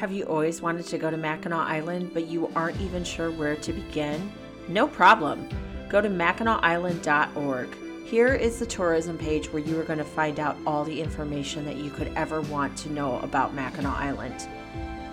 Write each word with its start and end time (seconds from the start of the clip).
Have 0.00 0.12
you 0.12 0.24
always 0.24 0.62
wanted 0.62 0.86
to 0.86 0.96
go 0.96 1.10
to 1.10 1.18
Mackinac 1.18 1.68
Island, 1.68 2.12
but 2.14 2.26
you 2.26 2.50
aren't 2.56 2.80
even 2.80 3.04
sure 3.04 3.30
where 3.30 3.56
to 3.56 3.70
begin? 3.70 4.32
No 4.66 4.88
problem. 4.88 5.46
Go 5.90 6.00
to 6.00 6.08
MackinacIsland.org. 6.08 7.68
Here 8.06 8.32
is 8.32 8.58
the 8.58 8.64
tourism 8.64 9.18
page 9.18 9.52
where 9.52 9.62
you 9.62 9.78
are 9.78 9.84
going 9.84 9.98
to 9.98 10.04
find 10.06 10.40
out 10.40 10.56
all 10.66 10.84
the 10.84 11.02
information 11.02 11.66
that 11.66 11.76
you 11.76 11.90
could 11.90 12.10
ever 12.16 12.40
want 12.40 12.78
to 12.78 12.90
know 12.90 13.18
about 13.18 13.52
Mackinac 13.52 13.94
Island. 13.94 14.48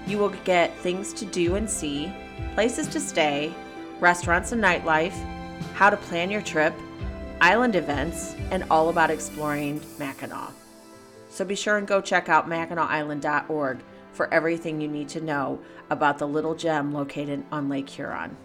You 0.08 0.20
will 0.20 0.34
get 0.46 0.74
things 0.78 1.12
to 1.16 1.26
do 1.26 1.56
and 1.56 1.70
see, 1.70 2.10
places 2.54 2.88
to 2.88 3.02
stay, 3.02 3.54
restaurants 4.00 4.54
and 4.54 4.64
nightlife, 4.64 5.22
how 5.74 5.90
to 5.90 5.98
plan 5.98 6.32
your 6.32 6.42
trip, 6.44 6.74
island 7.42 7.76
events, 7.76 8.36
and 8.52 8.64
all 8.72 8.88
about 8.88 9.12
exploring 9.12 9.82
Mackinac. 10.00 10.54
So 11.28 11.44
be 11.44 11.56
sure 11.56 11.76
and 11.76 11.86
go 11.86 12.00
check 12.00 12.30
out 12.30 12.48
MackinacIsland.org 12.48 13.80
for 14.18 14.34
everything 14.34 14.82
you 14.82 14.88
need 14.88 15.08
to 15.10 15.22
know 15.22 15.60
about 15.90 16.18
the 16.18 16.28
little 16.28 16.56
gem 16.56 16.92
located 16.92 17.46
on 17.52 17.70
Lake 17.70 17.88
Huron. 17.88 18.36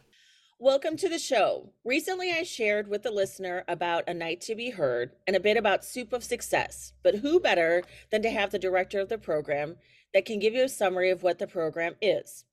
Welcome 0.60 0.96
to 0.98 1.10
the 1.10 1.20
show. 1.20 1.74
Recently, 1.84 2.32
I 2.32 2.44
shared 2.44 2.88
with 2.88 3.04
the 3.04 3.12
listener 3.12 3.66
about 3.68 4.08
A 4.08 4.14
Night 4.14 4.40
to 4.42 4.56
Be 4.56 4.70
Heard 4.70 5.12
and 5.28 5.36
a 5.36 5.40
bit 5.42 5.58
about 5.58 5.84
Soup 5.84 6.14
of 6.14 6.24
Success. 6.24 6.94
But 7.04 7.16
who 7.16 7.42
better 7.42 7.84
than 8.10 8.22
to 8.22 8.30
have 8.30 8.52
the 8.52 8.58
director 8.58 9.02
of 9.02 9.10
the 9.10 9.18
program 9.18 9.76
that 10.14 10.24
can 10.24 10.40
give 10.40 10.54
you 10.54 10.64
a 10.64 10.70
summary 10.70 11.10
of 11.10 11.24
what 11.24 11.40
the 11.40 11.46
program 11.46 11.96
is? 12.02 12.46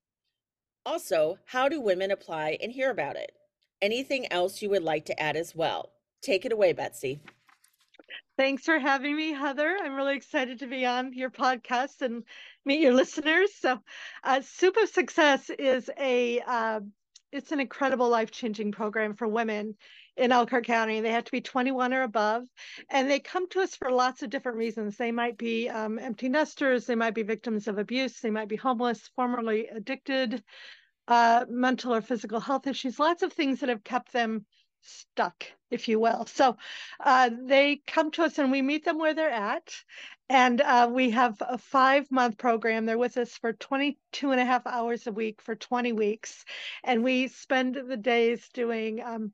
Also, 0.84 1.38
how 1.44 1.68
do 1.68 1.80
women 1.80 2.10
apply 2.10 2.58
and 2.60 2.72
hear 2.72 2.90
about 2.90 3.14
it? 3.14 3.30
Anything 3.80 4.30
else 4.32 4.60
you 4.60 4.70
would 4.70 4.82
like 4.82 5.04
to 5.06 5.22
add 5.22 5.36
as 5.36 5.54
well? 5.54 5.92
Take 6.22 6.44
it 6.44 6.52
away, 6.52 6.72
Betsy. 6.72 7.20
Thanks 8.36 8.64
for 8.64 8.80
having 8.80 9.14
me, 9.14 9.30
Heather. 9.32 9.78
I'm 9.80 9.94
really 9.94 10.16
excited 10.16 10.58
to 10.58 10.66
be 10.66 10.84
on 10.84 11.12
your 11.12 11.30
podcast 11.30 12.02
and 12.02 12.24
meet 12.64 12.80
your 12.80 12.94
listeners. 12.94 13.50
So, 13.60 13.78
uh, 14.24 14.40
Soup 14.40 14.76
of 14.76 14.88
Success 14.88 15.50
is 15.50 15.88
a 15.96 16.40
uh, 16.40 16.80
it's 17.32 17.52
an 17.52 17.60
incredible 17.60 18.08
life-changing 18.08 18.72
program 18.72 19.14
for 19.14 19.26
women 19.26 19.74
in 20.16 20.32
Elkhart 20.32 20.66
County. 20.66 21.00
They 21.00 21.10
have 21.12 21.24
to 21.24 21.32
be 21.32 21.40
21 21.40 21.94
or 21.94 22.02
above, 22.02 22.44
and 22.90 23.10
they 23.10 23.20
come 23.20 23.48
to 23.50 23.60
us 23.60 23.74
for 23.74 23.90
lots 23.90 24.22
of 24.22 24.30
different 24.30 24.58
reasons. 24.58 24.96
They 24.96 25.12
might 25.12 25.38
be 25.38 25.68
um, 25.68 25.98
empty 25.98 26.28
nesters, 26.28 26.86
they 26.86 26.94
might 26.94 27.14
be 27.14 27.22
victims 27.22 27.68
of 27.68 27.78
abuse, 27.78 28.20
they 28.20 28.30
might 28.30 28.48
be 28.48 28.56
homeless, 28.56 29.10
formerly 29.16 29.68
addicted, 29.68 30.42
uh, 31.08 31.46
mental 31.48 31.94
or 31.94 32.02
physical 32.02 32.40
health 32.40 32.66
issues, 32.66 32.98
lots 32.98 33.22
of 33.22 33.32
things 33.32 33.60
that 33.60 33.68
have 33.68 33.82
kept 33.82 34.12
them 34.12 34.44
stuck, 34.82 35.44
if 35.70 35.88
you 35.88 35.98
will. 35.98 36.26
So 36.26 36.56
uh, 37.00 37.30
they 37.46 37.82
come 37.86 38.10
to 38.12 38.24
us 38.24 38.38
and 38.38 38.50
we 38.50 38.62
meet 38.62 38.84
them 38.84 38.98
where 38.98 39.14
they're 39.14 39.30
at. 39.30 39.74
And 40.28 40.60
uh, 40.60 40.88
we 40.90 41.10
have 41.10 41.36
a 41.40 41.58
five 41.58 42.10
month 42.10 42.38
program. 42.38 42.86
They're 42.86 42.98
with 42.98 43.18
us 43.18 43.36
for 43.36 43.52
22 43.52 44.30
and 44.30 44.40
a 44.40 44.44
half 44.44 44.66
hours 44.66 45.06
a 45.06 45.12
week 45.12 45.42
for 45.42 45.54
20 45.54 45.92
weeks. 45.92 46.44
And 46.84 47.04
we 47.04 47.28
spend 47.28 47.76
the 47.76 47.96
days 47.96 48.48
doing 48.54 49.02
um, 49.02 49.32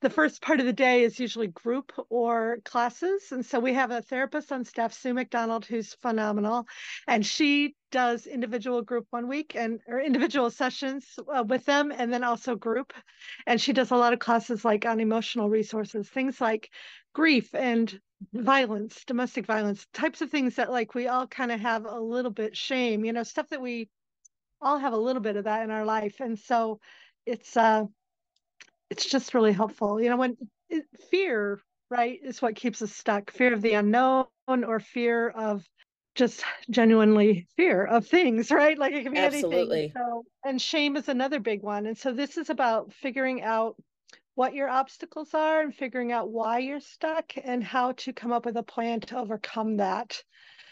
the 0.00 0.10
first 0.10 0.42
part 0.42 0.60
of 0.60 0.66
the 0.66 0.72
day 0.72 1.02
is 1.04 1.18
usually 1.18 1.48
group 1.48 1.92
or 2.08 2.58
classes. 2.64 3.32
And 3.32 3.44
so 3.44 3.60
we 3.60 3.74
have 3.74 3.90
a 3.90 4.02
therapist 4.02 4.52
on 4.52 4.64
staff, 4.64 4.92
Sue 4.92 5.14
McDonald, 5.14 5.64
who's 5.64 5.94
phenomenal. 5.94 6.66
And 7.06 7.24
she 7.24 7.74
does 7.90 8.26
individual 8.26 8.82
group 8.82 9.06
one 9.10 9.28
week 9.28 9.56
and 9.56 9.80
or 9.88 10.00
individual 10.00 10.50
sessions 10.50 11.18
uh, 11.34 11.44
with 11.46 11.64
them 11.64 11.92
and 11.96 12.12
then 12.12 12.24
also 12.24 12.54
group. 12.54 12.92
And 13.46 13.60
she 13.60 13.72
does 13.72 13.90
a 13.90 13.96
lot 13.96 14.12
of 14.12 14.18
classes 14.18 14.64
like 14.64 14.86
on 14.86 15.00
emotional 15.00 15.48
resources, 15.50 16.08
things 16.08 16.40
like 16.40 16.70
grief 17.14 17.54
and 17.54 18.00
violence, 18.32 19.04
domestic 19.06 19.46
violence, 19.46 19.86
types 19.92 20.20
of 20.20 20.30
things 20.30 20.56
that 20.56 20.70
like 20.70 20.94
we 20.94 21.08
all 21.08 21.26
kind 21.26 21.50
of 21.50 21.60
have 21.60 21.84
a 21.86 22.00
little 22.00 22.30
bit 22.30 22.56
shame, 22.56 23.04
you 23.04 23.12
know, 23.12 23.22
stuff 23.22 23.48
that 23.50 23.62
we 23.62 23.88
all 24.60 24.78
have 24.78 24.92
a 24.92 24.98
little 24.98 25.22
bit 25.22 25.36
of 25.36 25.44
that 25.44 25.62
in 25.62 25.70
our 25.70 25.84
life. 25.84 26.20
And 26.20 26.38
so 26.38 26.80
it's 27.26 27.56
uh 27.56 27.84
it's 28.90 29.06
just 29.06 29.34
really 29.34 29.52
helpful. 29.52 30.00
You 30.00 30.10
know, 30.10 30.16
when 30.16 30.36
it, 30.68 30.84
fear, 31.10 31.60
right, 31.90 32.18
is 32.22 32.42
what 32.42 32.56
keeps 32.56 32.82
us 32.82 32.92
stuck. 32.92 33.30
Fear 33.30 33.54
of 33.54 33.62
the 33.62 33.74
unknown 33.74 34.26
or 34.48 34.80
fear 34.80 35.28
of 35.30 35.64
just 36.16 36.42
genuinely 36.68 37.46
fear 37.56 37.84
of 37.84 38.06
things, 38.06 38.50
right? 38.50 38.76
Like 38.76 38.92
it 38.92 39.04
can 39.04 39.12
be 39.12 39.18
Absolutely. 39.18 39.78
anything. 39.78 39.92
So, 39.96 40.24
and 40.44 40.60
shame 40.60 40.96
is 40.96 41.08
another 41.08 41.40
big 41.40 41.62
one. 41.62 41.86
And 41.86 41.96
so 41.96 42.12
this 42.12 42.36
is 42.36 42.50
about 42.50 42.92
figuring 42.92 43.42
out 43.42 43.76
what 44.34 44.54
your 44.54 44.68
obstacles 44.68 45.34
are 45.34 45.60
and 45.60 45.74
figuring 45.74 46.12
out 46.12 46.30
why 46.30 46.58
you're 46.58 46.80
stuck 46.80 47.32
and 47.42 47.62
how 47.62 47.92
to 47.92 48.12
come 48.12 48.32
up 48.32 48.46
with 48.46 48.56
a 48.56 48.62
plan 48.62 49.00
to 49.00 49.18
overcome 49.18 49.76
that. 49.76 50.22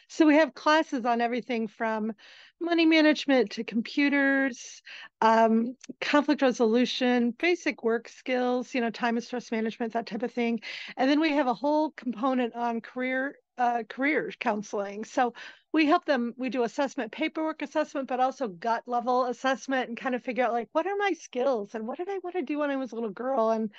So 0.09 0.27
we 0.27 0.37
have 0.37 0.55
classes 0.55 1.05
on 1.05 1.21
everything 1.21 1.69
from 1.69 2.13
money 2.61 2.87
management 2.87 3.53
to 3.53 3.65
computers, 3.65 4.83
um, 5.21 5.77
conflict 6.01 6.43
resolution, 6.43 7.33
basic 7.33 7.85
work 7.85 8.09
skills, 8.09 8.75
you 8.75 8.81
know, 8.81 8.91
time 8.91 9.17
and 9.17 9.25
stress 9.25 9.53
management, 9.53 9.93
that 9.93 10.07
type 10.07 10.23
of 10.23 10.33
thing. 10.33 10.61
And 10.97 11.11
then 11.11 11.21
we 11.21 11.33
have 11.33 11.47
a 11.47 11.55
whole 11.55 11.91
component 11.93 12.55
on 12.55 12.81
career 12.81 13.37
uh, 13.59 13.83
career 13.89 14.33
counseling. 14.39 15.05
So 15.05 15.35
we 15.73 15.87
help 15.87 16.05
them, 16.05 16.33
we 16.37 16.49
do 16.49 16.63
assessment, 16.63 17.11
paperwork 17.11 17.61
assessment, 17.61 18.07
but 18.09 18.21
also 18.21 18.47
gut 18.47 18.85
level 18.87 19.25
assessment 19.27 19.89
and 19.89 19.99
kind 19.99 20.15
of 20.15 20.23
figure 20.23 20.45
out 20.45 20.53
like, 20.53 20.69
what 20.73 20.87
are 20.87 20.97
my 20.97 21.13
skills 21.13 21.75
and 21.75 21.87
what 21.87 21.99
did 21.99 22.09
I 22.09 22.21
want 22.23 22.37
to 22.37 22.43
do 22.43 22.61
when 22.61 22.71
I 22.71 22.77
was 22.77 22.93
a 22.93 22.95
little 22.95 23.11
girl? 23.11 23.51
And 23.51 23.71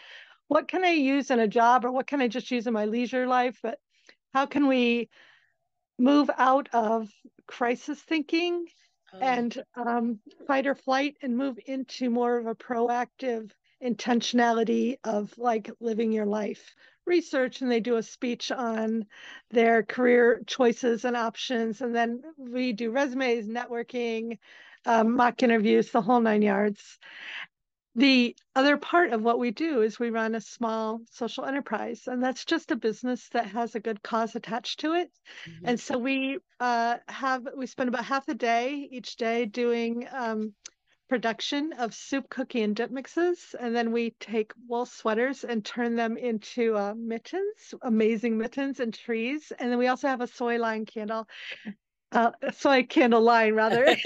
what 0.49 0.67
can 0.67 0.83
I 0.83 0.91
use 0.91 1.31
in 1.31 1.39
a 1.39 1.47
job 1.47 1.85
or 1.85 1.91
what 1.91 2.07
can 2.07 2.21
I 2.21 2.27
just 2.27 2.51
use 2.51 2.67
in 2.67 2.73
my 2.73 2.85
leisure 2.85 3.25
life? 3.25 3.57
But 3.63 3.79
how 4.33 4.45
can 4.45 4.67
we 4.67 5.09
move 5.99 6.29
out 6.37 6.69
of 6.73 7.09
crisis 7.47 7.99
thinking 7.99 8.65
oh. 9.13 9.19
and 9.19 9.63
um, 9.75 10.19
fight 10.47 10.67
or 10.67 10.75
flight 10.75 11.15
and 11.21 11.37
move 11.37 11.57
into 11.65 12.09
more 12.09 12.37
of 12.37 12.47
a 12.47 12.55
proactive 12.55 13.51
intentionality 13.83 14.97
of 15.03 15.33
like 15.37 15.69
living 15.79 16.11
your 16.11 16.25
life 16.25 16.73
research 17.05 17.61
and 17.61 17.71
they 17.71 17.79
do 17.79 17.95
a 17.95 18.03
speech 18.03 18.51
on 18.51 19.05
their 19.51 19.83
career 19.83 20.41
choices 20.45 21.05
and 21.05 21.15
options 21.15 21.81
and 21.81 21.95
then 21.95 22.21
we 22.37 22.73
do 22.73 22.91
resumes 22.91 23.47
networking 23.47 24.37
um, 24.85 25.15
mock 25.15 25.43
interviews, 25.43 25.91
the 25.91 26.01
whole 26.01 26.21
nine 26.21 26.41
yards. 26.41 26.97
The 27.99 28.33
other 28.55 28.77
part 28.77 29.11
of 29.11 29.23
what 29.23 29.39
we 29.39 29.51
do 29.51 29.81
is 29.81 29.99
we 29.99 30.09
run 30.09 30.33
a 30.33 30.39
small 30.39 31.01
social 31.11 31.43
enterprise, 31.43 32.07
and 32.07 32.23
that's 32.23 32.45
just 32.45 32.71
a 32.71 32.77
business 32.77 33.27
that 33.33 33.47
has 33.47 33.75
a 33.75 33.81
good 33.81 34.01
cause 34.01 34.35
attached 34.37 34.79
to 34.79 34.93
it. 34.93 35.11
Mm-hmm. 35.45 35.65
And 35.67 35.79
so 35.79 35.97
we 35.97 36.39
uh, 36.61 36.97
have 37.09 37.45
we 37.57 37.67
spend 37.67 37.89
about 37.89 38.05
half 38.05 38.29
a 38.29 38.33
day 38.33 38.87
each 38.89 39.17
day 39.17 39.45
doing 39.45 40.07
um, 40.13 40.53
production 41.09 41.73
of 41.73 41.93
soup, 41.93 42.29
cookie, 42.29 42.61
and 42.61 42.73
dip 42.73 42.89
mixes, 42.89 43.53
and 43.59 43.75
then 43.75 43.91
we 43.91 44.11
take 44.21 44.53
wool 44.65 44.85
sweaters 44.85 45.43
and 45.43 45.65
turn 45.65 45.97
them 45.97 46.15
into 46.15 46.77
uh, 46.77 46.93
mittens, 46.95 47.73
amazing 47.81 48.37
mittens 48.37 48.79
and 48.79 48.93
trees. 48.93 49.51
And 49.59 49.69
then 49.69 49.77
we 49.77 49.87
also 49.87 50.07
have 50.07 50.21
a 50.21 50.27
soy 50.27 50.57
line 50.57 50.85
candle, 50.85 51.27
uh, 52.13 52.31
soy 52.53 52.83
candle 52.83 53.21
line 53.21 53.55
rather. 53.55 53.85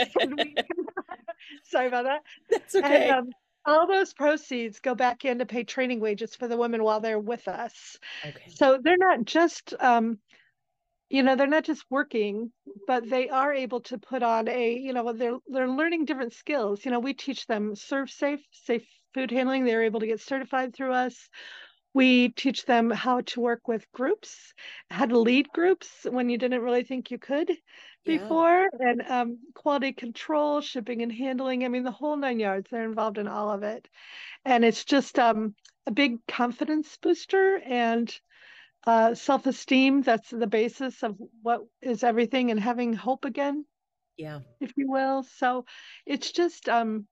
Sorry 1.65 1.87
about 1.87 2.05
that. 2.05 2.21
That's 2.49 2.73
okay. 2.75 3.09
And, 3.09 3.19
um, 3.19 3.29
all 3.65 3.87
those 3.87 4.13
proceeds 4.13 4.79
go 4.79 4.95
back 4.95 5.25
in 5.25 5.39
to 5.39 5.45
pay 5.45 5.63
training 5.63 5.99
wages 5.99 6.35
for 6.35 6.47
the 6.47 6.57
women 6.57 6.83
while 6.83 6.99
they're 6.99 7.19
with 7.19 7.47
us. 7.47 7.97
Okay. 8.25 8.49
So 8.49 8.79
they're 8.81 8.97
not 8.97 9.25
just 9.25 9.73
um, 9.79 10.19
you 11.13 11.21
know 11.21 11.35
they're 11.35 11.47
not 11.47 11.63
just 11.63 11.85
working 11.91 12.51
but 12.87 13.07
they 13.07 13.29
are 13.29 13.53
able 13.53 13.81
to 13.81 13.99
put 13.99 14.23
on 14.23 14.47
a 14.47 14.73
you 14.73 14.93
know 14.93 15.13
they're 15.13 15.37
they're 15.47 15.69
learning 15.69 16.05
different 16.05 16.33
skills 16.33 16.83
you 16.83 16.91
know 16.91 16.99
we 16.99 17.13
teach 17.13 17.45
them 17.45 17.75
ServSafe, 17.75 18.41
safe 18.51 18.85
food 19.13 19.29
handling 19.29 19.63
they're 19.63 19.83
able 19.83 19.99
to 19.99 20.07
get 20.07 20.19
certified 20.19 20.73
through 20.73 20.91
us 20.91 21.29
we 21.93 22.29
teach 22.29 22.65
them 22.65 22.89
how 22.89 23.21
to 23.21 23.41
work 23.41 23.67
with 23.67 23.85
groups 23.91 24.53
how 24.89 25.05
to 25.05 25.19
lead 25.19 25.47
groups 25.49 26.07
when 26.09 26.29
you 26.29 26.37
didn't 26.39 26.61
really 26.61 26.83
think 26.83 27.11
you 27.11 27.19
could 27.19 27.51
yeah. 28.05 28.17
before 28.17 28.67
and 28.79 29.01
um, 29.07 29.37
quality 29.53 29.93
control 29.93 30.61
shipping 30.61 31.01
and 31.01 31.11
handling 31.11 31.63
i 31.63 31.67
mean 31.67 31.83
the 31.83 31.91
whole 31.91 32.15
nine 32.15 32.39
yards 32.39 32.67
they're 32.69 32.83
involved 32.83 33.17
in 33.17 33.27
all 33.27 33.49
of 33.49 33.63
it 33.63 33.87
and 34.45 34.65
it's 34.65 34.83
just 34.83 35.17
um, 35.19 35.55
a 35.87 35.91
big 35.91 36.25
confidence 36.27 36.97
booster 37.01 37.61
and 37.65 38.13
uh, 38.85 39.15
self 39.15 39.45
esteem. 39.45 40.01
That's 40.01 40.29
the 40.29 40.47
basis 40.47 41.03
of 41.03 41.17
what 41.41 41.61
is 41.81 42.03
everything 42.03 42.51
and 42.51 42.59
having 42.59 42.93
hope 42.93 43.25
again. 43.25 43.65
Yeah. 44.17 44.39
If 44.59 44.73
you 44.75 44.91
will. 44.91 45.23
So 45.23 45.65
it's 46.05 46.31
just, 46.31 46.69
um, 46.69 47.07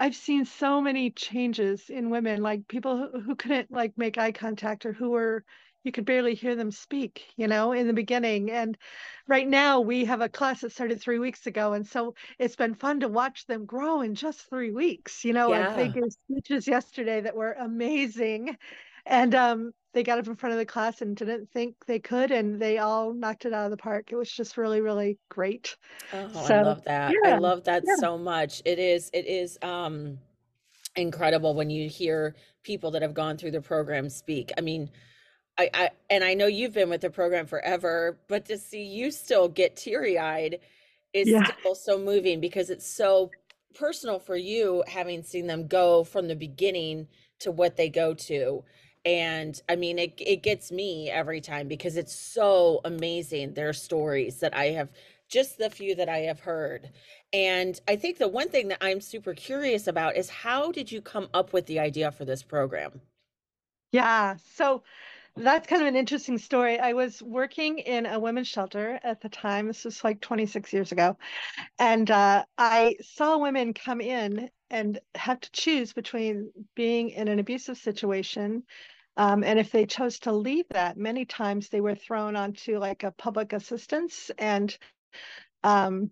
I've 0.00 0.16
seen 0.16 0.44
so 0.44 0.80
many 0.80 1.10
changes 1.10 1.90
in 1.90 2.10
women, 2.10 2.42
like 2.42 2.68
people 2.68 2.96
who, 2.96 3.20
who 3.20 3.36
couldn't 3.36 3.70
like 3.70 3.92
make 3.96 4.18
eye 4.18 4.32
contact 4.32 4.86
or 4.86 4.92
who 4.92 5.10
were, 5.10 5.44
you 5.84 5.92
could 5.92 6.04
barely 6.04 6.34
hear 6.34 6.54
them 6.54 6.70
speak, 6.70 7.26
you 7.36 7.48
know, 7.48 7.72
in 7.72 7.86
the 7.86 7.92
beginning. 7.92 8.50
And 8.50 8.76
right 9.26 9.48
now 9.48 9.80
we 9.80 10.04
have 10.04 10.20
a 10.20 10.28
class 10.28 10.60
that 10.60 10.72
started 10.72 11.00
three 11.00 11.18
weeks 11.18 11.46
ago. 11.46 11.72
And 11.72 11.86
so 11.86 12.14
it's 12.38 12.56
been 12.56 12.74
fun 12.74 13.00
to 13.00 13.08
watch 13.08 13.46
them 13.46 13.64
grow 13.64 14.00
in 14.00 14.14
just 14.14 14.48
three 14.48 14.70
weeks. 14.70 15.24
You 15.24 15.32
know, 15.32 15.50
yeah. 15.50 15.74
think 15.74 15.94
gave 15.94 16.12
speeches 16.12 16.66
yesterday 16.66 17.20
that 17.20 17.36
were 17.36 17.52
amazing. 17.52 18.56
And 19.06 19.34
um, 19.34 19.72
they 19.92 20.02
got 20.02 20.18
up 20.18 20.26
in 20.26 20.36
front 20.36 20.52
of 20.52 20.58
the 20.58 20.66
class 20.66 21.02
and 21.02 21.16
didn't 21.16 21.50
think 21.50 21.74
they 21.86 21.98
could 21.98 22.30
and 22.30 22.60
they 22.60 22.78
all 22.78 23.12
knocked 23.12 23.44
it 23.44 23.52
out 23.52 23.64
of 23.64 23.70
the 23.70 23.76
park 23.76 24.10
it 24.10 24.16
was 24.16 24.30
just 24.30 24.56
really 24.56 24.80
really 24.80 25.18
great 25.28 25.76
oh 26.12 26.46
so, 26.46 26.54
i 26.54 26.62
love 26.62 26.84
that 26.84 27.12
yeah, 27.24 27.34
i 27.34 27.38
love 27.38 27.64
that 27.64 27.82
yeah. 27.86 27.94
so 27.98 28.16
much 28.16 28.62
it 28.64 28.78
is 28.78 29.10
it 29.12 29.26
is 29.26 29.58
um 29.62 30.18
incredible 30.96 31.54
when 31.54 31.70
you 31.70 31.88
hear 31.88 32.34
people 32.62 32.90
that 32.90 33.02
have 33.02 33.14
gone 33.14 33.36
through 33.36 33.50
the 33.50 33.60
program 33.60 34.08
speak 34.08 34.50
i 34.58 34.60
mean 34.60 34.90
I, 35.58 35.70
I 35.74 35.90
and 36.08 36.24
i 36.24 36.34
know 36.34 36.46
you've 36.46 36.72
been 36.72 36.88
with 36.88 37.02
the 37.02 37.10
program 37.10 37.46
forever 37.46 38.18
but 38.28 38.46
to 38.46 38.56
see 38.56 38.82
you 38.82 39.10
still 39.10 39.48
get 39.48 39.76
teary-eyed 39.76 40.58
is 41.12 41.28
yeah. 41.28 41.44
still 41.58 41.74
so 41.74 41.98
moving 41.98 42.40
because 42.40 42.70
it's 42.70 42.86
so 42.86 43.30
personal 43.74 44.18
for 44.18 44.36
you 44.36 44.84
having 44.86 45.22
seen 45.22 45.46
them 45.46 45.66
go 45.66 46.04
from 46.04 46.28
the 46.28 46.36
beginning 46.36 47.08
to 47.40 47.50
what 47.50 47.76
they 47.76 47.88
go 47.88 48.14
to. 48.14 48.64
And 49.04 49.60
i 49.68 49.74
mean 49.74 49.98
it, 49.98 50.14
it 50.18 50.42
gets 50.42 50.70
me 50.70 51.10
every 51.10 51.40
time 51.40 51.66
because 51.66 51.96
it's 51.96 52.14
so 52.14 52.80
amazing 52.84 53.54
their 53.54 53.72
stories 53.72 54.38
that 54.40 54.56
i 54.56 54.66
have 54.66 54.90
just 55.28 55.58
the 55.58 55.70
few 55.70 55.94
that 55.96 56.08
i 56.08 56.18
have 56.18 56.40
heard. 56.40 56.90
And 57.32 57.80
i 57.88 57.96
think 57.96 58.18
the 58.18 58.28
one 58.28 58.48
thing 58.48 58.68
that 58.68 58.78
i'm 58.80 59.00
super 59.00 59.34
curious 59.34 59.88
about 59.88 60.16
is 60.16 60.30
how 60.30 60.70
did 60.70 60.92
you 60.92 61.02
come 61.02 61.28
up 61.34 61.52
with 61.52 61.66
the 61.66 61.80
idea 61.80 62.12
for 62.12 62.24
this 62.24 62.44
program? 62.44 63.00
Yeah 63.90 64.36
so 64.54 64.84
that's 65.36 65.66
kind 65.66 65.82
of 65.82 65.88
an 65.88 65.96
interesting 65.96 66.38
story. 66.38 66.78
I 66.78 66.92
was 66.92 67.22
working 67.22 67.78
in 67.78 68.06
a 68.06 68.20
women's 68.20 68.48
shelter 68.48 69.00
at 69.02 69.20
the 69.20 69.28
time. 69.28 69.66
This 69.66 69.84
was 69.84 70.04
like 70.04 70.20
26 70.20 70.72
years 70.72 70.92
ago. 70.92 71.16
And 71.78 72.10
uh, 72.10 72.44
I 72.58 72.96
saw 73.00 73.38
women 73.38 73.74
come 73.74 74.00
in 74.00 74.50
and 74.70 75.00
have 75.14 75.40
to 75.40 75.52
choose 75.52 75.92
between 75.92 76.50
being 76.74 77.10
in 77.10 77.28
an 77.28 77.38
abusive 77.38 77.78
situation 77.78 78.64
um, 79.16 79.44
and 79.44 79.58
if 79.58 79.70
they 79.70 79.84
chose 79.86 80.18
to 80.20 80.32
leave 80.32 80.64
that, 80.70 80.96
many 80.96 81.24
times 81.24 81.68
they 81.68 81.80
were 81.80 81.94
thrown 81.94 82.34
onto 82.34 82.78
like 82.78 83.02
a 83.02 83.10
public 83.12 83.52
assistance 83.52 84.30
and, 84.38 84.76
um, 85.62 86.10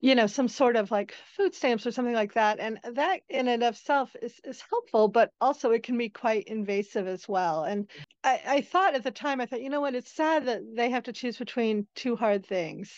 you 0.00 0.14
know, 0.14 0.26
some 0.26 0.48
sort 0.48 0.76
of 0.76 0.90
like 0.90 1.14
food 1.36 1.54
stamps 1.54 1.86
or 1.86 1.90
something 1.90 2.14
like 2.14 2.34
that. 2.34 2.60
And 2.60 2.78
that 2.94 3.20
in 3.28 3.48
and 3.48 3.62
of 3.62 3.74
itself 3.74 4.14
is, 4.20 4.34
is 4.44 4.62
helpful, 4.68 5.08
but 5.08 5.32
also 5.40 5.70
it 5.70 5.82
can 5.82 5.96
be 5.96 6.10
quite 6.10 6.44
invasive 6.44 7.06
as 7.06 7.26
well. 7.28 7.64
And 7.64 7.88
I, 8.22 8.40
I 8.46 8.60
thought 8.60 8.94
at 8.94 9.04
the 9.04 9.10
time, 9.10 9.40
I 9.40 9.46
thought, 9.46 9.62
you 9.62 9.70
know 9.70 9.80
what, 9.80 9.94
it's 9.94 10.12
sad 10.12 10.46
that 10.46 10.60
they 10.74 10.90
have 10.90 11.04
to 11.04 11.12
choose 11.12 11.38
between 11.38 11.86
two 11.94 12.14
hard 12.14 12.46
things. 12.46 12.92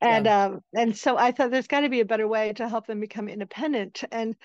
And 0.00 0.26
yeah. 0.26 0.44
um, 0.44 0.60
and 0.74 0.96
so 0.96 1.16
I 1.16 1.32
thought 1.32 1.50
there's 1.50 1.66
got 1.66 1.80
to 1.80 1.88
be 1.88 2.00
a 2.00 2.04
better 2.04 2.28
way 2.28 2.52
to 2.54 2.68
help 2.68 2.86
them 2.86 3.00
become 3.00 3.28
independent. 3.28 4.04
And 4.12 4.36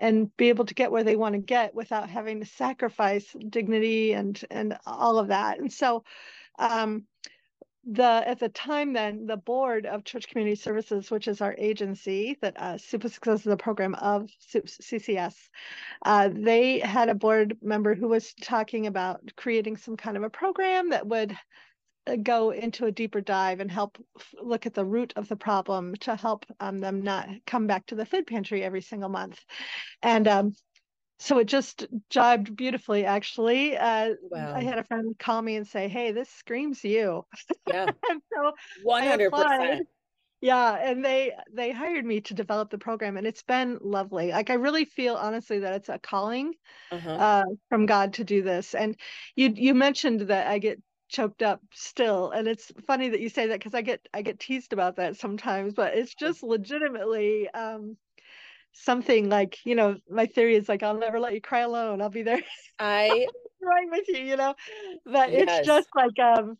and 0.00 0.34
be 0.38 0.48
able 0.48 0.64
to 0.64 0.74
get 0.74 0.90
where 0.90 1.04
they 1.04 1.14
want 1.14 1.34
to 1.34 1.40
get 1.40 1.74
without 1.74 2.08
having 2.08 2.40
to 2.40 2.46
sacrifice 2.46 3.26
dignity 3.50 4.12
and 4.12 4.42
and 4.50 4.76
all 4.86 5.18
of 5.18 5.28
that. 5.28 5.58
And 5.58 5.72
so 5.72 6.04
um, 6.58 7.04
the 7.84 8.22
at 8.26 8.38
the 8.38 8.48
time 8.48 8.92
then 8.92 9.26
the 9.26 9.36
board 9.36 9.86
of 9.86 10.04
church 10.04 10.28
community 10.28 10.54
services 10.54 11.10
which 11.10 11.26
is 11.26 11.40
our 11.40 11.54
agency 11.56 12.36
that 12.42 12.60
uh, 12.60 12.76
Soup 12.76 13.04
of 13.04 13.12
Success 13.12 13.40
is 13.40 13.46
a 13.46 13.56
program 13.56 13.94
of 13.94 14.28
ccs 14.54 15.34
uh, 16.04 16.28
they 16.32 16.78
had 16.78 17.08
a 17.08 17.14
board 17.14 17.56
member 17.62 17.94
who 17.94 18.08
was 18.08 18.34
talking 18.42 18.86
about 18.86 19.20
creating 19.36 19.76
some 19.76 19.96
kind 19.96 20.16
of 20.16 20.22
a 20.22 20.30
program 20.30 20.90
that 20.90 21.06
would 21.06 21.34
uh, 22.06 22.16
go 22.16 22.50
into 22.50 22.86
a 22.86 22.92
deeper 22.92 23.20
dive 23.20 23.60
and 23.60 23.70
help 23.70 23.98
look 24.42 24.66
at 24.66 24.74
the 24.74 24.84
root 24.84 25.12
of 25.16 25.28
the 25.28 25.36
problem 25.36 25.94
to 25.96 26.16
help 26.16 26.44
um, 26.60 26.80
them 26.80 27.02
not 27.02 27.28
come 27.46 27.66
back 27.66 27.86
to 27.86 27.94
the 27.94 28.06
food 28.06 28.26
pantry 28.26 28.62
every 28.62 28.80
single 28.80 29.10
month. 29.10 29.38
And 30.02 30.26
um, 30.26 30.54
so 31.20 31.38
it 31.38 31.44
just 31.44 31.86
jibed 32.08 32.56
beautifully, 32.56 33.04
actually. 33.04 33.76
Uh, 33.76 34.14
wow. 34.30 34.54
I 34.56 34.62
had 34.62 34.78
a 34.78 34.84
friend 34.84 35.14
call 35.18 35.42
me 35.42 35.56
and 35.56 35.66
say, 35.66 35.86
Hey, 35.86 36.12
this 36.12 36.30
screams 36.30 36.82
you. 36.82 37.26
Yeah. 37.68 37.90
and 38.10 38.22
so 38.34 38.52
100%. 38.86 39.80
Yeah, 40.42 40.72
and 40.72 41.04
they 41.04 41.32
they 41.52 41.70
hired 41.70 42.06
me 42.06 42.22
to 42.22 42.32
develop 42.32 42.70
the 42.70 42.78
program, 42.78 43.18
and 43.18 43.26
it's 43.26 43.42
been 43.42 43.78
lovely. 43.82 44.30
Like 44.30 44.48
I 44.48 44.54
really 44.54 44.86
feel 44.86 45.14
honestly 45.16 45.58
that 45.58 45.74
it's 45.74 45.90
a 45.90 45.98
calling 45.98 46.54
uh-huh. 46.90 47.10
uh, 47.10 47.44
from 47.68 47.84
God 47.84 48.14
to 48.14 48.24
do 48.24 48.40
this. 48.40 48.74
And 48.74 48.96
you 49.36 49.52
you 49.54 49.74
mentioned 49.74 50.22
that 50.22 50.46
I 50.46 50.58
get 50.58 50.80
choked 51.10 51.42
up 51.42 51.60
still 51.74 52.30
and 52.30 52.46
it's 52.46 52.70
funny 52.86 53.08
that 53.08 53.18
you 53.18 53.28
say 53.28 53.48
that 53.48 53.58
because 53.58 53.74
i 53.74 53.82
get 53.82 54.00
i 54.14 54.22
get 54.22 54.38
teased 54.38 54.72
about 54.72 54.94
that 54.94 55.16
sometimes 55.16 55.74
but 55.74 55.92
it's 55.96 56.14
just 56.14 56.40
legitimately 56.40 57.50
um 57.50 57.96
something 58.72 59.28
like 59.28 59.58
you 59.64 59.74
know 59.74 59.96
my 60.08 60.26
theory 60.26 60.56
is 60.56 60.68
like 60.68 60.82
i'll 60.82 60.98
never 60.98 61.20
let 61.20 61.34
you 61.34 61.40
cry 61.40 61.60
alone 61.60 62.00
i'll 62.00 62.10
be 62.10 62.22
there 62.22 62.40
i 62.78 63.26
right 63.62 63.86
with 63.90 64.08
you 64.08 64.18
you 64.18 64.36
know 64.36 64.54
but 65.04 65.32
yes. 65.32 65.58
it's 65.58 65.66
just 65.66 65.88
like 65.94 66.18
um 66.18 66.56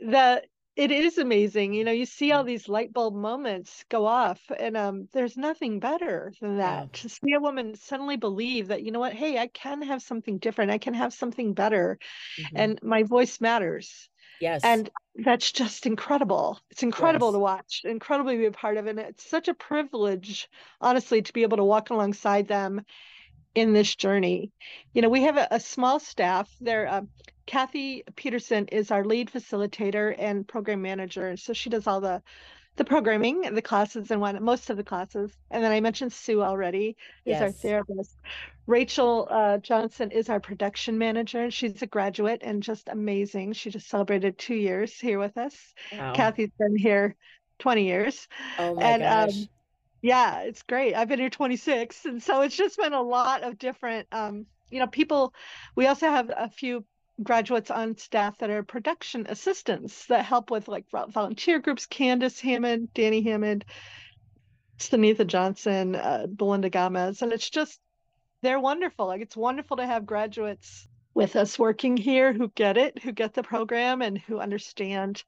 the 0.00 0.42
it 0.76 0.90
is 0.90 1.16
amazing 1.16 1.72
you 1.72 1.84
know 1.84 1.92
you 1.92 2.04
see 2.04 2.32
all 2.32 2.44
mm. 2.44 2.48
these 2.48 2.68
light 2.68 2.92
bulb 2.92 3.14
moments 3.14 3.84
go 3.88 4.04
off 4.04 4.40
and 4.58 4.76
um 4.76 5.08
there's 5.12 5.36
nothing 5.36 5.80
better 5.80 6.32
than 6.40 6.58
that 6.58 6.82
yeah. 6.82 6.88
to 6.92 7.08
see 7.08 7.32
a 7.32 7.40
woman 7.40 7.74
suddenly 7.74 8.16
believe 8.16 8.68
that 8.68 8.82
you 8.82 8.90
know 8.90 9.00
what 9.00 9.14
hey 9.14 9.38
i 9.38 9.46
can 9.46 9.80
have 9.80 10.02
something 10.02 10.38
different 10.38 10.70
i 10.70 10.78
can 10.78 10.94
have 10.94 11.14
something 11.14 11.54
better 11.54 11.98
mm-hmm. 12.38 12.56
and 12.56 12.82
my 12.82 13.02
voice 13.02 13.40
matters 13.40 14.10
yes 14.40 14.62
and 14.64 14.90
that's 15.24 15.50
just 15.52 15.86
incredible 15.86 16.58
it's 16.70 16.82
incredible 16.82 17.28
yes. 17.28 17.34
to 17.34 17.38
watch 17.38 17.80
incredibly 17.84 18.34
to 18.34 18.40
be 18.40 18.46
a 18.46 18.52
part 18.52 18.76
of 18.76 18.86
it 18.86 18.90
and 18.90 19.00
it's 19.00 19.28
such 19.28 19.48
a 19.48 19.54
privilege 19.54 20.48
honestly 20.80 21.22
to 21.22 21.32
be 21.32 21.42
able 21.42 21.56
to 21.56 21.64
walk 21.64 21.90
alongside 21.90 22.46
them 22.48 22.82
in 23.56 23.72
this 23.72 23.96
journey. 23.96 24.52
You 24.92 25.02
know, 25.02 25.08
we 25.08 25.22
have 25.22 25.38
a, 25.38 25.48
a 25.50 25.58
small 25.58 25.98
staff. 25.98 26.48
There, 26.60 26.86
uh, 26.86 27.02
Kathy 27.46 28.04
Peterson 28.14 28.68
is 28.68 28.90
our 28.90 29.04
lead 29.04 29.32
facilitator 29.32 30.14
and 30.16 30.46
program 30.46 30.82
manager. 30.82 31.36
So 31.36 31.54
she 31.54 31.70
does 31.70 31.86
all 31.86 32.00
the 32.00 32.22
the 32.76 32.84
programming, 32.84 33.54
the 33.54 33.62
classes, 33.62 34.10
and 34.10 34.20
one 34.20 34.42
most 34.42 34.70
of 34.70 34.76
the 34.76 34.84
classes. 34.84 35.32
And 35.50 35.64
then 35.64 35.72
I 35.72 35.80
mentioned 35.80 36.12
Sue 36.12 36.42
already 36.42 36.96
is 37.24 37.32
yes. 37.32 37.42
our 37.42 37.50
therapist. 37.50 38.16
Rachel 38.66 39.28
uh, 39.30 39.58
Johnson 39.58 40.10
is 40.10 40.28
our 40.28 40.40
production 40.40 40.98
manager. 40.98 41.44
and 41.44 41.54
She's 41.54 41.80
a 41.82 41.86
graduate 41.86 42.42
and 42.44 42.62
just 42.62 42.88
amazing. 42.88 43.52
She 43.54 43.70
just 43.70 43.88
celebrated 43.88 44.38
two 44.38 44.54
years 44.54 44.92
here 44.92 45.18
with 45.18 45.36
us. 45.38 45.56
Wow. 45.92 46.14
Kathy's 46.14 46.50
been 46.58 46.76
here 46.76 47.16
20 47.58 47.84
years. 47.84 48.28
Oh 48.58 48.74
my 48.74 48.82
and, 48.82 49.02
um, 49.02 49.26
gosh. 49.26 49.36
Um, 49.36 49.48
Yeah, 50.02 50.40
it's 50.40 50.62
great. 50.62 50.94
I've 50.94 51.08
been 51.08 51.18
here 51.18 51.30
26, 51.30 52.04
and 52.04 52.22
so 52.22 52.42
it's 52.42 52.56
just 52.56 52.76
been 52.76 52.92
a 52.92 53.02
lot 53.02 53.42
of 53.42 53.58
different, 53.58 54.06
um, 54.12 54.46
you 54.70 54.78
know, 54.78 54.86
people. 54.86 55.32
We 55.74 55.86
also 55.86 56.08
have 56.10 56.30
a 56.36 56.50
few 56.50 56.84
graduates 57.22 57.70
on 57.70 57.96
staff 57.96 58.38
that 58.38 58.50
are 58.50 58.62
production 58.62 59.26
assistants 59.28 60.06
that 60.06 60.24
help 60.24 60.50
with 60.50 60.68
like 60.68 60.84
volunteer 60.90 61.58
groups. 61.58 61.86
Candace 61.86 62.40
Hammond, 62.40 62.92
Danny 62.94 63.22
Hammond, 63.22 63.64
Sunitha 64.78 65.26
Johnson, 65.26 65.94
uh, 65.94 66.26
Belinda 66.28 66.70
Gomez, 66.70 67.22
and 67.22 67.32
it's 67.32 67.48
just 67.48 67.80
they're 68.42 68.60
wonderful. 68.60 69.06
Like 69.06 69.22
it's 69.22 69.36
wonderful 69.36 69.78
to 69.78 69.86
have 69.86 70.06
graduates 70.06 70.86
with 71.14 71.34
us 71.34 71.58
working 71.58 71.96
here 71.96 72.34
who 72.34 72.48
get 72.48 72.76
it, 72.76 73.02
who 73.02 73.10
get 73.10 73.32
the 73.32 73.42
program, 73.42 74.02
and 74.02 74.18
who 74.18 74.38
understand 74.38 75.24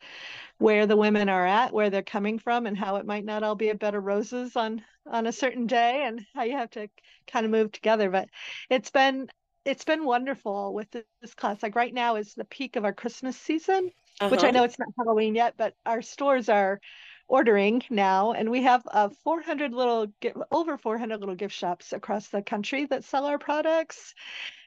where 0.58 0.86
the 0.86 0.96
women 0.96 1.30
are 1.30 1.46
at, 1.46 1.72
where 1.72 1.88
they're 1.88 2.02
coming 2.02 2.38
from, 2.38 2.66
and 2.66 2.76
how 2.76 2.96
it 2.96 3.06
might 3.06 3.24
not 3.24 3.42
all 3.42 3.54
be 3.54 3.70
a 3.70 3.74
bed 3.74 3.94
of 3.94 4.04
roses 4.04 4.54
on 4.54 4.82
on 5.10 5.26
a 5.26 5.32
certain 5.32 5.66
day, 5.66 6.04
and 6.04 6.26
how 6.34 6.42
you 6.42 6.52
have 6.52 6.70
to 6.70 6.88
kind 7.26 7.46
of 7.46 7.52
move 7.52 7.72
together. 7.72 8.10
But 8.10 8.28
it's 8.68 8.90
been 8.90 9.30
it's 9.68 9.84
been 9.84 10.04
wonderful 10.04 10.72
with 10.72 10.90
this 10.90 11.34
class. 11.34 11.62
Like 11.62 11.76
right 11.76 11.92
now 11.92 12.16
is 12.16 12.32
the 12.32 12.46
peak 12.46 12.76
of 12.76 12.86
our 12.86 12.92
Christmas 12.94 13.36
season, 13.36 13.90
uh-huh. 14.18 14.30
which 14.30 14.42
I 14.42 14.48
uh-huh. 14.48 14.52
know 14.52 14.64
it's 14.64 14.78
not 14.78 14.88
Halloween 14.96 15.34
yet, 15.34 15.54
but 15.58 15.74
our 15.84 16.00
stores 16.00 16.48
are 16.48 16.80
ordering 17.28 17.82
now 17.90 18.32
and 18.32 18.50
we 18.50 18.62
have 18.62 18.82
uh, 18.90 19.10
400 19.22 19.74
little 19.74 20.06
over 20.50 20.78
400 20.78 21.20
little 21.20 21.34
gift 21.34 21.54
shops 21.54 21.92
across 21.92 22.28
the 22.28 22.40
country 22.40 22.86
that 22.86 23.04
sell 23.04 23.26
our 23.26 23.38
products 23.38 24.14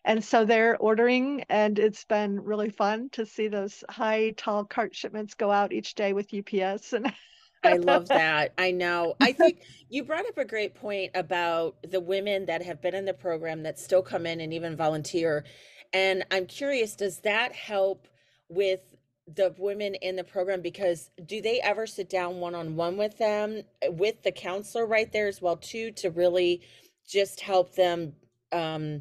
and 0.05 0.23
so 0.23 0.45
they're 0.45 0.77
ordering 0.77 1.43
and 1.49 1.79
it's 1.79 2.05
been 2.05 2.39
really 2.39 2.69
fun 2.69 3.09
to 3.13 3.25
see 3.25 3.47
those 3.47 3.83
high 3.89 4.29
tall 4.37 4.63
cart 4.63 4.95
shipments 4.95 5.33
go 5.33 5.51
out 5.51 5.73
each 5.73 5.95
day 5.95 6.13
with 6.13 6.31
ups 6.31 6.93
and 6.93 7.11
I 7.63 7.77
love 7.77 8.09
that. 8.13 8.53
I 8.57 8.71
know. 8.71 9.15
I 9.21 9.33
think 9.33 9.61
you 9.89 10.03
brought 10.03 10.27
up 10.27 10.37
a 10.37 10.45
great 10.45 10.75
point 10.75 11.11
about 11.15 11.77
the 11.89 11.99
women 11.99 12.45
that 12.47 12.63
have 12.63 12.81
been 12.81 12.95
in 12.95 13.05
the 13.05 13.13
program 13.13 13.63
that 13.63 13.79
still 13.79 14.01
come 14.01 14.25
in 14.25 14.41
and 14.41 14.53
even 14.53 14.75
volunteer. 14.75 15.45
And 15.93 16.25
I'm 16.31 16.45
curious, 16.47 16.95
does 16.95 17.19
that 17.19 17.53
help 17.53 18.07
with 18.49 18.81
the 19.27 19.53
women 19.57 19.95
in 19.95 20.15
the 20.15 20.23
program 20.23 20.61
because 20.61 21.11
do 21.25 21.41
they 21.41 21.61
ever 21.61 21.87
sit 21.87 22.09
down 22.09 22.39
one 22.39 22.55
on 22.55 22.75
one 22.75 22.97
with 22.97 23.17
them 23.17 23.61
with 23.89 24.23
the 24.23 24.31
counselor 24.31 24.85
right 24.85 25.11
there 25.13 25.27
as 25.27 25.41
well 25.41 25.55
too 25.57 25.91
to 25.91 26.09
really 26.09 26.61
just 27.07 27.39
help 27.39 27.75
them 27.75 28.13
um 28.51 28.99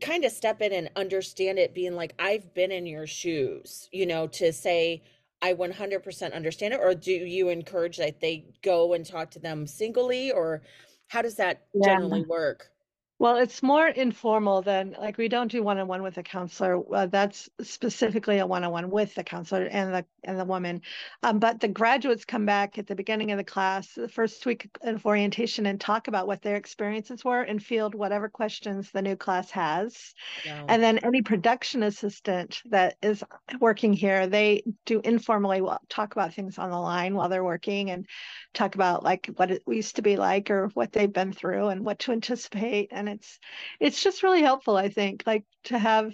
kind 0.00 0.24
of 0.24 0.32
step 0.32 0.60
in 0.60 0.72
and 0.72 0.90
understand 0.96 1.58
it 1.58 1.74
being 1.74 1.94
like 1.94 2.14
I've 2.18 2.52
been 2.54 2.72
in 2.72 2.86
your 2.86 3.06
shoes 3.06 3.88
you 3.92 4.06
know 4.06 4.26
to 4.28 4.52
say 4.52 5.02
I 5.44 5.52
100% 5.52 6.32
understand 6.32 6.72
it 6.72 6.80
or 6.82 6.94
do 6.94 7.12
you 7.12 7.50
encourage 7.50 7.98
that 7.98 8.18
they 8.18 8.46
go 8.62 8.94
and 8.94 9.04
talk 9.04 9.30
to 9.32 9.38
them 9.38 9.66
singly 9.66 10.30
or 10.30 10.62
how 11.08 11.20
does 11.20 11.34
that 11.34 11.66
yeah. 11.74 11.84
generally 11.84 12.22
work 12.22 12.70
well, 13.18 13.36
it's 13.36 13.62
more 13.62 13.86
informal 13.86 14.62
than 14.62 14.96
like 14.98 15.18
we 15.18 15.28
don't 15.28 15.50
do 15.50 15.62
one 15.62 15.78
on 15.78 15.86
one 15.86 16.02
with 16.02 16.18
a 16.18 16.22
counselor. 16.22 16.82
Uh, 16.92 17.06
that's 17.06 17.48
specifically 17.62 18.38
a 18.38 18.46
one 18.46 18.64
on 18.64 18.72
one 18.72 18.90
with 18.90 19.14
the 19.14 19.22
counselor 19.22 19.64
and 19.64 19.94
the 19.94 20.04
and 20.24 20.38
the 20.38 20.44
woman. 20.44 20.82
Um, 21.22 21.38
but 21.38 21.60
the 21.60 21.68
graduates 21.68 22.24
come 22.24 22.44
back 22.44 22.76
at 22.78 22.88
the 22.88 22.96
beginning 22.96 23.30
of 23.30 23.38
the 23.38 23.44
class, 23.44 23.94
the 23.94 24.08
first 24.08 24.44
week 24.46 24.68
of 24.82 25.06
orientation, 25.06 25.66
and 25.66 25.80
talk 25.80 26.08
about 26.08 26.26
what 26.26 26.42
their 26.42 26.56
experiences 26.56 27.24
were 27.24 27.42
and 27.42 27.62
field 27.62 27.94
whatever 27.94 28.28
questions 28.28 28.90
the 28.90 29.02
new 29.02 29.16
class 29.16 29.50
has. 29.50 30.14
Yeah. 30.44 30.64
And 30.68 30.82
then 30.82 30.98
any 30.98 31.22
production 31.22 31.84
assistant 31.84 32.62
that 32.66 32.96
is 33.00 33.22
working 33.60 33.92
here, 33.92 34.26
they 34.26 34.64
do 34.86 35.00
informally 35.04 35.62
talk 35.88 36.12
about 36.16 36.34
things 36.34 36.58
on 36.58 36.70
the 36.70 36.80
line 36.80 37.14
while 37.14 37.28
they're 37.28 37.44
working 37.44 37.90
and 37.90 38.06
talk 38.54 38.74
about 38.74 39.04
like 39.04 39.30
what 39.36 39.50
it 39.50 39.62
used 39.68 39.96
to 39.96 40.02
be 40.02 40.16
like 40.16 40.50
or 40.50 40.68
what 40.74 40.92
they've 40.92 41.12
been 41.12 41.32
through 41.32 41.68
and 41.68 41.84
what 41.84 42.00
to 42.00 42.12
anticipate. 42.12 42.88
And 42.90 43.03
and 43.08 43.16
it's 43.18 43.38
it's 43.80 44.02
just 44.02 44.22
really 44.22 44.42
helpful 44.42 44.76
i 44.76 44.88
think 44.88 45.22
like 45.26 45.44
to 45.64 45.78
have 45.78 46.12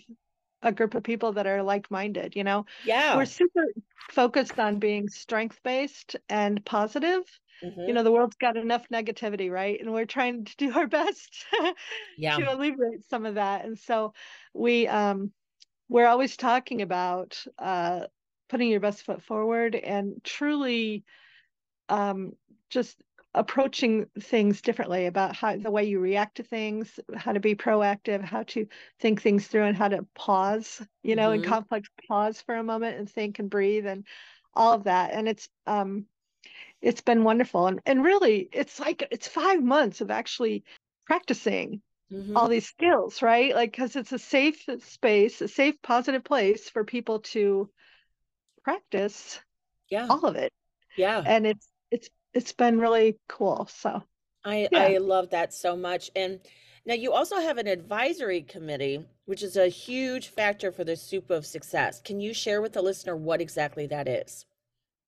a 0.62 0.72
group 0.72 0.94
of 0.94 1.02
people 1.02 1.32
that 1.32 1.46
are 1.46 1.62
like-minded 1.62 2.36
you 2.36 2.44
know? 2.44 2.66
Yeah. 2.84 3.16
We're 3.16 3.24
super 3.24 3.64
focused 4.10 4.58
on 4.58 4.78
being 4.78 5.08
strength-based 5.08 6.16
and 6.28 6.64
positive. 6.64 7.22
Mm-hmm. 7.62 7.88
you 7.88 7.92
know 7.92 8.02
the 8.02 8.10
world's 8.10 8.36
got 8.36 8.56
enough 8.56 8.86
negativity 8.90 9.50
right? 9.50 9.78
And 9.78 9.92
we're 9.92 10.06
trying 10.06 10.46
to 10.46 10.56
do 10.56 10.72
our 10.72 10.86
best 10.98 11.44
yeah. 12.16 12.36
to 12.36 12.54
alleviate 12.54 13.04
some 13.08 13.26
of 13.26 13.34
that. 13.34 13.66
And 13.66 13.78
so 13.78 14.14
we 14.54 14.88
um 14.88 15.30
we're 15.88 16.06
always 16.06 16.36
talking 16.38 16.80
about 16.80 17.42
uh 17.58 18.06
putting 18.48 18.70
your 18.70 18.80
best 18.80 19.02
foot 19.02 19.22
forward 19.22 19.74
and 19.74 20.24
truly 20.24 21.04
um 21.90 22.32
just 22.70 22.96
approaching 23.32 24.06
things 24.18 24.60
differently 24.60 25.06
about 25.06 25.36
how 25.36 25.56
the 25.56 25.70
way 25.70 25.84
you 25.84 26.00
react 26.00 26.36
to 26.36 26.42
things 26.42 26.98
how 27.14 27.32
to 27.32 27.38
be 27.38 27.54
proactive 27.54 28.20
how 28.24 28.42
to 28.42 28.66
think 28.98 29.22
things 29.22 29.46
through 29.46 29.62
and 29.62 29.76
how 29.76 29.86
to 29.86 30.04
pause 30.16 30.82
you 31.04 31.14
know 31.14 31.30
mm-hmm. 31.30 31.44
in 31.44 31.48
conflict 31.48 31.88
pause 32.08 32.40
for 32.40 32.56
a 32.56 32.64
moment 32.64 32.98
and 32.98 33.08
think 33.08 33.38
and 33.38 33.48
breathe 33.48 33.86
and 33.86 34.04
all 34.54 34.72
of 34.72 34.84
that. 34.84 35.12
And 35.12 35.28
it's 35.28 35.48
um 35.66 36.06
it's 36.80 37.00
been 37.00 37.24
wonderful. 37.24 37.66
And 37.66 37.80
and 37.86 38.04
really 38.04 38.48
it's 38.52 38.80
like 38.80 39.06
it's 39.10 39.28
five 39.28 39.62
months 39.62 40.00
of 40.00 40.10
actually 40.10 40.64
practicing 41.06 41.82
mm-hmm. 42.12 42.36
all 42.36 42.48
these 42.48 42.66
skills 42.66 43.22
right? 43.22 43.54
Like 43.54 43.72
because 43.72 43.96
it's 43.96 44.12
a 44.12 44.18
safe 44.18 44.64
space 44.80 45.40
a 45.40 45.48
safe 45.48 45.76
positive 45.82 46.24
place 46.24 46.68
for 46.68 46.84
people 46.84 47.20
to 47.20 47.70
practice 48.62 49.40
yeah. 49.88 50.06
all 50.08 50.24
of 50.26 50.36
it. 50.36 50.52
Yeah. 50.96 51.22
And 51.24 51.46
it's 51.46 51.68
it's 52.34 52.52
been 52.52 52.78
really 52.78 53.18
cool. 53.28 53.68
So 53.70 54.02
I 54.44 54.68
yeah. 54.70 54.82
I 54.82 54.98
love 54.98 55.30
that 55.30 55.52
so 55.52 55.76
much. 55.76 56.10
And 56.16 56.40
now 56.86 56.94
you 56.94 57.12
also 57.12 57.36
have 57.36 57.58
an 57.58 57.66
advisory 57.66 58.42
committee, 58.42 59.04
which 59.26 59.42
is 59.42 59.56
a 59.56 59.68
huge 59.68 60.28
factor 60.28 60.72
for 60.72 60.84
the 60.84 60.96
soup 60.96 61.30
of 61.30 61.46
success. 61.46 62.00
Can 62.00 62.20
you 62.20 62.32
share 62.32 62.62
with 62.62 62.72
the 62.72 62.82
listener 62.82 63.16
what 63.16 63.40
exactly 63.40 63.86
that 63.88 64.08
is? 64.08 64.46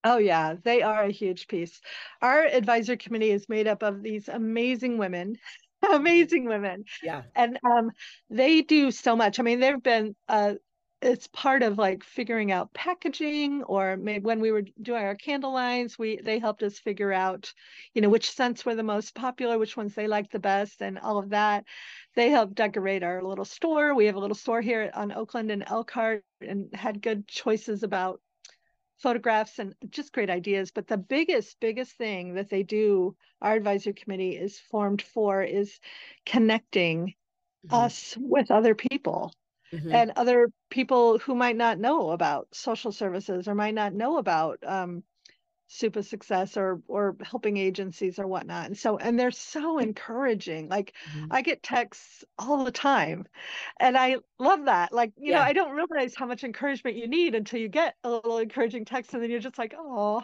Oh 0.05 0.19
yeah, 0.19 0.55
they 0.65 0.83
are 0.83 1.05
a 1.05 1.13
huge 1.13 1.47
piece. 1.47 1.81
Our 2.21 2.45
advisory 2.45 2.97
committee 2.97 3.31
is 3.31 3.49
made 3.49 3.69
up 3.69 3.83
of 3.83 4.03
these 4.03 4.29
amazing 4.29 4.99
women 4.99 5.37
amazing 5.93 6.47
women. 6.47 6.85
Yeah. 7.03 7.23
And 7.35 7.59
um, 7.65 7.91
they 8.31 8.63
do 8.63 8.91
so 8.91 9.17
much. 9.17 9.39
I 9.39 9.43
mean, 9.43 9.61
they've 9.61 9.83
been 9.83 10.15
uh, 10.29 10.55
it's 11.03 11.27
part 11.27 11.65
of 11.65 11.79
like 11.79 12.05
figuring 12.05 12.53
out 12.53 12.73
packaging 12.73 13.65
or 13.65 13.97
maybe 13.97 14.25
when 14.25 14.41
we 14.41 14.53
were 14.53 14.63
doing 14.81 15.03
our 15.03 15.17
candle 15.17 15.53
lines 15.53 15.99
we 15.99 16.17
they 16.23 16.39
helped 16.39 16.63
us 16.63 16.79
figure 16.79 17.13
out 17.13 17.53
you 17.93 18.01
know 18.01 18.09
which 18.09 18.31
scents 18.31 18.65
were 18.65 18.77
the 18.77 18.83
most 18.85 19.13
popular 19.15 19.59
which 19.59 19.77
ones 19.77 19.95
they 19.95 20.07
liked 20.07 20.31
the 20.31 20.39
best 20.39 20.81
and 20.81 20.99
all 20.99 21.19
of 21.19 21.31
that. 21.31 21.65
They 22.15 22.31
helped 22.31 22.55
decorate 22.55 23.03
our 23.03 23.23
little 23.23 23.45
store. 23.45 23.95
We 23.95 24.07
have 24.07 24.15
a 24.15 24.21
little 24.21 24.37
store 24.37 24.61
here 24.61 24.91
on 24.95 25.13
oakland 25.13 25.51
and 25.51 25.65
elkhart 25.67 26.25
and 26.41 26.73
had 26.75 27.03
good 27.03 27.27
choices 27.27 27.83
about 27.83 28.21
photographs 28.99 29.59
and 29.59 29.75
just 29.91 30.13
great 30.13 30.31
ideas. 30.31 30.71
But 30.71 30.87
the 30.87 30.99
biggest 30.99 31.59
biggest 31.59 31.97
thing 31.97 32.35
that 32.35 32.49
they 32.49 32.63
do 32.63 33.17
our 33.41 33.55
advisory 33.55 33.95
committee 33.95 34.37
is 34.37 34.59
formed 34.59 35.03
for 35.03 35.43
is 35.43 35.81
connecting 36.25 37.15
mm-hmm. 37.67 37.75
us 37.75 38.17
with 38.21 38.53
other 38.53 38.77
people 38.77 39.33
mm-hmm. 39.73 39.93
and 39.93 40.13
other 40.17 40.49
people 40.71 41.19
who 41.19 41.35
might 41.35 41.57
not 41.57 41.79
know 41.79 42.11
about 42.11 42.49
social 42.53 42.93
services 42.93 43.49
or 43.49 43.55
might 43.55 43.75
not 43.75 43.95
know 43.95 44.19
about 44.19 44.59
um, 44.67 45.03
Soup 45.73 45.97
of 45.97 46.05
Success 46.05 46.59
or 46.59 46.83
or 46.87 47.17
helping 47.23 47.57
agencies 47.57 48.19
or 48.19 48.27
whatnot 48.27 48.67
and 48.67 48.77
so 48.77 48.99
and 48.99 49.19
they're 49.19 49.31
so 49.31 49.79
encouraging 49.79 50.69
like 50.69 50.93
mm-hmm. 51.11 51.29
i 51.31 51.41
get 51.41 51.63
texts 51.63 52.25
all 52.39 52.63
the 52.63 52.71
time 52.71 53.25
and 53.81 53.97
i 53.97 54.17
love 54.39 54.67
that 54.67 54.93
like 54.93 55.13
you 55.17 55.33
yeah. 55.33 55.39
know 55.39 55.43
i 55.43 55.55
don't 55.55 55.75
realize 55.75 56.15
how 56.15 56.27
much 56.27 56.45
encouragement 56.45 56.95
you 56.95 57.09
need 57.09 57.35
until 57.35 57.59
you 57.59 57.71
get 57.71 57.95
a 58.05 58.11
little 58.11 58.37
encouraging 58.37 58.85
text 58.85 59.15
and 59.15 59.23
then 59.23 59.31
you're 59.31 59.41
just 59.41 59.57
like 59.57 59.75
oh 59.79 60.23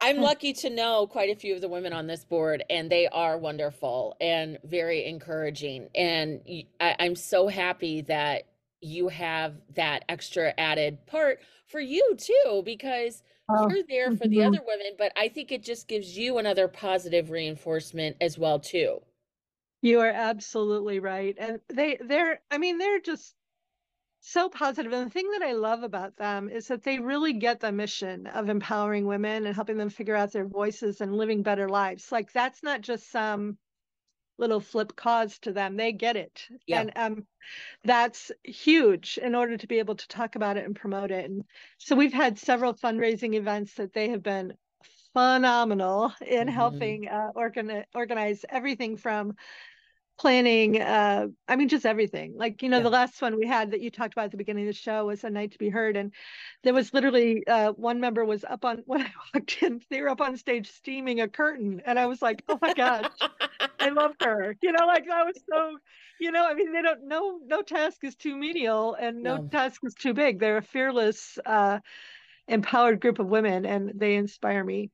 i'm 0.00 0.16
lucky 0.22 0.54
to 0.54 0.70
know 0.70 1.06
quite 1.06 1.28
a 1.28 1.38
few 1.38 1.54
of 1.54 1.60
the 1.60 1.68
women 1.68 1.92
on 1.92 2.06
this 2.06 2.24
board 2.24 2.64
and 2.70 2.90
they 2.90 3.06
are 3.08 3.36
wonderful 3.36 4.16
and 4.22 4.56
very 4.64 5.04
encouraging 5.04 5.86
and 5.94 6.40
I, 6.80 6.96
i'm 6.98 7.14
so 7.14 7.46
happy 7.46 8.00
that 8.02 8.44
you 8.80 9.08
have 9.08 9.54
that 9.74 10.04
extra 10.08 10.54
added 10.58 11.04
part 11.06 11.40
for 11.66 11.80
you 11.80 12.16
too 12.16 12.62
because 12.64 13.22
oh, 13.48 13.68
you're 13.68 13.84
there 13.88 14.10
for 14.10 14.24
mm-hmm. 14.24 14.30
the 14.30 14.42
other 14.42 14.60
women 14.66 14.92
but 14.96 15.12
i 15.16 15.28
think 15.28 15.50
it 15.50 15.62
just 15.62 15.88
gives 15.88 16.16
you 16.16 16.38
another 16.38 16.68
positive 16.68 17.30
reinforcement 17.30 18.16
as 18.20 18.38
well 18.38 18.58
too 18.58 18.98
you 19.82 20.00
are 20.00 20.10
absolutely 20.10 20.98
right 20.98 21.36
and 21.38 21.60
they 21.68 21.98
they're 22.04 22.40
i 22.50 22.58
mean 22.58 22.78
they're 22.78 23.00
just 23.00 23.34
so 24.20 24.48
positive 24.48 24.92
and 24.92 25.06
the 25.06 25.10
thing 25.10 25.30
that 25.30 25.42
i 25.42 25.52
love 25.52 25.82
about 25.82 26.16
them 26.16 26.48
is 26.48 26.66
that 26.68 26.82
they 26.82 26.98
really 26.98 27.32
get 27.32 27.60
the 27.60 27.70
mission 27.70 28.26
of 28.28 28.48
empowering 28.48 29.06
women 29.06 29.46
and 29.46 29.54
helping 29.54 29.76
them 29.76 29.90
figure 29.90 30.16
out 30.16 30.32
their 30.32 30.46
voices 30.46 31.00
and 31.00 31.16
living 31.16 31.42
better 31.42 31.68
lives 31.68 32.10
like 32.10 32.32
that's 32.32 32.62
not 32.62 32.80
just 32.80 33.10
some 33.10 33.56
little 34.38 34.60
flip 34.60 34.94
cause 34.96 35.38
to 35.40 35.52
them. 35.52 35.76
They 35.76 35.92
get 35.92 36.16
it. 36.16 36.46
Yeah. 36.66 36.80
And 36.80 36.92
um, 36.96 37.26
that's 37.84 38.32
huge 38.44 39.18
in 39.18 39.34
order 39.34 39.56
to 39.56 39.66
be 39.66 39.78
able 39.78 39.96
to 39.96 40.08
talk 40.08 40.36
about 40.36 40.56
it 40.56 40.64
and 40.64 40.76
promote 40.76 41.10
it. 41.10 41.30
And 41.30 41.44
so 41.78 41.96
we've 41.96 42.12
had 42.12 42.38
several 42.38 42.74
fundraising 42.74 43.34
events 43.34 43.74
that 43.74 43.92
they 43.92 44.10
have 44.10 44.22
been 44.22 44.54
phenomenal 45.12 46.12
in 46.26 46.48
Mhm. 46.48 46.52
helping 46.52 47.08
uh, 47.08 47.30
organ- 47.34 47.84
organize 47.94 48.44
everything 48.48 48.96
from 48.96 49.34
planning 50.18 50.80
uh 50.80 51.26
i 51.48 51.56
mean 51.56 51.68
just 51.68 51.86
everything 51.86 52.34
like 52.36 52.62
you 52.62 52.68
know 52.68 52.78
Yeah. 52.78 52.82
the 52.82 52.90
last 52.90 53.22
one 53.22 53.36
we 53.36 53.46
had 53.46 53.70
that 53.70 53.80
you 53.80 53.90
talked 53.90 54.14
about 54.14 54.26
at 54.26 54.30
the 54.32 54.36
beginning 54.36 54.64
of 54.64 54.74
the 54.74 54.78
show 54.78 55.06
was 55.06 55.22
a 55.24 55.30
night 55.30 55.52
to 55.52 55.58
be 55.58 55.68
heard 55.68 55.96
and 55.96 56.12
there 56.64 56.74
was 56.74 56.92
literally 56.92 57.46
uh 57.46 57.72
one 57.72 58.00
member 58.00 58.24
was 58.24 58.44
up 58.44 58.64
on 58.64 58.78
when 58.86 59.02
i 59.02 59.12
walked 59.34 59.62
in 59.62 59.80
they 59.90 60.00
were 60.02 60.08
up 60.08 60.20
on 60.20 60.36
stage 60.36 60.68
steaming 60.70 61.20
a 61.20 61.28
curtain 61.28 61.80
and 61.86 61.98
i 61.98 62.06
was 62.06 62.20
like 62.20 62.42
oh 62.48 62.58
my 62.60 62.72
gosh 62.72 63.30
i 63.80 63.90
love 63.90 64.12
her 64.20 64.56
you 64.60 64.72
know 64.72 64.86
like 64.86 65.06
that 65.06 65.26
was 65.26 65.40
so 65.50 65.78
you 66.18 66.32
know 66.32 66.46
i 66.48 66.54
mean 66.54 66.72
they 66.72 66.82
don't 66.82 67.04
no 67.06 67.38
no 67.46 67.62
task 67.62 68.02
is 68.04 68.16
too 68.16 68.36
menial 68.36 68.94
and 68.94 69.22
no, 69.22 69.38
No. 69.38 69.48
task 69.52 69.80
is 69.84 69.94
too 69.94 70.14
big 70.14 70.40
they're 70.40 70.58
a 70.58 70.62
fearless 70.62 71.38
uh 71.46 71.78
empowered 72.48 73.00
group 73.00 73.18
of 73.18 73.26
women 73.26 73.66
and 73.66 73.92
they 74.00 74.16
inspire 74.16 74.64
me 74.64 74.90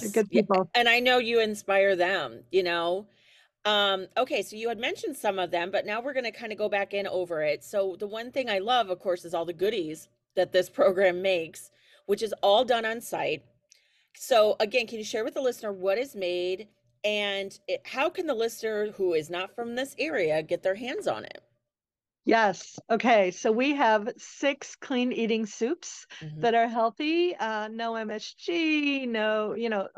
they're 0.00 0.08
Yes. 0.08 0.10
good 0.10 0.30
Yeah. 0.30 0.42
people 0.42 0.70
And 0.74 0.88
I 0.88 1.00
know 1.00 1.18
you 1.18 1.40
inspire 1.40 1.96
them, 1.96 2.44
you 2.52 2.62
know. 2.62 3.06
Um, 3.66 4.06
okay, 4.16 4.42
so 4.42 4.54
you 4.56 4.68
had 4.68 4.78
mentioned 4.78 5.16
some 5.16 5.40
of 5.40 5.50
them, 5.50 5.72
but 5.72 5.84
now 5.84 6.00
we're 6.00 6.14
going 6.14 6.24
to 6.24 6.30
kind 6.30 6.52
of 6.52 6.58
go 6.58 6.68
back 6.68 6.94
in 6.94 7.08
over 7.08 7.42
it. 7.42 7.64
So 7.64 7.96
the 7.98 8.06
one 8.06 8.30
thing 8.30 8.48
I 8.48 8.60
love, 8.60 8.90
of 8.90 9.00
course, 9.00 9.24
is 9.24 9.34
all 9.34 9.44
the 9.44 9.52
goodies 9.52 10.08
that 10.36 10.52
this 10.52 10.70
program 10.70 11.20
makes, 11.20 11.70
which 12.06 12.22
is 12.22 12.32
all 12.42 12.64
done 12.64 12.86
on 12.86 13.00
site. 13.00 13.42
So 14.14 14.56
again, 14.60 14.86
can 14.86 14.98
you 14.98 15.04
share 15.04 15.24
with 15.24 15.34
the 15.34 15.42
listener 15.42 15.72
what 15.72 15.98
is 15.98 16.14
made 16.14 16.68
and 17.04 17.58
it, 17.68 17.82
how 17.84 18.08
can 18.08 18.26
the 18.28 18.34
listener 18.34 18.92
who 18.92 19.14
is 19.14 19.30
not 19.30 19.54
from 19.54 19.74
this 19.74 19.96
area 19.98 20.42
get 20.42 20.62
their 20.62 20.76
hands 20.76 21.08
on 21.08 21.24
it? 21.24 21.42
Yes. 22.26 22.76
Okay. 22.90 23.30
So 23.30 23.52
we 23.52 23.76
have 23.76 24.08
six 24.18 24.74
clean 24.74 25.12
eating 25.12 25.46
soups 25.46 26.08
Mhm. 26.20 26.40
that 26.40 26.56
are 26.56 26.66
healthy, 26.66 27.36
uh, 27.36 27.68
no 27.68 27.94
MSG, 27.94 29.06
no, 29.06 29.54
you 29.54 29.68
know, 29.68 29.88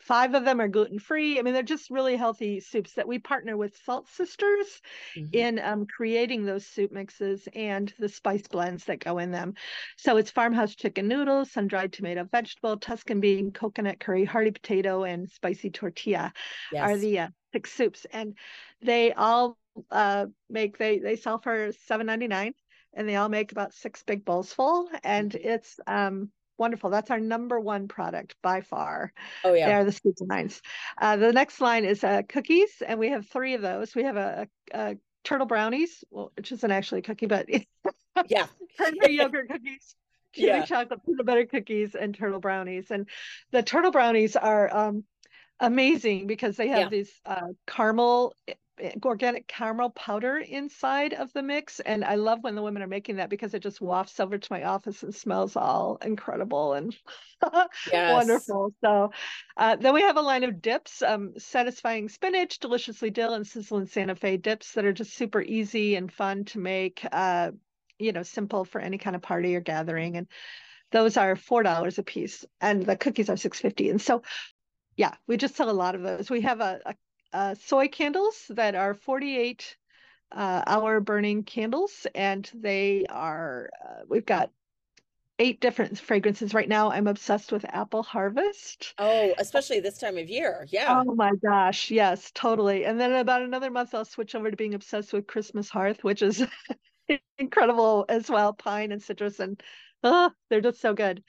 five 0.00 0.32
of 0.34 0.46
them 0.46 0.62
are 0.62 0.68
gluten 0.68 0.98
free. 0.98 1.38
I 1.38 1.42
mean, 1.42 1.52
they're 1.52 1.62
just 1.62 1.90
really 1.90 2.16
healthy 2.16 2.60
soups 2.60 2.94
that 2.94 3.06
we 3.06 3.18
partner 3.18 3.54
with 3.54 3.76
Salt 3.84 4.08
Sisters 4.08 4.80
Mhm. 5.14 5.30
in 5.32 5.58
um, 5.58 5.86
creating 5.86 6.46
those 6.46 6.66
soup 6.66 6.90
mixes 6.90 7.46
and 7.54 7.92
the 7.98 8.08
spice 8.08 8.48
blends 8.48 8.86
that 8.86 9.00
go 9.00 9.18
in 9.18 9.30
them. 9.30 9.52
So 9.98 10.16
it's 10.16 10.30
farmhouse 10.30 10.74
chicken 10.74 11.06
noodles, 11.06 11.52
sun 11.52 11.66
dried 11.66 11.92
tomato 11.92 12.24
vegetable, 12.24 12.78
Tuscan 12.78 13.20
bean, 13.20 13.52
coconut 13.52 14.00
curry, 14.00 14.24
hearty 14.24 14.52
potato, 14.52 15.04
and 15.04 15.28
spicy 15.28 15.68
tortilla 15.68 16.32
are 16.78 16.96
the 16.96 17.18
uh, 17.18 17.28
six 17.52 17.72
soups. 17.72 18.06
And 18.10 18.38
they 18.80 19.12
all 19.12 19.58
uh 19.90 20.26
make 20.48 20.78
they 20.78 20.98
they 20.98 21.16
sell 21.16 21.38
for 21.38 21.72
seven 21.86 22.06
ninety 22.06 22.28
nine, 22.28 22.54
and 22.94 23.08
they 23.08 23.16
all 23.16 23.28
make 23.28 23.52
about 23.52 23.74
six 23.74 24.02
big 24.02 24.24
bowls 24.24 24.52
full, 24.52 24.88
and 25.04 25.32
Mhm. 25.32 25.44
it's 25.44 25.80
um 25.86 26.30
wonderful. 26.58 26.90
That's 26.90 27.10
our 27.10 27.20
number 27.20 27.60
one 27.60 27.88
product 27.88 28.34
by 28.42 28.60
far. 28.62 29.12
Oh 29.44 29.54
yeah, 29.54 29.66
They 29.66 29.72
are 29.74 29.84
the 29.84 29.92
soup 29.92 30.16
nines. 30.20 30.60
Uh, 31.00 31.16
the 31.16 31.32
next 31.32 31.60
line 31.60 31.84
is 31.84 32.02
uh, 32.02 32.22
cookies, 32.28 32.82
and 32.86 32.98
we 32.98 33.10
have 33.10 33.28
three 33.28 33.54
of 33.54 33.62
those. 33.62 33.94
We 33.94 34.02
have 34.02 34.16
a, 34.16 34.48
a, 34.72 34.96
turtle 35.24 35.46
brownies, 35.46 36.04
well, 36.10 36.32
which 36.36 36.52
isn't 36.52 36.70
actually 36.70 37.00
a 37.00 37.02
cookie, 37.02 37.26
but 37.26 37.46
Yeah. 38.28 38.46
Cranberry 38.76 39.14
yogurt 39.14 39.48
cookies, 39.48 39.94
Yeah. 40.34 40.64
chocolate 40.64 41.04
peanut 41.04 41.26
butter 41.26 41.46
cookies, 41.46 41.94
and 41.94 42.14
turtle 42.14 42.40
brownies. 42.40 42.90
And 42.90 43.08
the 43.52 43.62
turtle 43.62 43.90
brownies 43.90 44.36
are 44.36 44.74
um, 44.74 45.04
amazing 45.60 46.26
because 46.26 46.56
they 46.56 46.68
have 46.68 46.78
Yeah. 46.78 46.88
these 46.88 47.12
uh, 47.24 47.48
caramel, 47.66 48.34
eh, 48.46 48.54
organic 49.04 49.46
caramel 49.48 49.90
powder 49.90 50.38
inside 50.38 51.14
of 51.14 51.32
the 51.32 51.42
mix. 51.42 51.80
And 51.80 52.04
I 52.04 52.14
love 52.16 52.42
when 52.42 52.54
the 52.54 52.62
women 52.62 52.82
are 52.82 52.88
making 52.88 53.16
that 53.16 53.30
because 53.30 53.54
it 53.54 53.62
just 53.62 53.80
wafts 53.80 54.20
over 54.20 54.38
to 54.38 54.52
my 54.52 54.64
office 54.64 55.02
and 55.02 55.14
smells 55.14 55.56
all 55.56 55.98
incredible 56.02 56.74
and 56.74 56.96
Yes. 57.92 58.08
wonderful. 58.08 58.74
So 58.82 59.12
uh, 59.56 59.76
then 59.76 59.94
we 59.94 60.02
have 60.02 60.16
a 60.16 60.22
line 60.22 60.44
of 60.44 60.60
dips, 60.60 61.02
um, 61.02 61.32
satisfying 61.38 62.08
spinach, 62.08 62.58
deliciously 62.58 63.10
dill, 63.10 63.34
and 63.34 63.46
sizzling 63.46 63.86
Santa 63.86 64.14
Fe 64.14 64.36
dips 64.36 64.72
that 64.74 64.84
are 64.84 64.92
just 64.92 65.14
super 65.14 65.40
easy 65.42 65.96
and 65.96 66.12
fun 66.12 66.44
to 66.46 66.58
make. 66.58 67.04
Uh, 67.10 67.52
you 67.98 68.12
know, 68.12 68.22
simple 68.22 68.64
for 68.64 68.80
any 68.80 68.96
kind 68.98 69.16
of 69.16 69.22
party 69.22 69.56
or 69.56 69.60
gathering. 69.60 70.16
And 70.16 70.28
those 70.92 71.16
are 71.16 71.36
four 71.36 71.62
dollars 71.62 71.98
a 71.98 72.02
piece, 72.02 72.44
and 72.60 72.84
the 72.84 72.96
cookies 72.96 73.28
are 73.28 73.36
six 73.36 73.60
fifty. 73.60 73.90
And 73.90 74.00
so, 74.00 74.22
yeah, 74.96 75.14
we 75.26 75.36
just 75.36 75.56
sell 75.56 75.70
a 75.70 75.72
lot 75.72 75.94
of 75.94 76.02
those. 76.02 76.30
We 76.30 76.42
have 76.42 76.60
a, 76.60 76.80
a, 76.86 76.94
a 77.32 77.56
soy 77.56 77.88
candles 77.88 78.46
that 78.50 78.74
are 78.74 78.94
forty 78.94 79.36
eight 79.36 79.76
uh, 80.32 80.62
hour 80.66 81.00
burning 81.00 81.44
candles, 81.44 82.06
and 82.14 82.50
they 82.54 83.06
are. 83.08 83.70
Uh, 83.84 84.02
we've 84.08 84.26
got 84.26 84.50
eight 85.38 85.60
different 85.60 85.98
fragrances 85.98 86.52
right 86.52 86.68
now. 86.68 86.90
I'm 86.90 87.06
obsessed 87.06 87.52
with 87.52 87.64
Apple 87.64 88.02
Harvest. 88.02 88.94
Oh, 88.98 89.34
especially 89.38 89.80
this 89.80 89.98
time 89.98 90.18
of 90.18 90.28
year. 90.28 90.66
Yeah. 90.70 91.02
Oh 91.06 91.14
my 91.14 91.32
gosh, 91.44 91.90
yes, 91.90 92.30
totally. 92.32 92.84
And 92.84 93.00
then 93.00 93.12
about 93.12 93.42
another 93.42 93.70
month, 93.70 93.94
I'll 93.94 94.04
switch 94.04 94.34
over 94.34 94.50
to 94.50 94.56
being 94.56 94.74
obsessed 94.74 95.12
with 95.12 95.26
Christmas 95.26 95.68
Hearth, 95.68 96.02
which 96.02 96.22
is 96.22 96.44
incredible 97.38 98.04
as 98.08 98.28
well. 98.28 98.52
Pine 98.52 98.92
and 98.92 99.02
citrus, 99.02 99.38
and 99.38 99.62
oh, 100.02 100.30
they're 100.50 100.60
just 100.60 100.80
so 100.80 100.94
good. 100.94 101.22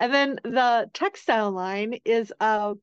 And 0.00 0.12
then 0.12 0.40
the 0.42 0.90
textile 0.92 1.52
line 1.52 2.00
is 2.04 2.32
uh, 2.40 2.74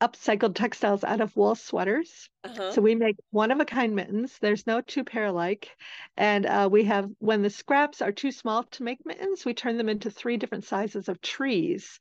upcycled 0.00 0.54
textiles 0.54 1.04
out 1.04 1.20
of 1.20 1.36
wool 1.36 1.54
sweaters. 1.54 2.28
Uh-huh. 2.42 2.72
So 2.72 2.80
we 2.80 2.94
make 2.94 3.16
one 3.30 3.50
of 3.50 3.60
a 3.60 3.66
kind 3.66 3.94
mittens. 3.94 4.38
There's 4.38 4.66
no 4.66 4.80
two 4.80 5.04
pair 5.04 5.26
alike. 5.26 5.76
And 6.16 6.46
uh, 6.46 6.68
we 6.72 6.84
have, 6.84 7.10
when 7.18 7.42
the 7.42 7.50
scraps 7.50 8.00
are 8.00 8.12
too 8.12 8.32
small 8.32 8.64
to 8.64 8.82
make 8.82 9.04
mittens, 9.04 9.44
we 9.44 9.52
turn 9.52 9.76
them 9.76 9.90
into 9.90 10.10
three 10.10 10.38
different 10.38 10.64
sizes 10.64 11.08
of 11.08 11.20
trees. 11.20 11.98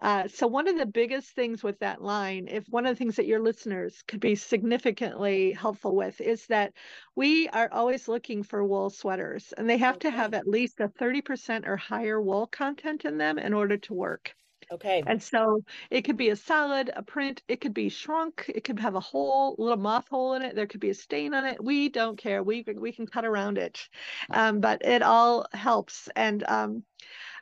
Uh, 0.00 0.28
so 0.28 0.46
one 0.46 0.68
of 0.68 0.78
the 0.78 0.86
biggest 0.86 1.34
things 1.34 1.62
with 1.62 1.78
that 1.80 2.00
line, 2.00 2.46
if 2.48 2.64
one 2.68 2.86
of 2.86 2.94
the 2.94 2.98
things 2.98 3.16
that 3.16 3.26
your 3.26 3.40
listeners 3.40 4.02
could 4.06 4.20
be 4.20 4.36
significantly 4.36 5.52
helpful 5.52 5.96
with, 5.96 6.20
is 6.20 6.46
that 6.46 6.72
we 7.16 7.48
are 7.48 7.68
always 7.72 8.06
looking 8.06 8.44
for 8.44 8.64
wool 8.64 8.90
sweaters, 8.90 9.52
and 9.58 9.68
they 9.68 9.78
have 9.78 9.98
to 9.98 10.10
have 10.10 10.34
at 10.34 10.46
least 10.46 10.80
a 10.80 10.88
30% 10.88 11.66
or 11.66 11.76
higher 11.76 12.20
wool 12.20 12.46
content 12.46 13.04
in 13.04 13.18
them 13.18 13.38
in 13.38 13.52
order 13.52 13.76
to 13.76 13.94
work. 13.94 14.34
Okay. 14.72 15.02
And 15.04 15.20
so 15.22 15.62
it 15.90 16.02
could 16.02 16.16
be 16.16 16.28
a 16.28 16.36
solid, 16.36 16.90
a 16.94 17.02
print, 17.02 17.42
it 17.48 17.60
could 17.60 17.74
be 17.74 17.88
shrunk, 17.88 18.44
it 18.54 18.62
could 18.62 18.78
have 18.78 18.94
a 18.94 19.00
hole, 19.00 19.56
little 19.58 19.76
moth 19.76 20.08
hole 20.08 20.34
in 20.34 20.42
it, 20.42 20.54
there 20.54 20.66
could 20.68 20.80
be 20.80 20.90
a 20.90 20.94
stain 20.94 21.34
on 21.34 21.44
it. 21.44 21.62
We 21.62 21.88
don't 21.88 22.16
care. 22.16 22.42
We 22.42 22.62
can- 22.62 22.80
we 22.80 22.92
can 22.92 23.06
cut 23.06 23.24
around 23.24 23.58
it. 23.58 23.88
Um, 24.30 24.60
but 24.60 24.84
it 24.84 25.02
all 25.02 25.46
helps. 25.52 26.08
And 26.14 26.44
um, 26.44 26.84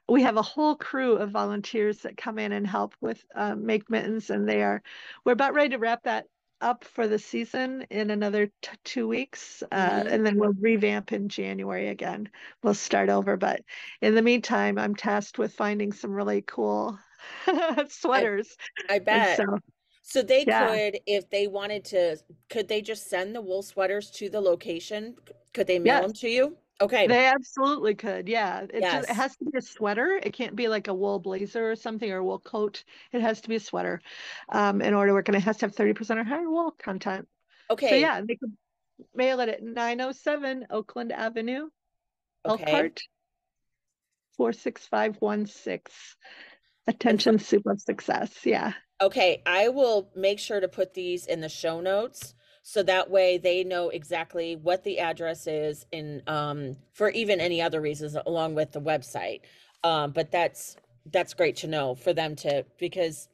we 0.08 0.22
have 0.22 0.36
a 0.36 0.42
whole 0.42 0.76
crew 0.76 1.14
of 1.16 1.30
volunteers 1.30 2.02
that 2.02 2.16
come 2.16 2.38
in 2.38 2.52
and 2.52 2.66
help 2.66 2.94
with 3.00 3.24
uh, 3.34 3.54
make 3.56 3.90
mittens, 3.90 4.30
and 4.30 4.48
they 4.48 4.62
are 4.62 4.82
we're 5.24 5.32
about 5.32 5.54
ready 5.54 5.70
to 5.70 5.78
wrap 5.78 6.04
that 6.04 6.26
up 6.60 6.84
for 6.84 7.06
the 7.06 7.18
season 7.18 7.82
in 7.90 8.10
another 8.10 8.46
t- 8.62 8.70
two 8.84 9.06
weeks, 9.06 9.62
uh, 9.70 10.02
Mhm. 10.04 10.12
and 10.12 10.26
then 10.26 10.38
we'll 10.38 10.54
revamp 10.54 11.12
in 11.12 11.28
January 11.28 11.88
again. 11.88 12.30
We'll 12.62 12.74
start 12.74 13.10
over, 13.10 13.36
but 13.36 13.62
in 14.00 14.14
the 14.14 14.22
meantime, 14.22 14.78
I'm 14.78 14.94
tasked 14.96 15.38
with 15.38 15.54
finding 15.54 15.92
some 15.92 16.12
really 16.12 16.42
cool 16.42 16.98
sweaters, 17.88 18.56
I 18.88 18.96
and 18.96 19.04
bet. 19.04 19.36
so 19.36 19.44
So 20.02 20.22
they 20.22 20.44
yeah, 20.46 20.68
could, 20.68 21.00
if 21.06 21.28
they 21.30 21.46
wanted 21.46 21.84
to, 21.86 22.16
could 22.48 22.68
they 22.68 22.80
just 22.82 23.08
send 23.10 23.34
the 23.34 23.40
wool 23.40 23.62
sweaters 23.62 24.10
to 24.12 24.28
the 24.30 24.40
location? 24.40 25.16
Could 25.52 25.66
they 25.66 25.78
mail 25.78 25.94
yes. 25.94 26.02
them 26.02 26.12
to 26.14 26.28
you? 26.28 26.56
Okay. 26.80 27.06
They 27.06 27.26
absolutely 27.26 27.94
could. 27.94 28.28
Yeah. 28.28 28.64
It 28.72 28.82
just 28.82 29.10
it 29.10 29.14
has 29.14 29.36
to 29.36 29.44
be 29.44 29.58
a 29.58 29.60
sweater. 29.60 30.20
It 30.22 30.32
can't 30.32 30.54
be 30.54 30.68
like 30.68 30.86
a 30.88 30.94
wool 30.94 31.18
blazer 31.18 31.70
or 31.72 31.76
something 31.76 32.10
or 32.10 32.18
a 32.18 32.24
wool 32.24 32.38
coat. 32.38 32.84
It 33.12 33.20
has 33.20 33.40
to 33.40 33.48
be 33.48 33.56
a 33.56 33.60
sweater 33.60 34.00
um, 34.48 34.80
in 34.80 34.94
order 34.94 35.08
to 35.08 35.14
work. 35.14 35.28
And 35.28 35.36
it 35.36 35.42
has 35.42 35.56
to 35.58 35.66
have 35.66 35.74
30% 35.74 36.18
or 36.18 36.24
higher 36.24 36.48
wool 36.48 36.70
content. 36.78 37.26
Okay. 37.68 37.88
So 37.88 37.94
yeah, 37.96 38.20
they 38.20 38.36
could 38.36 38.56
mail 39.14 39.40
it 39.40 39.48
at 39.48 39.62
907 39.62 40.66
Oakland 40.70 41.12
Avenue, 41.12 41.68
Okay. 42.46 42.64
Elkhart, 42.64 43.00
46516. 44.36 45.82
And 46.88 46.94
Attention, 46.94 47.38
soup 47.38 47.66
of 47.66 47.80
success. 47.80 48.46
Yeah. 48.46 48.74
okay, 49.02 49.42
I 49.46 49.68
will 49.68 50.10
make 50.16 50.38
sure 50.38 50.60
to 50.60 50.68
put 50.68 50.94
these 50.94 51.26
in 51.26 51.40
the 51.40 51.48
show 51.48 51.80
notes 51.80 52.34
so 52.62 52.82
that 52.82 53.10
way 53.10 53.38
they 53.38 53.64
know 53.64 53.90
exactly 53.90 54.56
what 54.56 54.84
the 54.84 54.98
address 55.00 55.46
is 55.46 55.86
in 55.92 56.22
um 56.26 56.76
for 56.92 57.10
even 57.10 57.40
any 57.40 57.62
other 57.62 57.80
reasons 57.80 58.16
along 58.26 58.54
with 58.56 58.72
the 58.72 58.80
website. 58.80 59.42
Um, 59.84 60.12
but 60.12 60.30
that's 60.32 60.76
that's 61.06 61.34
great 61.34 61.56
to 61.58 61.68
know 61.68 61.94
for 61.96 62.12
them 62.14 62.36
to 62.36 62.66
because 62.78 63.28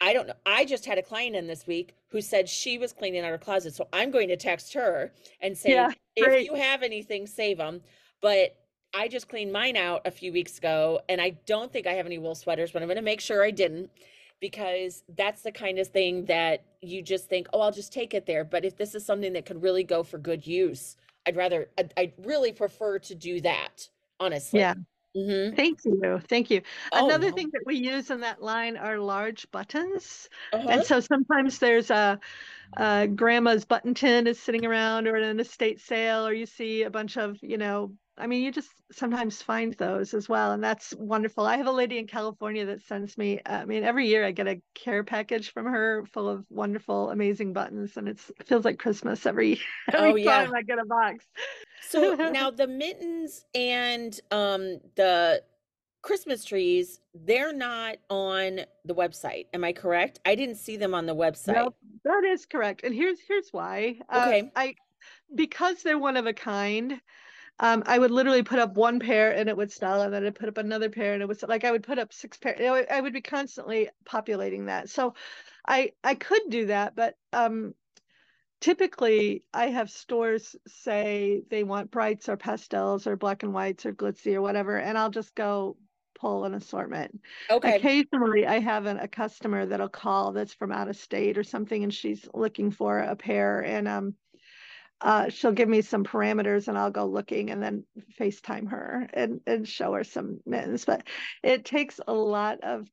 I 0.00 0.12
don't 0.14 0.28
know. 0.28 0.34
I 0.46 0.64
just 0.66 0.86
had 0.86 0.98
a 0.98 1.02
client 1.02 1.36
in 1.36 1.46
this 1.48 1.66
week 1.66 1.96
who 2.10 2.20
said 2.20 2.48
she 2.48 2.78
was 2.78 2.92
cleaning 2.92 3.22
out 3.24 3.30
her 3.30 3.38
closet. 3.38 3.74
So 3.74 3.88
I'm 3.92 4.10
going 4.12 4.28
to 4.28 4.36
text 4.36 4.74
her 4.74 5.12
and 5.40 5.58
Yeah. 5.66 5.88
say, 5.88 5.96
if 6.16 6.44
you 6.46 6.54
have 6.56 6.82
anything, 6.84 7.26
save 7.26 7.58
them. 7.58 7.82
But 8.22 8.57
I 8.94 9.08
just 9.08 9.28
cleaned 9.28 9.52
mine 9.52 9.76
out 9.76 10.06
a 10.06 10.10
few 10.10 10.32
weeks 10.32 10.58
ago 10.58 11.00
and 11.08 11.20
I 11.20 11.30
don't 11.46 11.72
think 11.72 11.86
I 11.86 11.92
have 11.92 12.06
any 12.06 12.18
wool 12.18 12.34
sweaters, 12.34 12.72
but 12.72 12.82
I'm 12.82 12.88
going 12.88 12.96
to 12.96 13.02
make 13.02 13.20
sure 13.20 13.44
I 13.44 13.50
didn't 13.50 13.90
because 14.40 15.04
that's 15.16 15.42
the 15.42 15.52
kind 15.52 15.78
of 15.78 15.88
thing 15.88 16.24
that 16.26 16.64
you 16.80 17.02
just 17.02 17.28
think, 17.28 17.48
oh, 17.52 17.60
I'll 17.60 17.72
just 17.72 17.92
take 17.92 18.14
it 18.14 18.26
there. 18.26 18.44
But 18.44 18.64
if 18.64 18.76
this 18.76 18.94
is 18.94 19.04
something 19.04 19.32
that 19.34 19.46
could 19.46 19.62
really 19.62 19.84
go 19.84 20.02
for 20.02 20.18
good 20.18 20.46
use, 20.46 20.96
I'd 21.26 21.36
rather, 21.36 21.70
I'd, 21.76 21.92
I'd 21.96 22.12
really 22.18 22.52
prefer 22.52 22.98
to 23.00 23.14
do 23.14 23.40
that, 23.42 23.88
honestly. 24.20 24.60
Yeah. 24.60 24.74
Mhm. 25.16 25.56
Thank 25.56 25.84
you. 25.84 26.20
Thank 26.28 26.50
you. 26.50 26.62
Oh, 26.92 27.06
Another 27.06 27.30
no. 27.30 27.34
thing 27.34 27.50
that 27.52 27.62
we 27.66 27.76
use 27.76 28.10
in 28.10 28.20
that 28.20 28.42
line 28.42 28.76
are 28.76 28.98
large 28.98 29.50
buttons. 29.50 30.28
Uh-huh. 30.52 30.68
And 30.68 30.84
so 30.84 31.00
sometimes 31.00 31.58
there's 31.58 31.90
a, 31.90 32.20
a 32.76 33.08
grandma's 33.08 33.64
button 33.64 33.94
tin 33.94 34.26
is 34.26 34.38
sitting 34.38 34.64
around 34.64 35.08
or 35.08 35.16
in 35.16 35.24
an 35.24 35.40
estate 35.40 35.80
sale, 35.80 36.26
or 36.26 36.32
you 36.32 36.46
see 36.46 36.82
a 36.82 36.90
bunch 36.90 37.16
of, 37.16 37.38
you 37.42 37.56
know, 37.58 37.92
I 38.18 38.26
mean, 38.26 38.42
you 38.42 38.52
just 38.52 38.70
sometimes 38.92 39.42
find 39.42 39.74
those 39.74 40.14
as 40.14 40.28
well. 40.28 40.52
And 40.52 40.62
that's 40.62 40.92
wonderful. 40.94 41.44
I 41.46 41.56
have 41.56 41.66
a 41.66 41.72
lady 41.72 41.98
in 41.98 42.06
California 42.06 42.66
that 42.66 42.82
sends 42.82 43.16
me, 43.16 43.40
I 43.46 43.64
mean, 43.64 43.84
every 43.84 44.08
year 44.08 44.24
I 44.24 44.32
get 44.32 44.48
a 44.48 44.60
care 44.74 45.04
package 45.04 45.52
from 45.52 45.66
her 45.66 46.04
full 46.06 46.28
of 46.28 46.44
wonderful, 46.50 47.10
amazing 47.10 47.52
buttons. 47.52 47.96
And 47.96 48.08
it's, 48.08 48.30
it 48.40 48.48
feels 48.48 48.64
like 48.64 48.78
Christmas 48.78 49.24
every, 49.26 49.60
every 49.96 50.14
Oh, 50.14 50.16
yeah. 50.16 50.48
time 50.48 50.54
I 50.54 50.62
get 50.62 50.78
a 50.78 50.84
box. 50.84 51.26
So 51.80 52.16
now 52.22 52.50
the 52.50 52.66
mittens 52.66 53.44
and 53.54 54.18
um 54.30 54.78
the 54.96 55.44
Christmas 56.02 56.44
trees, 56.44 57.00
they're 57.14 57.52
not 57.52 57.98
on 58.10 58.60
the 58.84 58.94
website. 58.94 59.46
Am 59.52 59.64
I 59.64 59.72
correct? 59.72 60.20
I 60.24 60.34
didn't 60.34 60.56
see 60.56 60.76
them 60.76 60.94
on 60.94 61.06
the 61.06 61.14
website. 61.14 61.54
No, 61.54 61.74
that 62.04 62.24
is 62.24 62.46
correct. 62.46 62.82
And 62.84 62.94
here's 62.94 63.20
here's 63.20 63.48
why. 63.52 64.00
Uh, 64.08 64.34
Okay. 64.34 64.52
I 64.54 64.74
because 65.34 65.82
they're 65.82 65.98
one 65.98 66.16
of 66.16 66.26
a 66.26 66.34
kind, 66.34 67.00
um, 67.60 67.82
I 67.86 67.98
would 67.98 68.10
literally 68.10 68.42
put 68.42 68.58
up 68.58 68.74
one 68.74 69.00
pair 69.00 69.34
and 69.34 69.48
it 69.48 69.56
would 69.56 69.72
sell, 69.72 70.02
and 70.02 70.12
then 70.12 70.24
I'd 70.24 70.34
put 70.34 70.48
up 70.48 70.58
another 70.58 70.90
pair 70.90 71.14
and 71.14 71.22
it 71.22 71.26
would 71.26 71.38
sell. 71.38 71.48
Like 71.48 71.64
I 71.64 71.72
would 71.72 71.82
put 71.82 71.98
up 71.98 72.12
six 72.12 72.36
pair. 72.38 72.56
You 72.58 72.66
know, 72.66 72.84
I 72.90 73.00
would 73.00 73.12
be 73.12 73.20
constantly 73.20 73.90
populating 74.04 74.66
that. 74.66 74.90
So 74.90 75.14
I 75.66 75.92
I 76.04 76.14
could 76.14 76.42
do 76.50 76.66
that, 76.66 76.94
but 76.94 77.16
um 77.32 77.74
typically 78.60 79.44
I 79.52 79.68
have 79.68 79.90
stores 79.90 80.56
say 80.66 81.42
they 81.50 81.64
want 81.64 81.90
brights 81.90 82.28
or 82.28 82.36
pastels 82.36 83.06
or 83.06 83.16
black 83.16 83.42
and 83.42 83.52
whites 83.54 83.86
or 83.86 83.92
glitzy 83.92 84.34
or 84.34 84.42
whatever, 84.42 84.76
and 84.78 84.98
I'll 84.98 85.10
just 85.10 85.34
go 85.34 85.76
pull 86.14 86.44
an 86.44 86.54
assortment. 86.54 87.20
Okay. 87.50 87.76
Occasionally, 87.76 88.46
I 88.46 88.58
have 88.58 88.86
an, 88.86 88.98
a 88.98 89.08
customer 89.08 89.66
that'll 89.66 89.88
call 89.88 90.32
that's 90.32 90.54
from 90.54 90.72
out 90.72 90.88
of 90.88 90.96
state 90.96 91.38
or 91.38 91.44
something, 91.44 91.84
and 91.84 91.94
she's 91.94 92.28
looking 92.34 92.70
for 92.70 92.98
a 92.98 93.14
pair, 93.16 93.64
and 93.64 93.86
um, 93.86 94.14
uh, 95.00 95.28
she'll 95.28 95.52
give 95.52 95.68
me 95.68 95.82
some 95.82 96.04
parameters, 96.04 96.68
and 96.68 96.76
I'll 96.76 96.90
go 96.90 97.06
looking, 97.06 97.50
and 97.50 97.62
then 97.62 97.84
FaceTime 98.18 98.70
her 98.70 99.08
and 99.12 99.40
and 99.46 99.68
show 99.68 99.92
her 99.94 100.04
some 100.04 100.40
mittens. 100.44 100.84
But 100.84 101.06
it 101.42 101.64
takes 101.64 102.00
a 102.06 102.12
lot 102.12 102.60
of 102.62 102.88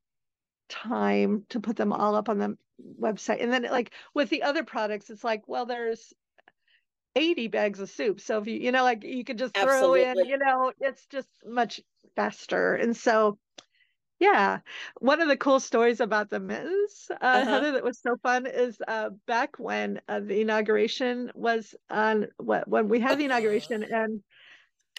time 0.69 1.45
to 1.49 1.59
put 1.59 1.75
them 1.75 1.93
all 1.93 2.15
up 2.15 2.29
on 2.29 2.37
the 2.37 2.57
website, 3.01 3.41
and 3.41 3.51
then 3.51 3.63
like 3.63 3.91
with 4.13 4.29
the 4.29 4.43
other 4.43 4.63
products, 4.63 5.09
it's 5.09 5.23
like, 5.23 5.43
well, 5.47 5.65
there's 5.65 6.13
80 7.15 7.47
bags 7.47 7.79
of 7.79 7.89
soup. 7.89 8.19
So 8.19 8.39
if 8.39 8.47
you, 8.47 8.59
you 8.59 8.71
know, 8.71 8.83
like 8.83 9.03
you 9.03 9.23
could 9.23 9.37
just 9.37 9.55
throw 9.55 9.93
in, 9.95 10.15
you 10.25 10.37
know, 10.37 10.73
it's 10.79 11.05
just 11.07 11.29
much 11.45 11.81
faster. 12.15 12.75
And 12.75 12.95
so, 12.95 13.37
yeah, 14.19 14.61
one 14.99 15.21
of 15.21 15.27
the 15.27 15.37
cool 15.37 15.59
stories 15.59 15.99
about 15.99 16.29
the 16.29 16.39
mittens, 16.39 17.11
uh, 17.21 17.43
Uh-huh. 17.43 17.45
Heather, 17.45 17.71
that 17.73 17.83
was 17.83 17.99
so 18.01 18.15
fun 18.23 18.45
is 18.47 18.81
uh, 18.87 19.09
back 19.27 19.57
when 19.59 20.01
uh, 20.07 20.21
the 20.21 20.41
inauguration 20.41 21.31
was 21.35 21.75
on, 21.89 22.27
what, 22.37 22.67
when 22.67 22.87
we 22.89 22.99
had 22.99 23.17
the 23.17 23.25
inauguration 23.25 23.83
and 23.83 24.23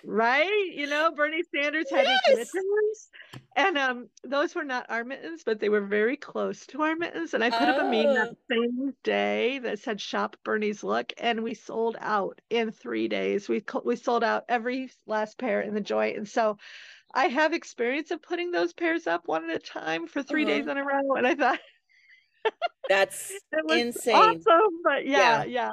right, 0.05 0.70
you 0.74 0.87
know, 0.87 1.12
Bernie 1.16 1.42
Sanders 1.55 1.90
had 1.90 2.09
his 2.09 2.20
mittens, 2.26 3.11
and 3.57 3.79
um, 3.79 4.11
those 4.24 4.55
were 4.55 4.64
not 4.64 4.90
our 4.90 5.05
mittens, 5.05 5.44
but 5.44 5.61
they 5.61 5.68
were 5.68 5.87
very 5.87 6.16
close 6.16 6.66
to 6.68 6.83
our 6.83 6.96
mittens. 6.96 7.35
And 7.35 7.42
I 7.44 7.50
put 7.50 7.68
up 7.68 7.79
a 7.79 7.85
meme 7.85 8.12
that 8.14 8.29
Oh. 8.29 8.37
same 8.50 8.94
day 9.02 9.59
that 9.61 9.79
said 9.79 10.00
"Shop 10.00 10.37
Bernie's 10.44 10.85
Look," 10.85 11.12
and 11.18 11.42
we 11.42 11.55
sold 11.55 11.96
out 12.00 12.40
in 12.50 12.70
three 12.72 13.09
days. 13.09 13.48
We 13.48 13.64
we 13.85 13.96
sold 13.96 14.24
out 14.24 14.44
every 14.48 14.90
last 15.07 15.38
pair 15.38 15.61
in 15.62 15.74
the 15.74 15.81
joint, 15.81 16.16
and 16.18 16.29
so 16.29 16.59
I 17.16 17.26
have 17.26 17.52
experience 17.52 18.12
of 18.12 18.22
putting 18.22 18.52
those 18.52 18.72
pairs 18.72 19.09
up 19.09 19.26
one 19.26 19.50
at 19.50 19.57
a 19.57 19.59
time 19.59 20.07
for 20.07 20.22
3 20.22 20.44
days 20.44 20.66
Uh-huh. 20.66 20.70
in 20.70 20.76
a 20.76 20.85
row, 20.85 21.16
and 21.16 21.26
I 21.26 21.35
thought 21.35 21.61
That's 22.88 23.44
insane. 23.68 24.46
awesome. 24.46 24.83
But 24.85 25.07
yeah, 25.07 25.42
Yeah. 25.42 25.44
yeah, 25.44 25.72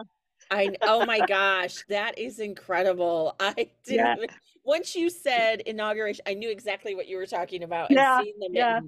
I 0.52 0.78
oh 0.86 1.04
my 1.04 1.22
gosh, 1.22 1.84
that 1.90 2.18
is 2.20 2.40
incredible. 2.40 3.36
I 3.40 3.72
didn't 3.86 3.96
yeah, 3.96 4.16
once 4.64 4.96
you 4.96 5.10
said 5.10 5.62
inauguration, 5.62 6.24
I 6.28 6.34
knew 6.36 6.50
exactly 6.52 6.96
what 6.96 7.08
you 7.08 7.18
were 7.18 7.26
talking 7.28 7.64
about 7.64 7.92
and 7.92 7.98
yeah, 7.98 8.18
seeing 8.18 8.36
the 8.40 8.50
yeah. 8.52 8.82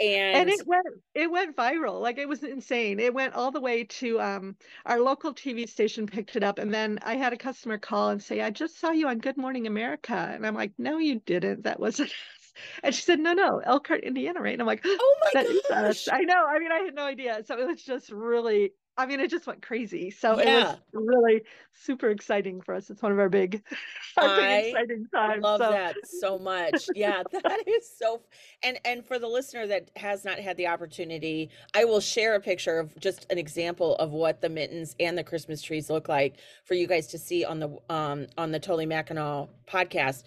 And 0.00 0.48
And 0.48 0.50
it 0.50 0.66
went 0.66 0.86
it 1.14 1.30
went 1.30 1.56
viral 1.56 2.00
like 2.00 2.18
it 2.18 2.28
was 2.28 2.42
insane. 2.42 2.98
It 3.00 3.12
went 3.12 3.34
all 3.34 3.50
the 3.50 3.60
way 3.60 3.84
to 3.84 4.20
um 4.20 4.56
our 4.86 5.00
local 5.00 5.34
tv 5.34 5.68
station 5.68 6.06
picked 6.06 6.36
it 6.36 6.42
up 6.42 6.58
and 6.58 6.72
then 6.72 6.98
i 7.02 7.14
had 7.16 7.32
a 7.32 7.36
customer 7.36 7.78
call 7.78 8.10
and 8.10 8.22
say 8.22 8.40
i 8.40 8.50
just 8.50 8.78
saw 8.80 8.90
you 8.90 9.08
on 9.08 9.18
good 9.18 9.36
morning 9.36 9.66
america. 9.66 10.14
And 10.34 10.46
i'm 10.46 10.54
like 10.54 10.72
no 10.78 10.98
you 10.98 11.20
didn't. 11.26 11.64
That 11.64 11.80
wasn't 11.80 12.10
us. 12.10 12.52
And 12.82 12.94
she 12.94 13.02
said 13.02 13.20
no 13.20 13.32
no 13.32 13.58
elkhart 13.58 14.02
indiana 14.04 14.40
right? 14.40 14.52
And 14.52 14.62
i'm 14.62 14.66
like 14.66 14.82
oh 14.84 15.16
my 15.22 15.30
that 15.34 15.46
is 15.46 15.60
us. 15.70 16.06
Gosh. 16.06 16.08
i 16.12 16.22
know 16.22 16.46
i 16.46 16.58
mean 16.58 16.72
i 16.72 16.78
had 16.78 16.94
no 16.94 17.04
idea. 17.04 17.42
So 17.44 17.58
it 17.58 17.66
was 17.66 17.82
just 17.82 18.10
really 18.10 18.72
i 19.00 19.06
mean 19.06 19.20
it 19.20 19.30
just 19.30 19.46
went 19.46 19.62
crazy 19.62 20.10
so 20.10 20.38
it 20.38 20.46
was 20.46 20.76
really 20.92 21.42
super 21.72 22.10
exciting 22.10 22.60
for 22.60 22.74
us 22.74 22.90
it's 22.90 23.02
one 23.02 23.12
of 23.12 23.18
our 23.18 23.28
big 23.28 23.62
our 24.18 24.36
big 24.36 24.44
I 24.44 24.56
exciting 24.58 25.06
times 25.12 25.42
love 25.42 25.60
so 25.60 25.70
that 25.70 25.96
so 26.06 26.38
much. 26.38 26.88
Yeah, 26.94 27.22
that 27.32 27.62
is 27.66 27.90
so 27.98 28.22
and 28.62 28.78
and 28.84 29.04
for 29.04 29.18
the 29.18 29.26
listener 29.26 29.66
that 29.66 29.90
has 29.96 30.24
not 30.24 30.38
had 30.38 30.56
the 30.56 30.66
opportunity, 30.66 31.50
I 31.74 31.84
will 31.84 32.00
share 32.00 32.34
a 32.34 32.40
picture 32.40 32.78
of 32.78 32.98
just 32.98 33.26
an 33.30 33.38
example 33.38 33.96
of 33.96 34.10
what 34.10 34.40
the 34.40 34.48
mittens 34.48 34.94
and 35.00 35.16
the 35.16 35.24
Christmas 35.24 35.62
trees 35.62 35.90
look 35.90 36.08
like 36.08 36.36
for 36.64 36.74
you 36.74 36.86
guys 36.86 37.06
to 37.08 37.18
see 37.18 37.44
on 37.44 37.60
the 37.60 37.76
um 37.88 38.26
on 38.36 38.52
the 38.52 38.60
Totally 38.60 38.86
Mackinac 38.86 39.48
podcast. 39.66 40.24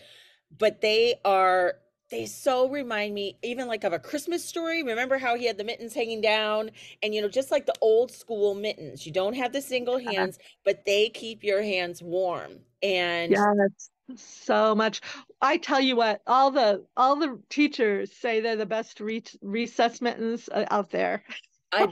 But 0.57 0.81
they 0.81 1.15
are 1.25 1.75
they 2.09 2.25
so 2.25 2.69
remind 2.69 3.13
me 3.13 3.37
even 3.43 3.67
like 3.67 3.83
of 3.83 3.93
a 3.93 3.99
Christmas 3.99 4.43
story. 4.45 4.83
Remember 4.83 5.17
how 5.17 5.35
he 5.35 5.45
had 5.45 5.57
the 5.57 5.63
mittens 5.63 5.93
hanging 5.93 6.21
down 6.21 6.71
and 7.01 7.13
you 7.15 7.21
know 7.21 7.29
just 7.29 7.51
like 7.51 7.65
the 7.65 7.73
old 7.81 8.11
school 8.11 8.53
mittens. 8.55 9.05
You 9.05 9.11
don't 9.11 9.33
have 9.35 9.53
the 9.53 9.61
single 9.61 9.97
hands, 9.97 10.37
but 10.63 10.85
they 10.85 11.09
keep 11.09 11.43
your 11.43 11.61
hands 11.63 12.01
warm. 12.01 12.59
And 12.81 13.31
Yes, 13.31 13.45
so 14.15 14.75
much. 14.75 15.01
I 15.41 15.57
tell 15.57 15.79
you 15.79 15.95
what, 15.95 16.21
all 16.27 16.51
the 16.51 16.85
all 16.97 17.15
the 17.15 17.39
teachers 17.49 18.11
say 18.11 18.41
they're 18.41 18.55
the 18.55 18.65
best 18.65 18.99
re 18.99 19.23
recess 19.41 20.01
mittens 20.01 20.49
uh, 20.49 20.65
out 20.69 20.91
there. 20.91 21.23
I 21.71 21.87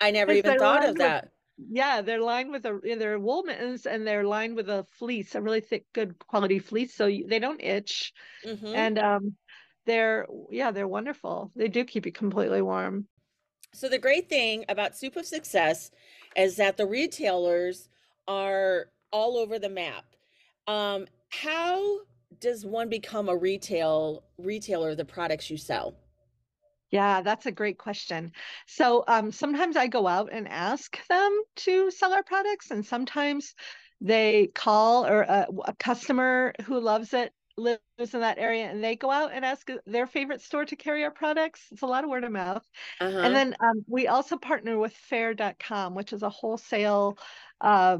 I 0.00 0.10
never 0.10 0.32
even 0.32 0.58
thought 0.58 0.88
of 0.88 0.96
that. 0.96 1.30
Yeah, 1.58 2.02
they're 2.02 2.20
lined 2.20 2.50
with 2.50 2.66
a 2.66 2.80
they're 2.82 3.18
wool 3.18 3.42
mittens 3.42 3.86
and 3.86 4.06
they're 4.06 4.24
lined 4.24 4.56
with 4.56 4.68
a 4.68 4.84
fleece, 4.98 5.34
a 5.34 5.42
really 5.42 5.60
thick, 5.60 5.86
good 5.92 6.18
quality 6.18 6.58
fleece, 6.58 6.94
so 6.94 7.06
you, 7.06 7.26
they 7.26 7.38
don't 7.38 7.62
itch. 7.62 8.12
hmm 8.44 8.74
And 8.74 8.98
um, 8.98 9.36
they're 9.84 10.26
yeah, 10.50 10.70
they're 10.70 10.88
wonderful. 10.88 11.52
They 11.56 11.68
do 11.68 11.84
keep 11.84 12.06
you 12.06 12.12
completely 12.12 12.62
warm. 12.62 13.08
So 13.72 13.88
the 13.88 13.98
great 13.98 14.28
thing 14.28 14.64
about 14.68 14.96
Soup 14.96 15.16
of 15.16 15.26
Success 15.26 15.90
is 16.36 16.56
that 16.56 16.76
the 16.76 16.86
retailers 16.86 17.88
are 18.26 18.90
all 19.12 19.36
over 19.36 19.58
the 19.58 19.68
map. 19.68 20.16
Um, 20.66 21.06
how 21.28 22.00
does 22.40 22.64
one 22.64 22.88
become 22.88 23.28
a 23.28 23.36
retail 23.36 24.24
retailer 24.38 24.90
of 24.90 24.96
the 24.96 25.04
products 25.04 25.50
you 25.50 25.56
sell? 25.56 25.96
Yeah, 26.90 27.22
that's 27.22 27.46
a 27.46 27.52
great 27.52 27.78
question. 27.78 28.32
So 28.66 29.04
um, 29.08 29.32
sometimes 29.32 29.76
I 29.76 29.88
go 29.88 30.06
out 30.06 30.32
and 30.32 30.46
ask 30.48 31.04
them 31.08 31.42
to 31.56 31.90
sell 31.90 32.12
our 32.12 32.22
products, 32.22 32.70
and 32.70 32.86
sometimes 32.86 33.54
they 34.00 34.48
call 34.48 35.06
or 35.06 35.22
a, 35.22 35.46
a 35.64 35.74
customer 35.74 36.52
who 36.64 36.78
loves 36.80 37.12
it 37.14 37.32
lives 37.58 37.80
in 38.12 38.20
that 38.20 38.36
area 38.38 38.66
and 38.66 38.84
they 38.84 38.96
go 38.96 39.10
out 39.10 39.32
and 39.32 39.42
ask 39.42 39.66
their 39.86 40.06
favorite 40.06 40.42
store 40.42 40.66
to 40.66 40.76
carry 40.76 41.02
our 41.04 41.10
products. 41.10 41.68
It's 41.72 41.80
a 41.80 41.86
lot 41.86 42.04
of 42.04 42.10
word 42.10 42.24
of 42.24 42.30
mouth. 42.32 42.68
And 43.22 43.34
Uh-huh. 43.34 43.34
then 43.34 43.56
um, 43.60 43.82
we 43.88 44.08
also 44.08 44.36
partner 44.36 44.78
with 44.78 44.94
Faire.com, 44.94 45.94
which 45.94 46.12
is 46.12 46.22
a 46.22 46.28
wholesale 46.28 47.18
uh, 47.62 47.98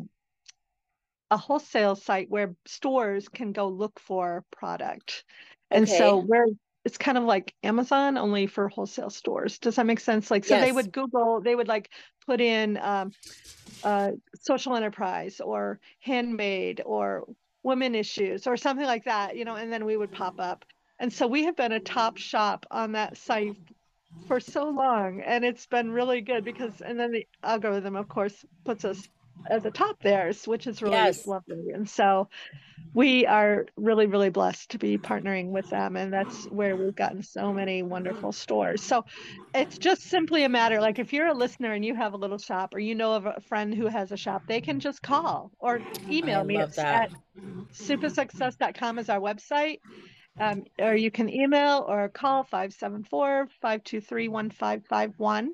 a 1.30 1.36
wholesale 1.36 1.96
site 1.96 2.30
where 2.30 2.54
stores 2.66 3.28
can 3.28 3.52
go 3.52 3.68
look 3.68 3.98
for 3.98 4.44
product. 4.52 5.24
And 5.70 5.88
so 5.88 6.18
we're 6.18 6.46
it's 6.86 6.96
kind 6.96 7.18
of 7.18 7.24
like 7.24 7.52
Amazon 7.64 8.16
only 8.16 8.46
for 8.46 8.68
wholesale 8.68 9.10
stores. 9.10 9.58
Does 9.58 9.74
that 9.74 9.86
make 9.86 9.98
sense? 9.98 10.30
Like 10.30 10.44
so 10.44 10.60
they 10.60 10.70
would 10.70 10.92
Google, 10.92 11.40
they 11.40 11.56
would 11.56 11.66
like 11.66 11.90
put 12.24 12.40
in 12.40 12.78
um, 12.80 13.10
uh, 13.82 14.12
social 14.40 14.76
enterprise 14.76 15.40
or 15.40 15.80
handmade 15.98 16.80
or 16.86 17.26
women 17.64 17.96
issues 17.96 18.46
or 18.46 18.56
something 18.56 18.86
like 18.86 19.04
that, 19.06 19.36
you 19.36 19.44
know, 19.44 19.56
and 19.56 19.72
then 19.72 19.84
we 19.84 19.96
would 19.96 20.12
pop 20.12 20.38
up. 20.38 20.64
And 21.00 21.12
so 21.12 21.26
we 21.26 21.42
have 21.46 21.56
been 21.56 21.72
a 21.72 21.80
top 21.80 22.18
shop 22.18 22.64
on 22.70 22.92
that 22.92 23.16
site 23.16 23.56
for 24.28 24.38
so 24.38 24.68
long 24.68 25.20
and 25.22 25.44
it's 25.44 25.66
been 25.66 25.90
really 25.90 26.20
good 26.20 26.44
because 26.44 26.80
and 26.80 26.98
then 26.98 27.12
the 27.12 27.26
algorithm 27.42 27.96
of 27.96 28.08
course 28.08 28.46
puts 28.64 28.84
us 28.84 29.06
as 29.50 29.64
a 29.64 29.70
top 29.70 29.96
there 30.02 30.32
which 30.46 30.66
is 30.66 30.82
really 30.82 31.04
Yes. 31.04 31.26
lovely 31.26 31.70
and 31.74 31.88
so 31.88 32.28
we 32.94 33.26
are 33.26 33.66
really 33.76 34.06
really 34.06 34.30
blessed 34.30 34.70
to 34.70 34.78
be 34.78 34.98
partnering 34.98 35.50
with 35.50 35.68
them 35.68 35.96
and 35.96 36.12
that's 36.12 36.46
where 36.50 36.76
we've 36.76 36.94
gotten 36.94 37.22
so 37.22 37.52
many 37.52 37.82
wonderful 37.82 38.32
stores 38.32 38.82
so 38.82 39.04
it's 39.54 39.78
just 39.78 40.02
simply 40.02 40.44
a 40.44 40.48
matter 40.48 40.80
like 40.80 40.98
if 40.98 41.12
you're 41.12 41.28
a 41.28 41.34
listener 41.34 41.72
and 41.72 41.84
you 41.84 41.94
have 41.94 42.14
a 42.14 42.18
little 42.18 42.38
shop 42.38 42.74
or 42.74 42.78
you 42.78 42.94
know 42.94 43.14
of 43.14 43.26
a 43.26 43.40
friend 43.48 43.74
who 43.74 43.86
has 43.86 44.12
a 44.12 44.16
shop 44.16 44.44
they 44.46 44.60
can 44.60 44.80
just 44.80 45.02
call 45.02 45.52
or 45.58 45.82
I 46.34 46.36
email 46.36 46.44
me 46.44 46.60
love 46.60 46.74
at, 46.76 46.76
that. 46.76 47.02
at 47.02 47.10
soupofsuccess.com 47.74 48.98
is 48.98 49.08
our 49.08 49.20
website 49.20 49.78
Um, 50.40 50.64
or 50.80 50.94
you 50.94 51.10
can 51.10 51.28
email 51.30 51.84
or 51.88 52.08
call 52.08 52.44
574 52.44 53.48
523 53.62 54.28
1551. 54.28 55.52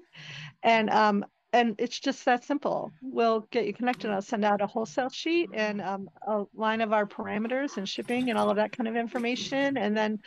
And 0.62 0.90
um, 0.90 1.24
and 1.52 1.74
it's 1.78 1.98
just 1.98 2.24
that 2.24 2.44
simple. 2.44 2.92
We'll 3.02 3.40
get 3.50 3.66
you 3.66 3.74
connected. 3.74 4.10
I'll 4.10 4.22
send 4.22 4.44
out 4.44 4.62
a 4.62 4.66
wholesale 4.66 5.10
sheet 5.10 5.50
and 5.52 5.82
um, 5.82 6.08
a 6.26 6.44
line 6.54 6.80
of 6.80 6.92
our 6.92 7.06
parameters 7.06 7.76
and 7.76 7.88
shipping 7.88 8.30
and 8.30 8.38
all 8.38 8.48
of 8.48 8.56
that 8.56 8.76
kind 8.76 8.88
of 8.88 8.96
information. 8.96 9.76
And 9.76 9.96
then 9.96 10.20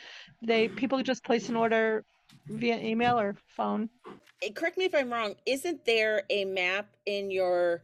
they 0.43 0.67
people 0.67 1.01
just 1.01 1.23
place 1.23 1.49
an 1.49 1.55
order 1.55 2.05
via 2.47 2.77
email 2.77 3.19
or 3.19 3.35
phone. 3.47 3.89
Correct 4.53 4.77
me 4.77 4.85
if 4.85 4.93
I'm 4.93 5.11
wrong. 5.11 5.35
Isn't 5.45 5.83
there 5.85 6.23
a 6.29 6.45
map 6.45 6.87
in 7.05 7.31
your 7.31 7.81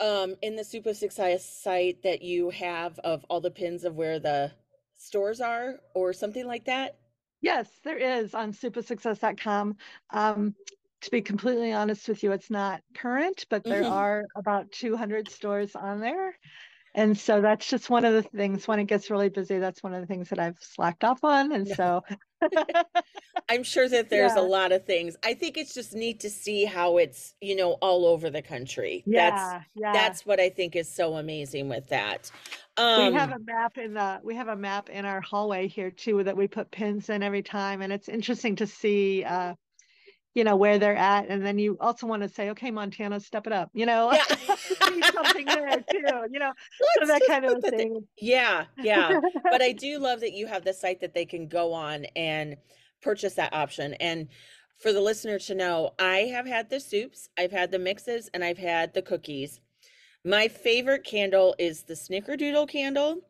um 0.00 0.36
in 0.42 0.54
the 0.54 0.64
Soup 0.64 0.84
of 0.86 0.96
Success 0.96 1.44
site 1.62 2.02
that 2.02 2.22
you 2.22 2.50
have 2.50 2.98
of 3.00 3.24
all 3.30 3.40
the 3.40 3.50
pins 3.50 3.84
of 3.84 3.96
where 3.96 4.18
the 4.18 4.52
stores 4.98 5.40
are 5.40 5.76
or 5.94 6.12
something 6.12 6.46
like 6.46 6.66
that? 6.66 6.96
Yes, 7.40 7.68
there 7.84 7.96
is 7.96 8.34
on 8.34 8.52
soupofsuccess.com. 8.52 9.76
Um, 10.10 10.54
to 11.02 11.10
be 11.10 11.22
completely 11.22 11.72
honest 11.72 12.08
with 12.08 12.22
you, 12.22 12.32
it's 12.32 12.50
not 12.50 12.82
current, 12.94 13.46
but 13.50 13.66
there 13.66 13.86
Mhm. 13.86 13.88
are 13.88 14.24
about 14.36 14.72
200 14.72 15.28
stores 15.28 15.76
on 15.76 16.00
there. 16.00 16.36
And 16.94 17.18
so 17.18 17.42
that's 17.42 17.68
just 17.68 17.90
one 17.90 18.04
of 18.04 18.14
the 18.14 18.22
things 18.22 18.68
when 18.68 18.80
it 18.80 18.86
gets 18.86 19.10
really 19.10 19.30
busy, 19.30 19.58
that's 19.58 19.82
one 19.82 19.94
of 19.94 20.00
the 20.02 20.06
things 20.08 20.30
that 20.30 20.40
I've 20.40 20.58
slacked 20.60 21.04
off 21.04 21.24
on. 21.24 21.52
And 21.52 21.68
so, 21.68 22.02
I'm 23.48 23.62
sure 23.62 23.88
that 23.88 24.10
there's 24.10 24.36
a 24.36 24.42
lot 24.42 24.72
of 24.72 24.84
things. 24.84 25.16
I 25.24 25.34
think 25.34 25.56
it's 25.56 25.72
just 25.74 25.94
neat 25.94 26.20
to 26.20 26.30
see 26.30 26.64
how 26.64 26.98
it's, 26.98 27.34
you 27.40 27.56
know, 27.56 27.72
all 27.74 28.04
over 28.06 28.28
the 28.30 28.42
country. 28.42 29.06
That's 29.14 29.54
yeah, 29.54 29.64
yeah. 29.74 30.14
that's 30.14 30.26
what 30.26 30.38
I 30.38 30.50
think 30.50 30.76
is 30.76 30.92
so 30.92 31.16
amazing 31.16 31.68
with 31.68 31.88
that. 31.88 32.30
We 32.94 33.12
have 33.12 33.30
Um 33.30 33.32
a 33.32 33.38
map 33.38 33.78
in 33.78 33.94
the 33.94 34.20
we 34.22 34.34
have 34.34 34.48
a 34.48 34.56
map 34.56 34.90
in 34.90 35.04
our 35.06 35.20
hallway 35.20 35.68
here 35.68 35.90
too 35.90 36.22
that 36.24 36.36
we 36.36 36.48
put 36.48 36.70
pins 36.70 37.08
in 37.08 37.22
every 37.22 37.42
time, 37.42 37.80
and 37.82 37.92
it's 37.92 38.08
interesting 38.08 38.56
to 38.56 38.66
see 38.66 39.24
uh, 39.24 39.54
you 40.34 40.44
know, 40.44 40.56
where 40.56 40.78
they're 40.78 40.96
at. 40.96 41.28
And 41.28 41.44
then 41.44 41.58
you 41.58 41.76
also 41.80 42.06
want 42.06 42.22
to 42.22 42.28
say, 42.28 42.50
okay, 42.50 42.70
Montana, 42.70 43.20
step 43.20 43.46
it 43.46 43.52
up, 43.52 43.70
you 43.72 43.86
know, 43.86 44.12
yeah. 44.12 44.56
something 45.12 45.46
there 45.46 45.68
too, 45.90 46.26
you 46.30 46.38
know, 46.38 46.52
so 47.00 47.06
that 47.06 47.22
kind 47.26 47.44
of 47.44 47.54
put 47.54 47.62
the 47.62 47.70
thing. 47.70 47.78
thing. 47.78 48.08
Yeah, 48.20 48.66
yeah. 48.78 49.20
But 49.42 49.62
I 49.62 49.72
do 49.78 49.98
love 49.98 50.20
that 50.20 50.32
you 50.32 50.46
have 50.46 50.64
the 50.64 50.72
site 50.72 51.00
that 51.00 51.14
they 51.14 51.24
can 51.24 51.48
go 51.48 51.72
on 51.72 52.04
and 52.14 52.56
purchase 53.02 53.34
that 53.34 53.52
option. 53.52 53.94
And 53.94 54.28
for 54.78 54.92
the 54.92 55.00
listener 55.00 55.38
to 55.40 55.54
know, 55.54 55.90
I 55.98 56.18
have 56.32 56.46
had 56.46 56.70
the 56.70 56.78
soups, 56.78 57.28
I've 57.36 57.52
had 57.52 57.70
the 57.70 57.78
mixes, 57.78 58.30
and 58.32 58.44
I've 58.44 58.58
had 58.58 58.94
the 58.94 59.02
cookies. 59.02 59.60
My 60.24 60.48
favorite 60.48 61.04
candle 61.04 61.54
is 61.58 61.82
the 61.82 61.94
Snickerdoodle 61.94 62.68
candle. 62.68 63.22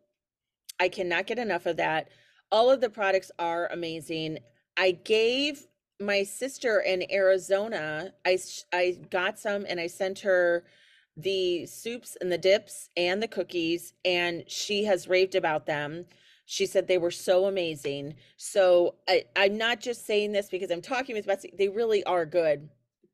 I 0.80 0.88
cannot 0.88 1.26
get 1.26 1.38
enough 1.38 1.66
of 1.66 1.76
that. 1.76 2.08
All 2.50 2.70
of 2.70 2.80
the 2.80 2.90
products 2.90 3.30
are 3.38 3.68
amazing. 3.72 4.38
I 4.76 4.92
gave 4.92 5.66
my 6.00 6.22
sister 6.22 6.80
in 6.80 7.10
Arizona, 7.10 8.12
I 8.24 8.38
I 8.72 8.98
got 9.10 9.38
some 9.38 9.66
and 9.68 9.80
I 9.80 9.86
sent 9.86 10.20
her 10.20 10.64
the 11.16 11.66
soups 11.66 12.16
and 12.20 12.30
the 12.30 12.38
dips 12.38 12.90
and 12.96 13.20
the 13.22 13.28
cookies 13.28 13.92
and 14.04 14.44
she 14.46 14.84
has 14.84 15.08
raved 15.08 15.34
about 15.34 15.66
them. 15.66 16.04
She 16.46 16.64
said 16.64 16.86
they 16.86 16.98
were 16.98 17.10
so 17.10 17.46
amazing. 17.46 18.14
So 18.36 18.94
I, 19.08 19.24
I'm 19.36 19.58
not 19.58 19.80
just 19.80 20.06
saying 20.06 20.32
this 20.32 20.48
because 20.48 20.70
I'm 20.70 20.80
talking 20.80 21.16
with 21.16 21.26
Betsy. 21.26 21.52
They 21.58 21.68
really 21.68 22.04
are 22.04 22.24
good, 22.24 22.68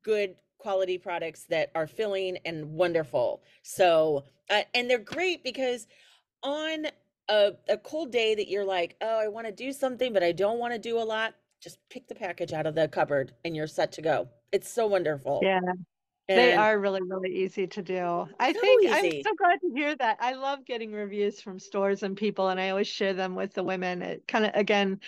good 0.04 0.36
quality 0.58 0.98
products 0.98 1.44
that 1.44 1.70
are 1.74 1.86
filling 1.86 2.38
and 2.44 2.72
wonderful. 2.72 3.42
So 3.62 4.24
uh, 4.50 4.62
and 4.74 4.88
they're 4.88 4.98
great 4.98 5.42
because 5.42 5.86
on 6.42 6.86
a, 7.28 7.52
a 7.68 7.78
cold 7.78 8.12
day 8.12 8.34
that 8.34 8.48
you're 8.48 8.64
like, 8.64 8.96
oh, 9.00 9.18
I 9.18 9.28
want 9.28 9.46
to 9.46 9.52
do 9.52 9.72
something, 9.72 10.12
but 10.12 10.22
I 10.22 10.32
don't 10.32 10.58
want 10.58 10.74
to 10.74 10.78
do 10.78 10.98
a 10.98 11.04
lot, 11.04 11.34
just 11.64 11.78
pick 11.88 12.06
the 12.06 12.14
package 12.14 12.52
out 12.52 12.66
of 12.66 12.74
the 12.74 12.86
cupboard 12.86 13.32
and 13.44 13.56
you're 13.56 13.66
set 13.66 13.90
to 13.92 14.02
go. 14.02 14.28
It's 14.52 14.68
so 14.68 14.86
wonderful. 14.86 15.40
Yeah, 15.42 15.60
they 16.28 16.52
are 16.52 16.78
really, 16.78 17.00
really 17.02 17.34
easy 17.34 17.66
to 17.66 17.82
do. 17.82 18.28
I 18.38 18.52
so 18.52 18.60
think 18.60 18.86
I'm 18.90 19.22
so 19.22 19.34
glad 19.36 19.60
to 19.62 19.70
hear 19.74 19.96
that. 19.96 20.18
I 20.20 20.34
love 20.34 20.66
getting 20.66 20.92
reviews 20.92 21.40
from 21.40 21.58
stores 21.58 22.02
and 22.02 22.16
people, 22.16 22.50
and 22.50 22.60
I 22.60 22.68
always 22.68 22.86
share 22.86 23.14
them 23.14 23.34
with 23.34 23.54
the 23.54 23.64
women. 23.64 24.02
It 24.02 24.28
kind 24.28 24.44
of, 24.44 24.52
again, 24.54 25.00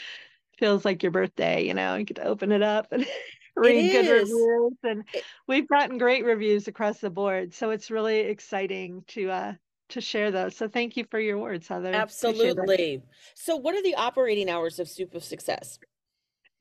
feels 0.59 0.85
like 0.85 1.03
your 1.03 1.13
birthday, 1.13 1.65
you 1.67 1.75
know, 1.75 1.95
you 1.97 2.05
get 2.05 2.17
to 2.17 2.25
open 2.25 2.51
it 2.51 2.63
up 2.63 2.89
and 2.91 3.07
read 3.57 3.93
good 3.93 4.09
reviews. 4.09 4.77
And 4.83 5.05
It- 5.13 5.25
we've 5.47 5.69
gotten 5.69 5.99
great 5.99 6.25
reviews 6.25 6.69
across 6.69 6.99
the 7.01 7.11
board. 7.11 7.53
So 7.53 7.71
it's 7.71 7.91
really 7.91 8.21
exciting 8.21 9.05
to 9.09 9.31
uh 9.31 9.53
to 9.91 10.01
share 10.01 10.33
those. 10.33 10.57
So 10.57 10.69
thank 10.69 10.97
you 10.97 11.05
for 11.11 11.21
your 11.21 11.39
words, 11.39 11.69
Heather. 11.69 11.93
Absolutely. 11.93 13.03
So, 13.35 13.57
what 13.57 13.75
are 13.75 13.83
the 13.83 13.95
operating 13.95 14.51
hours 14.51 14.79
of 14.81 14.89
Soup 14.89 15.15
of 15.15 15.23
Success? 15.23 15.79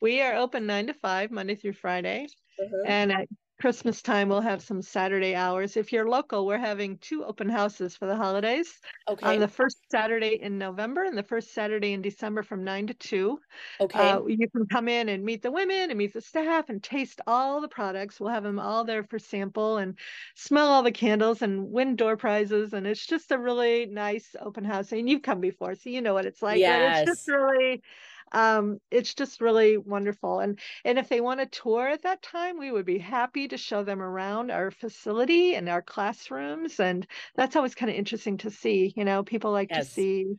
We 0.02 0.22
are 0.22 0.36
open 0.36 0.66
nine 0.66 0.88
to 0.88 0.94
five, 0.94 1.32
Monday 1.32 1.56
through 1.56 1.74
Friday. 1.74 2.28
Uh-huh. 2.60 2.84
And 2.86 3.12
at 3.12 3.28
Christmas 3.62 4.02
time, 4.02 4.28
we'll 4.28 4.42
have 4.42 4.62
some 4.62 4.82
Saturday 4.82 5.34
hours. 5.34 5.78
If 5.78 5.94
you're 5.94 6.10
local, 6.10 6.46
we're 6.46 6.58
having 6.58 6.98
two 6.98 7.24
open 7.24 7.48
houses 7.48 7.96
for 7.96 8.06
the 8.06 8.16
holidays 8.16 8.80
on 9.24 9.40
the 9.40 9.48
first 9.48 9.78
Saturday 9.90 10.38
in 10.42 10.58
November 10.58 11.04
and 11.06 11.18
the 11.18 11.24
first 11.24 11.54
Saturday 11.54 11.94
in 11.94 12.02
December 12.02 12.44
from 12.44 12.66
nine 12.66 12.88
to 12.88 12.94
two. 12.94 13.40
Okay. 13.80 13.98
Uh, 13.98 14.26
you 14.26 14.50
can 14.50 14.68
come 14.68 14.90
in 14.90 15.08
and 15.08 15.24
meet 15.24 15.42
the 15.42 15.52
women 15.52 15.90
and 15.90 15.98
meet 15.98 16.14
the 16.14 16.20
staff 16.20 16.68
and 16.68 16.84
taste 16.84 17.22
all 17.28 17.62
the 17.62 17.70
products. 17.70 18.20
We'll 18.20 18.34
have 18.34 18.44
them 18.44 18.60
all 18.60 18.84
there 18.84 19.06
for 19.06 19.20
sample 19.20 19.78
and 19.78 19.98
smell 20.36 20.68
all 20.68 20.84
the 20.84 20.92
candles 20.92 21.42
and 21.42 21.72
win 21.72 21.96
door 21.96 22.18
prizes. 22.18 22.74
And 22.74 22.86
it's 22.86 23.08
just 23.08 23.32
a 23.32 23.40
really 23.40 23.86
nice 23.86 24.36
open 24.40 24.66
house. 24.66 24.92
And 24.92 25.10
you've 25.10 25.24
come 25.24 25.40
before, 25.40 25.76
so 25.76 25.90
you 25.90 26.02
know 26.02 26.14
what 26.14 26.26
it's 26.26 26.42
like. 26.42 26.60
But 26.62 26.82
it's 27.00 27.10
just 27.10 27.28
really, 27.30 27.82
um, 28.36 28.80
it's 28.92 29.16
just 29.16 29.40
really 29.40 29.78
wonderful. 29.78 30.42
And 30.42 30.60
and 30.84 31.00
if 31.00 31.08
they 31.08 31.22
want 31.22 31.40
a 31.40 31.46
tour 31.46 31.88
at 31.88 32.04
that 32.04 32.22
time, 32.22 32.60
we 32.60 32.70
would 32.70 32.86
be 32.86 32.98
happy 32.98 33.48
to 33.48 33.58
show 33.58 33.84
them 33.84 34.02
around 34.02 34.52
our 34.52 34.72
facility 34.72 35.56
and 35.56 35.70
our 35.70 35.82
classrooms. 35.82 36.82
And 36.82 37.08
that's 37.36 37.56
always 37.56 37.76
kind 37.76 37.90
of 37.90 37.96
interesting 37.96 38.38
to 38.40 38.52
see. 38.52 38.94
You 38.96 39.06
know, 39.06 39.24
people 39.24 39.52
like 39.52 39.70
to 39.70 39.86
see 39.86 40.36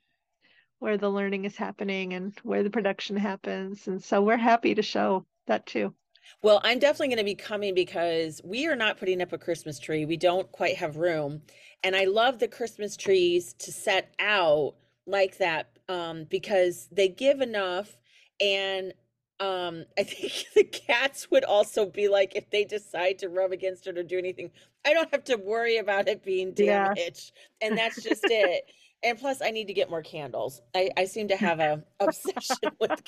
where 0.79 0.99
the 0.99 1.09
learning 1.09 1.47
is 1.47 1.57
happening 1.57 2.13
and 2.13 2.39
where 2.43 2.63
the 2.63 2.71
production 2.71 3.17
happens. 3.17 3.89
And 3.89 4.05
so 4.05 4.21
we're 4.21 4.37
happy 4.37 4.75
to 4.75 4.83
show 4.83 5.25
that 5.47 5.65
too. 5.65 5.95
Well, 6.43 6.61
I'm 6.65 6.79
definitely 6.79 7.09
going 7.09 7.19
to 7.19 7.25
be 7.25 7.35
coming 7.35 7.73
because 7.75 8.43
we 8.45 8.67
are 8.67 8.77
not 8.77 8.99
putting 8.99 9.23
up 9.23 9.33
a 9.33 9.39
Christmas 9.39 9.79
tree. 9.79 10.05
We 10.05 10.19
don't 10.19 10.53
quite 10.53 10.77
have 10.77 10.99
room. 10.99 11.41
And 11.83 11.97
I 11.97 12.05
love 12.05 12.41
the 12.41 12.49
Christmas 12.49 12.95
trees 12.95 13.55
to 13.61 13.73
set 13.73 14.13
out 14.19 14.75
like 15.07 15.39
that 15.39 15.76
um, 15.89 16.25
because 16.25 16.89
they 16.93 17.09
give 17.09 17.41
enough. 17.41 17.97
And 18.41 18.93
um, 19.41 19.85
I 19.99 20.03
think 20.05 20.33
the 20.55 20.65
cats 20.65 21.31
would 21.31 21.45
also 21.45 21.87
be 21.87 22.09
like, 22.09 22.35
if 22.37 22.51
they 22.51 22.65
decide 22.65 23.19
to 23.21 23.29
rub 23.29 23.53
against 23.53 23.87
it 23.87 23.99
or 23.99 24.03
do 24.03 24.19
anything, 24.19 24.51
I 24.85 24.93
don't 24.93 25.11
have 25.13 25.25
to 25.25 25.37
worry 25.37 25.79
about 25.79 26.09
it 26.09 26.25
being 26.25 26.53
Yeah. 26.57 26.95
damaged. 26.97 27.33
And 27.61 27.77
that's 27.79 28.03
just 28.03 28.27
it. 28.29 28.65
And 29.03 29.19
plus, 29.19 29.43
I 29.43 29.51
need 29.51 29.67
to 29.69 29.75
get 29.75 29.91
more 29.91 30.03
candles. 30.03 30.63
I, 30.75 30.91
I 30.97 31.05
seem 31.05 31.29
to 31.29 31.37
have 31.37 31.61
a 31.61 31.85
obsession 32.01 32.71
with 32.81 33.03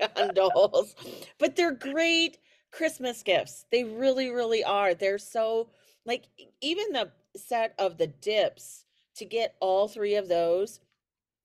candles, 0.00 0.94
but 1.38 1.56
they're 1.56 1.72
great 1.72 2.38
Christmas 2.70 3.22
gifts. 3.22 3.66
They 3.70 3.84
really, 3.84 4.30
really 4.30 4.64
are. 4.64 4.94
They're 4.94 5.18
so 5.18 5.70
like 6.06 6.24
even 6.60 6.92
the 6.92 7.10
set 7.36 7.74
of 7.78 7.98
the 7.98 8.06
dips 8.06 8.84
to 9.16 9.24
get 9.24 9.56
all 9.60 9.88
three 9.88 10.14
of 10.14 10.28
those. 10.28 10.80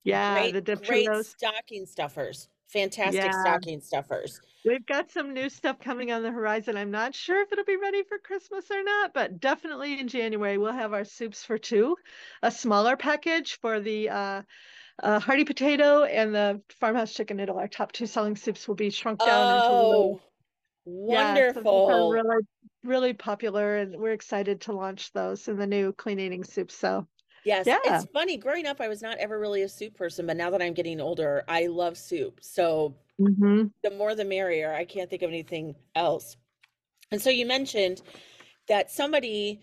Yeah, 0.08 0.22
Great, 0.32 0.56
the 0.62 0.62
great 0.78 1.16
stocking 1.16 1.86
stuffers. 1.86 2.50
Fantastic 2.68 3.34
Yeah. 3.34 3.34
stocking 3.34 3.82
stuffers. 3.82 4.42
We've 4.64 4.86
got 4.86 5.10
some 5.12 5.34
new 5.34 5.50
stuff 5.50 5.80
coming 5.80 6.12
on 6.12 6.24
the 6.24 6.32
horizon. 6.32 6.76
I'm 6.78 6.92
not 6.92 7.16
sure 7.16 7.42
if 7.42 7.52
it'll 7.54 7.64
be 7.64 7.78
ready 7.78 8.04
for 8.04 8.20
Christmas 8.20 8.70
or 8.70 8.84
not, 8.84 9.14
but 9.14 9.40
definitely 9.40 10.00
in 10.00 10.10
January 10.10 10.58
we'll 10.58 10.74
have 10.74 10.94
our 10.94 11.06
soups 11.06 11.44
for 11.44 11.58
two, 11.58 11.96
a 12.44 12.52
smaller 12.52 12.98
package 12.98 13.60
for 13.62 13.80
the 13.80 14.10
uh, 14.10 14.44
uh, 15.04 15.20
hearty 15.20 15.46
potato 15.46 16.04
and 16.04 16.36
the 16.36 16.64
farmhouse 16.72 17.14
chicken 17.14 17.38
noodle. 17.38 17.60
Our 17.60 17.68
top 17.70 17.92
two 17.94 18.08
selling 18.08 18.36
soups 18.38 18.68
will 18.68 18.76
be 18.76 18.90
shrunk 18.92 19.24
down 19.24 19.52
into 19.52 19.74
little. 19.76 20.10
Oh, 20.10 20.22
Yeah, 21.08 21.42
so 21.54 21.66
wonderful. 21.66 22.08
really, 22.08 22.44
really 22.84 23.14
popular, 23.14 23.78
and 23.78 23.98
we're 23.98 24.14
excited 24.14 24.62
to 24.62 24.74
launch 24.74 25.12
those 25.14 25.48
in 25.48 25.58
the 25.58 25.68
new 25.68 25.94
clean 25.94 26.20
eating 26.20 26.44
soup. 26.44 26.72
So 26.72 27.08
Yes, 27.44 27.66
yeah, 27.66 27.78
it's 27.86 28.06
funny. 28.12 28.38
Growing 28.38 28.66
up, 28.66 28.82
I 28.82 28.88
was 28.88 29.02
not 29.02 29.18
ever 29.18 29.40
really 29.40 29.62
a 29.62 29.70
soup 29.70 29.96
person, 29.96 30.26
but 30.28 30.38
now 30.38 30.50
that 30.50 30.62
I'm 30.62 30.74
getting 30.74 31.00
older, 31.00 31.44
I 31.48 31.68
love 31.68 31.98
soup. 31.98 32.40
So 32.42 32.96
hmm 33.18 33.68
the 33.84 33.92
more 33.92 34.16
the 34.16 34.26
merrier. 34.26 34.74
I 34.74 34.86
can't 34.86 35.10
think 35.10 35.22
of 35.22 35.30
anything 35.30 35.76
else. 35.96 36.36
And 37.12 37.22
so 37.22 37.30
you 37.30 37.46
mentioned 37.46 38.02
that 38.68 38.92
somebody 38.92 39.62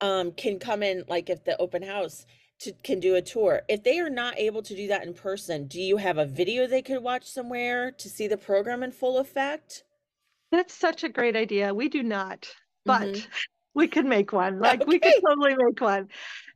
um, 0.00 0.32
can 0.32 0.58
come 0.58 0.82
in, 0.82 1.04
like 1.08 1.30
if 1.30 1.44
the 1.44 1.56
open 1.60 1.82
house 1.82 2.26
to, 2.60 2.72
can 2.84 3.00
do 3.00 3.14
a 3.14 3.22
tour. 3.22 3.62
If 3.68 3.82
they 3.84 3.98
are 4.00 4.10
not 4.10 4.38
able 4.38 4.62
to 4.62 4.76
do 4.76 4.88
that 4.88 5.06
in 5.06 5.14
person, 5.14 5.66
do 5.68 5.80
you 5.80 5.96
have 5.96 6.18
a 6.18 6.26
video 6.26 6.66
they 6.66 6.82
could 6.82 7.02
watch 7.02 7.24
somewhere 7.24 7.92
to 7.92 8.08
see 8.08 8.26
the 8.28 8.36
program 8.36 8.82
in 8.82 8.92
full 8.92 9.18
effect? 9.18 9.84
that's 10.50 10.74
such 10.74 11.04
a 11.04 11.08
great 11.08 11.36
idea. 11.36 11.74
We 11.74 11.88
do 11.88 12.02
not, 12.02 12.54
but 12.86 13.08
Mm-hmm. 13.08 13.30
we 13.74 13.88
could 13.88 14.04
make 14.04 14.32
one. 14.32 14.58
Like 14.60 14.86
we 14.86 14.98
could 14.98 15.14
totally 15.24 15.54
make 15.56 15.80
one. 15.80 16.08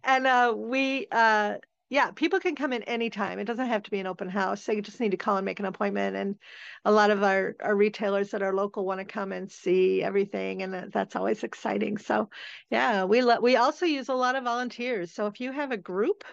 And 0.06 0.26
uh, 0.26 0.54
we 0.56 1.08
uh, 1.12 1.56
yeah, 1.88 2.10
people 2.10 2.40
can 2.40 2.56
come 2.56 2.72
in 2.72 2.82
anytime. 2.84 3.38
It 3.38 3.44
doesn't 3.44 3.68
have 3.68 3.84
to 3.84 3.90
be 3.90 4.00
an 4.00 4.08
open 4.08 4.28
house. 4.28 4.64
They 4.64 4.80
just 4.80 4.98
need 4.98 5.12
to 5.12 5.16
call 5.16 5.36
and 5.36 5.44
make 5.44 5.60
an 5.60 5.66
appointment. 5.66 6.16
And 6.16 6.36
a 6.84 6.90
lot 6.90 7.10
of 7.10 7.22
our, 7.22 7.54
our 7.60 7.76
retailers 7.76 8.30
that 8.30 8.42
are 8.42 8.54
local 8.54 8.84
want 8.84 8.98
to 8.98 9.04
come 9.04 9.30
and 9.30 9.50
see 9.50 10.02
everything, 10.02 10.62
and 10.62 10.90
that's 10.92 11.14
always 11.14 11.44
exciting. 11.44 11.98
So, 11.98 12.28
yeah, 12.70 13.04
we 13.04 13.22
let 13.22 13.40
we 13.40 13.56
also 13.56 13.86
use 13.86 14.08
a 14.08 14.14
lot 14.14 14.34
of 14.34 14.44
volunteers. 14.44 15.12
So 15.12 15.26
if 15.26 15.40
you 15.40 15.52
have 15.52 15.70
a 15.70 15.76
group 15.76 16.24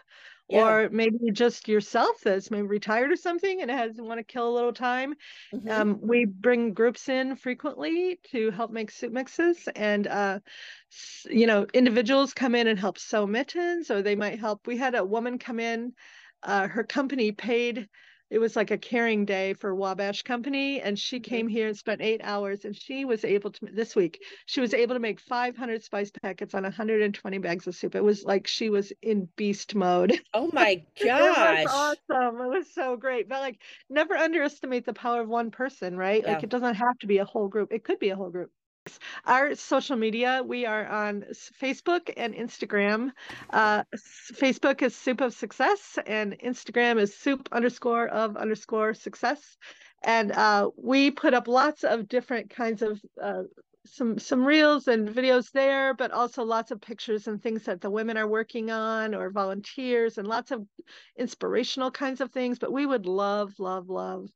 yeah. 0.54 0.68
or 0.68 0.90
maybe 0.90 1.32
just 1.32 1.68
yourself 1.68 2.22
that's 2.24 2.52
maybe 2.52 2.68
retired 2.68 3.12
or 3.12 3.16
something 3.16 3.62
and 3.62 3.72
has 3.72 3.96
want 3.98 4.20
to 4.20 4.24
kill 4.24 4.50
a 4.50 4.54
little 4.54 4.74
time. 4.74 5.16
Mm-hmm. 5.54 5.70
Um, 5.70 6.00
we 6.02 6.26
bring 6.26 6.74
groups 6.74 7.10
in 7.10 7.36
frequently 7.36 8.20
to 8.32 8.52
help 8.52 8.72
make 8.72 8.92
soup 8.92 9.12
mixes, 9.12 9.68
and 9.76 10.08
uh, 10.08 10.40
you 11.30 11.48
know, 11.48 11.66
individuals 11.74 12.34
come 12.34 12.56
in 12.56 12.68
and 12.68 12.80
help 12.80 12.98
sew 12.98 13.26
mittens, 13.26 13.90
or 13.90 14.02
they 14.02 14.16
might 14.16 14.40
help. 14.40 14.68
We 14.68 14.78
had 14.78 14.96
a 14.96 15.04
woman 15.04 15.40
come 15.40 15.60
in. 15.60 15.94
Uh, 16.44 16.68
her 16.68 16.84
company 16.84 17.32
paid 17.32 17.88
it 18.34 18.40
was 18.40 18.56
like 18.56 18.72
a 18.72 18.78
caring 18.80 19.26
day 19.26 19.54
for 19.54 19.76
Wabash 19.76 20.24
Company, 20.24 20.82
and 20.82 20.98
she 20.98 21.18
mm-hmm. 21.18 21.30
came 21.30 21.48
here 21.48 21.68
and 21.68 21.78
spent 21.78 22.02
eight 22.02 22.22
hours, 22.24 22.66
and 22.66 22.76
she 22.76 23.06
was 23.06 23.24
able 23.24 23.52
to 23.52 23.68
this 23.72 23.96
week 23.96 24.24
she 24.46 24.60
was 24.60 24.74
able 24.74 24.96
to 24.96 25.00
make 25.00 25.20
500 25.20 25.84
spice 25.84 26.12
packets 26.22 26.54
on 26.56 26.64
120 26.64 27.38
bags 27.38 27.68
of 27.68 27.76
soup. 27.76 27.94
It 27.96 28.04
was 28.04 28.24
like 28.24 28.48
she 28.48 28.72
was 28.72 28.92
in 29.02 29.30
beast 29.36 29.76
mode. 29.76 30.20
Oh 30.34 30.50
my 30.54 30.84
gosh! 31.04 31.60
it 31.60 31.66
was 31.66 31.96
awesome. 32.10 32.42
It 32.42 32.50
was 32.50 32.74
so 32.74 32.98
great. 32.98 33.30
But 33.30 33.42
like, 33.42 33.60
never 33.90 34.16
underestimate 34.16 34.86
the 34.86 34.94
power 34.94 35.22
of 35.22 35.30
one 35.30 35.52
person, 35.52 35.96
right? 35.96 36.24
Yeah. 36.24 36.34
Like, 36.34 36.44
it 36.44 36.50
doesn't 36.50 36.76
have 36.76 36.98
to 37.00 37.08
be 37.08 37.20
a 37.20 37.26
whole 37.26 37.48
group. 37.48 37.72
It 37.72 37.84
could 37.84 38.00
be 38.00 38.10
a 38.10 38.16
whole 38.16 38.32
group. 38.32 38.52
Our 39.26 39.56
social 39.56 39.96
media, 39.96 40.44
we 40.46 40.66
are 40.66 40.86
on 40.86 41.24
Facebook 41.62 42.12
and 42.18 42.34
Instagram. 42.34 43.12
Uh, 43.50 43.84
Facebook 44.34 44.82
is 44.82 44.96
Soup 44.96 45.22
of 45.22 45.34
Success, 45.34 45.98
and 46.06 46.38
Instagram 46.40 47.00
is 47.00 47.16
soup 47.16 47.48
underscore 47.52 48.08
of 48.08 48.36
underscore 48.36 48.94
success. 48.94 49.58
And 50.04 50.34
uh, 50.34 50.70
we 50.76 51.12
put 51.12 51.34
up 51.34 51.48
lots 51.48 51.84
of 51.86 52.10
different 52.10 52.50
kinds 52.50 52.82
of 52.82 53.02
uh, 53.22 53.44
some 53.86 54.20
some 54.20 54.46
reels 54.46 54.88
and 54.88 55.08
videos 55.08 55.52
there, 55.52 55.94
but 55.94 56.12
also 56.12 56.44
lots 56.44 56.72
of 56.72 56.82
pictures 56.82 57.28
and 57.28 57.42
things 57.42 57.64
that 57.64 57.82
the 57.82 57.90
women 57.90 58.18
are 58.18 58.28
working 58.28 58.72
on 58.72 59.16
or 59.16 59.30
volunteers 59.30 60.18
and 60.18 60.28
lots 60.28 60.52
of 60.52 60.66
inspirational 61.18 61.92
kinds 61.92 62.20
of 62.20 62.32
things. 62.32 62.60
But 62.60 62.74
we 62.74 62.86
would 62.86 63.06
love, 63.06 63.54
love, 63.60 63.90
love 63.90 64.30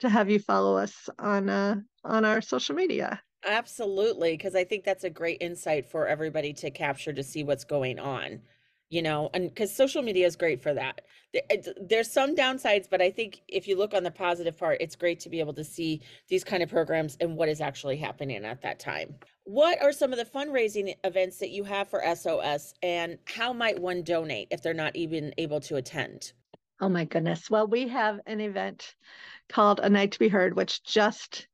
to 0.00 0.08
have 0.08 0.30
you 0.30 0.38
follow 0.38 0.76
us 0.76 1.08
on 1.18 1.48
uh, 1.48 1.76
on 2.04 2.24
our 2.24 2.40
social 2.40 2.76
media. 2.76 3.20
Absolutely, 3.44 4.32
because 4.32 4.54
I 4.54 4.64
think 4.64 4.84
that's 4.84 5.04
a 5.04 5.10
great 5.10 5.38
insight 5.40 5.86
for 5.86 6.06
everybody 6.06 6.52
to 6.54 6.70
capture 6.70 7.12
to 7.12 7.22
see 7.22 7.42
what's 7.42 7.64
going 7.64 7.98
on, 7.98 8.42
you 8.90 9.00
know, 9.02 9.30
and 9.32 9.48
because 9.48 9.74
social 9.74 10.02
media 10.02 10.26
is 10.26 10.36
great 10.36 10.60
for 10.62 10.74
that. 10.74 11.02
Eh, 11.34 11.62
there's 11.80 12.10
some 12.10 12.34
downsides, 12.36 12.88
but 12.90 13.00
I 13.00 13.10
think 13.10 13.40
if 13.48 13.66
you 13.66 13.76
look 13.76 13.94
on 13.94 14.02
the 14.02 14.10
positive 14.10 14.58
part, 14.58 14.78
it's 14.80 14.96
great 14.96 15.20
to 15.20 15.30
be 15.30 15.40
able 15.40 15.54
to 15.54 15.64
see 15.64 16.02
these 16.28 16.44
kind 16.44 16.62
of 16.62 16.68
programs 16.68 17.16
and 17.20 17.36
what 17.36 17.48
is 17.48 17.60
actually 17.62 17.96
happening 17.96 18.44
at 18.44 18.60
that 18.62 18.78
time. 18.78 19.16
What 19.44 19.80
are 19.82 19.92
some 19.92 20.12
of 20.12 20.18
the 20.18 20.24
fundraising 20.24 20.94
events 21.04 21.38
that 21.38 21.50
you 21.50 21.64
have 21.64 21.88
for 21.88 22.02
SOS, 22.02 22.74
and 22.82 23.18
how 23.26 23.52
might 23.52 23.78
one 23.78 24.02
donate 24.02 24.48
if 24.50 24.62
they're 24.62 24.74
not 24.74 24.96
even 24.96 25.34
able 25.38 25.60
to 25.60 25.76
attend? 25.76 26.32
Oh 26.80 26.88
my 26.88 27.04
goodness. 27.04 27.50
Well, 27.50 27.66
we 27.66 27.88
have 27.88 28.20
an 28.26 28.40
event 28.40 28.94
called 29.48 29.80
A 29.80 29.88
Night 29.88 30.12
to 30.12 30.18
Be 30.18 30.28
Heard, 30.28 30.56
which 30.56 30.82
just 30.82 31.46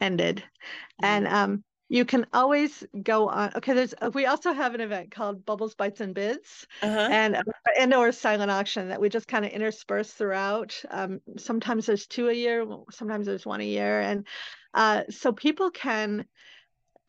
ended. 0.00 0.36
Mm-hmm. 0.38 1.04
And 1.04 1.28
um, 1.28 1.64
you 1.88 2.04
can 2.04 2.26
always 2.32 2.84
go 3.02 3.28
on. 3.28 3.52
Okay, 3.56 3.72
there's 3.72 3.94
we 4.12 4.26
also 4.26 4.52
have 4.52 4.74
an 4.74 4.80
event 4.80 5.10
called 5.10 5.46
Bubbles 5.46 5.74
Bites 5.74 6.00
and 6.00 6.14
Bids, 6.14 6.66
uh-huh. 6.82 7.08
and 7.10 7.36
uh, 7.36 7.42
and 7.78 7.94
or 7.94 8.10
silent 8.12 8.50
auction 8.50 8.88
that 8.88 9.00
we 9.00 9.08
just 9.08 9.28
kind 9.28 9.44
of 9.44 9.52
intersperse 9.52 10.10
throughout. 10.10 10.80
Um, 10.90 11.20
sometimes 11.36 11.86
there's 11.86 12.06
two 12.06 12.28
a 12.28 12.32
year, 12.32 12.66
sometimes 12.90 13.26
there's 13.26 13.46
one 13.46 13.60
a 13.60 13.64
year, 13.64 14.00
and 14.00 14.26
uh, 14.74 15.02
so 15.10 15.32
people 15.32 15.70
can 15.70 16.26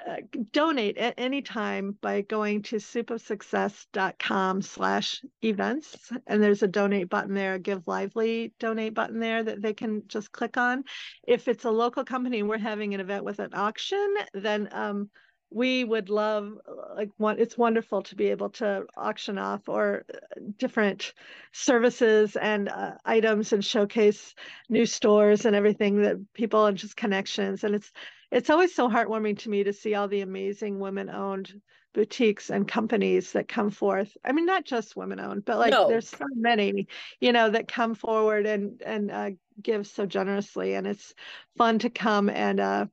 uh, 0.06 0.18
donate 0.52 0.98
at 0.98 1.16
any 1.18 1.42
time 1.42 1.98
by 2.02 2.22
going 2.22 2.62
to 2.62 2.78
soupofsuccess.com 2.78 4.62
slash 4.62 5.22
events. 5.44 6.12
And 6.28 6.42
there's 6.42 6.64
a 6.64 6.68
donate 6.68 7.10
button 7.10 7.34
there 7.34 7.56
a 7.56 7.60
give 7.60 7.84
lively 7.88 8.54
donate 8.60 8.94
button 8.94 9.20
there 9.20 9.44
that 9.44 9.62
they 9.62 9.74
can 9.74 10.04
just 10.08 10.32
click 10.32 10.58
on. 10.58 10.84
If 11.28 11.48
it's 11.48 11.66
a 11.66 11.72
local 11.72 12.04
company 12.04 12.40
and 12.40 12.50
we're 12.50 12.58
having 12.58 12.94
an 12.94 13.00
event 13.00 13.24
with 13.24 13.40
an 13.40 13.54
auction 13.54 14.16
then 14.34 14.70
um, 14.72 15.10
we 15.50 15.84
would 15.84 16.10
love 16.10 16.52
like 16.96 17.10
one 17.18 17.40
it's 17.40 17.58
wonderful 17.58 18.02
to 18.02 18.16
be 18.16 18.28
able 18.28 18.50
to 18.50 18.84
auction 18.98 19.38
off 19.38 19.70
or 19.70 20.04
uh, 20.14 20.18
different 20.58 21.14
services 21.54 22.36
and 22.36 22.68
uh, 22.68 22.92
items 23.06 23.54
and 23.54 23.64
showcase 23.64 24.36
new 24.70 24.86
stores 24.86 25.46
and 25.46 25.56
everything 25.56 26.02
that 26.02 26.18
people 26.34 26.66
and 26.66 26.78
just 26.78 26.98
connections. 26.98 27.64
And 27.64 27.76
it's 27.76 27.92
it's 28.32 28.50
always 28.50 28.74
so 28.76 28.90
heartwarming 28.90 29.38
to 29.40 29.50
me 29.50 29.64
to 29.64 29.74
see 29.74 29.96
all 29.96 30.08
the 30.08 30.22
amazing 30.22 30.80
women 30.80 31.10
owned 31.10 31.62
boutiques 31.94 32.50
and 32.50 32.68
companies 32.68 33.32
that 33.32 33.48
come 33.48 33.72
forth 33.72 34.16
i 34.24 34.32
mean 34.32 34.46
not 34.46 34.66
just 34.66 34.96
women 34.96 35.20
owned 35.20 35.44
but 35.46 35.58
like 35.58 35.72
no. 35.72 35.88
there's 35.88 36.10
so 36.10 36.26
many 36.36 36.88
you 37.20 37.32
know 37.32 37.50
that 37.50 37.68
come 37.68 37.96
forward 37.96 38.46
and 38.46 38.82
and 38.86 39.10
uh, 39.10 39.30
give 39.62 39.88
so 39.88 40.06
generously 40.06 40.76
and 40.76 40.86
it's 40.86 41.16
fun 41.58 41.80
to 41.80 41.90
come 41.90 42.30
and 42.30 42.60
uh 42.60 42.86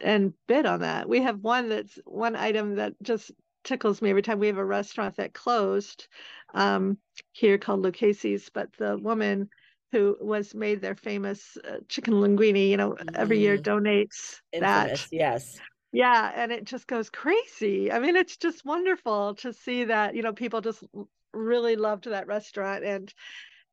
and 0.00 0.32
bid 0.46 0.64
on 0.64 0.80
that 0.80 1.08
we 1.08 1.22
have 1.22 1.40
one 1.40 1.68
that's 1.68 1.98
one 2.04 2.36
item 2.36 2.76
that 2.76 2.94
just 3.02 3.32
tickles 3.64 4.00
me 4.00 4.10
every 4.10 4.22
time 4.22 4.38
we 4.38 4.46
have 4.46 4.58
a 4.58 4.64
restaurant 4.64 5.16
that 5.16 5.34
closed 5.34 6.06
um, 6.54 6.98
here 7.32 7.58
called 7.58 7.82
Lucchese's, 7.82 8.50
but 8.52 8.72
the 8.78 8.96
woman 8.96 9.50
who 9.92 10.16
was 10.20 10.54
made 10.54 10.80
their 10.80 10.94
famous 10.94 11.56
uh, 11.64 11.78
chicken 11.88 12.14
linguine, 12.14 12.68
you 12.68 12.76
know, 12.76 12.90
mm-hmm. 12.90 13.14
every 13.14 13.38
year 13.38 13.56
mm-hmm. 13.56 13.86
donates 13.86 14.40
Infamous, 14.52 15.02
that. 15.02 15.08
Yes. 15.12 15.58
Yeah, 15.92 16.30
and 16.34 16.52
it 16.52 16.64
just 16.64 16.86
goes 16.86 17.08
crazy. 17.08 17.90
I 17.90 17.98
mean, 17.98 18.16
it's 18.16 18.36
just 18.36 18.64
wonderful 18.64 19.36
to 19.36 19.52
see 19.52 19.84
that, 19.84 20.14
you 20.14 20.22
know, 20.22 20.32
people 20.34 20.60
just 20.60 20.84
really 21.32 21.76
loved 21.76 22.04
that 22.04 22.26
restaurant 22.26 22.84
and 22.84 23.12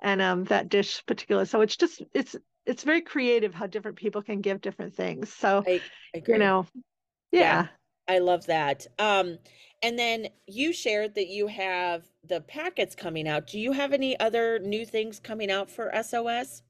and 0.01 0.21
um 0.21 0.43
that 0.45 0.69
dish 0.69 1.05
particular. 1.05 1.45
So 1.45 1.61
it's 1.61 1.75
just 1.75 2.01
it's 2.13 2.35
it's 2.65 2.83
very 2.83 3.01
creative 3.01 3.53
how 3.53 3.67
different 3.67 3.97
people 3.97 4.21
can 4.21 4.41
give 4.41 4.61
different 4.61 4.95
things. 4.95 5.31
So 5.31 5.63
I, 5.67 5.81
I 6.15 6.23
you 6.27 6.37
know, 6.37 6.65
yeah. 7.31 7.39
yeah. 7.39 7.67
I 8.07 8.19
love 8.19 8.45
that. 8.47 8.87
Um 8.99 9.39
and 9.83 9.99
then 9.99 10.29
you 10.47 10.73
shared 10.73 11.15
that 11.15 11.27
you 11.27 11.47
have 11.47 12.03
the 12.23 12.41
packets 12.41 12.95
coming 12.95 13.27
out. 13.27 13.47
Do 13.47 13.59
you 13.59 13.71
have 13.71 13.93
any 13.93 14.19
other 14.19 14.57
new 14.59 14.85
things 14.85 15.19
coming 15.19 15.51
out 15.51 15.69
for 15.69 15.91
SOS? 16.01 16.63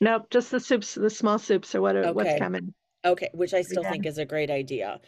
Nope, 0.00 0.26
just 0.30 0.50
the 0.50 0.60
soups, 0.60 0.94
the 0.94 1.10
small 1.10 1.38
soups, 1.38 1.74
or 1.74 1.80
what 1.80 1.96
okay. 1.96 2.10
what's 2.12 2.38
coming. 2.38 2.74
Okay, 3.04 3.30
which 3.34 3.54
I 3.54 3.62
still 3.62 3.82
yeah. 3.82 3.90
think 3.92 4.06
is 4.06 4.18
a 4.18 4.24
great 4.24 4.50
idea. 4.50 5.00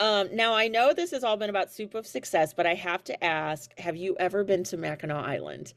Um, 0.00 0.28
now 0.32 0.54
I 0.54 0.68
know 0.68 0.92
this 0.92 1.12
has 1.12 1.22
all 1.22 1.36
been 1.36 1.50
about 1.50 1.72
soup 1.72 1.94
of 1.94 2.06
success, 2.06 2.52
but 2.52 2.66
I 2.66 2.74
have 2.74 3.04
to 3.04 3.24
ask: 3.24 3.76
Have 3.78 3.96
you 3.96 4.16
ever 4.18 4.44
been 4.44 4.64
to 4.64 4.76
Mackinac 4.76 5.24
Island? 5.24 5.72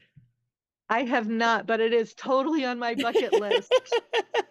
I 0.89 1.03
have 1.03 1.27
not, 1.27 1.67
but 1.67 1.81
it 1.81 1.93
is 1.93 2.13
totally 2.13 2.63
on 2.63 2.79
my 2.79 2.95
bucket 2.95 3.33
list. 3.33 3.73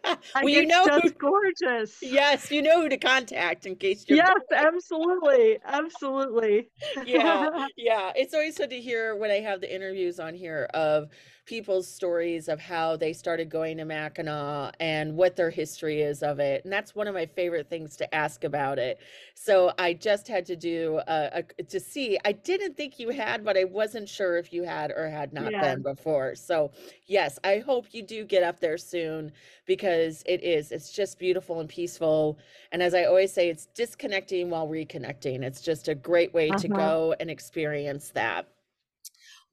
well, 0.35 0.49
you 0.49 0.66
know, 0.66 0.85
who, 1.03 1.11
gorgeous. 1.11 1.96
Yes, 2.03 2.51
you 2.51 2.61
know 2.61 2.83
who 2.83 2.88
to 2.90 2.99
contact 2.99 3.64
in 3.64 3.77
case 3.77 4.05
you're. 4.07 4.18
Yes, 4.18 4.40
absolutely, 4.55 5.59
absolutely. 5.64 6.68
yeah, 7.07 7.66
yeah. 7.77 8.12
It's 8.14 8.35
always 8.35 8.59
good 8.59 8.70
to 8.70 8.81
hear 8.81 9.16
when 9.16 9.31
I 9.31 9.40
have 9.40 9.62
the 9.62 9.75
interviews 9.75 10.20
on 10.20 10.35
here 10.35 10.68
of 10.75 11.09
people's 11.46 11.87
stories 11.87 12.48
of 12.48 12.61
how 12.61 12.96
they 12.96 13.12
started 13.12 13.48
going 13.48 13.76
to 13.78 13.85
Mackinac 13.85 14.74
and 14.80 15.16
what 15.16 15.37
their 15.37 15.50
history 15.50 16.02
is 16.02 16.22
of 16.22 16.40
it. 16.40 16.64
And 16.64 16.72
that's 16.72 16.94
one 16.94 17.06
of 17.06 17.14
my 17.14 17.24
favorite 17.24 17.70
things 17.70 17.96
to 17.96 18.14
ask 18.14 18.44
about 18.44 18.78
it. 18.78 18.98
So 19.35 19.72
I 19.78 19.94
just 19.94 20.26
had 20.26 20.44
to 20.46 20.56
do 20.56 21.00
a, 21.06 21.44
a 21.59 21.62
to 21.62 21.78
see. 21.78 22.18
I 22.24 22.32
didn't 22.32 22.76
think 22.76 22.98
you 22.98 23.11
had, 23.11 23.44
but 23.44 23.56
I 23.56 23.64
wasn't 23.64 24.09
sure 24.09 24.37
if 24.37 24.52
you 24.52 24.64
had 24.64 24.90
or 24.90 25.09
had 25.09 25.32
not 25.32 25.52
yeah. 25.52 25.61
been 25.61 25.82
before. 25.82 26.35
So 26.35 26.72
yes, 27.06 27.38
I 27.44 27.59
hope 27.59 27.87
you 27.92 28.02
do 28.02 28.24
get 28.24 28.42
up 28.42 28.59
there 28.59 28.76
soon 28.76 29.30
because 29.66 30.24
it 30.26 30.42
is. 30.42 30.72
It's 30.72 30.90
just 30.90 31.18
beautiful 31.18 31.61
and 31.61 31.68
peaceful. 31.68 32.38
And 32.72 32.82
as 32.82 32.92
I 32.92 33.05
always 33.05 33.32
say, 33.32 33.49
it's 33.49 33.66
disconnecting 33.66 34.51
while 34.51 34.66
reconnecting. 34.68 35.42
It's 35.42 35.61
just 35.61 35.86
a 35.86 35.94
great 35.94 36.34
way 36.34 36.49
uh-huh. 36.49 36.59
to 36.59 36.68
go 36.68 37.14
and 37.20 37.30
experience 37.30 38.11
that. 38.11 38.49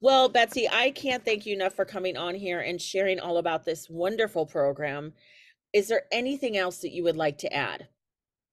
Well, 0.04 0.28
Betsy, 0.28 0.68
I 0.70 0.90
can't 0.90 1.24
thank 1.24 1.46
you 1.46 1.54
enough 1.54 1.72
for 1.72 1.86
coming 1.86 2.14
on 2.18 2.34
here 2.34 2.60
and 2.60 2.78
sharing 2.78 3.18
all 3.18 3.38
about 3.38 3.64
this 3.64 3.88
wonderful 3.88 4.44
program. 4.44 5.14
Is 5.72 5.88
there 5.88 6.02
anything 6.12 6.58
else 6.58 6.82
that 6.82 6.92
you 6.92 7.02
would 7.04 7.16
like 7.16 7.38
to 7.38 7.50
add? 7.50 7.88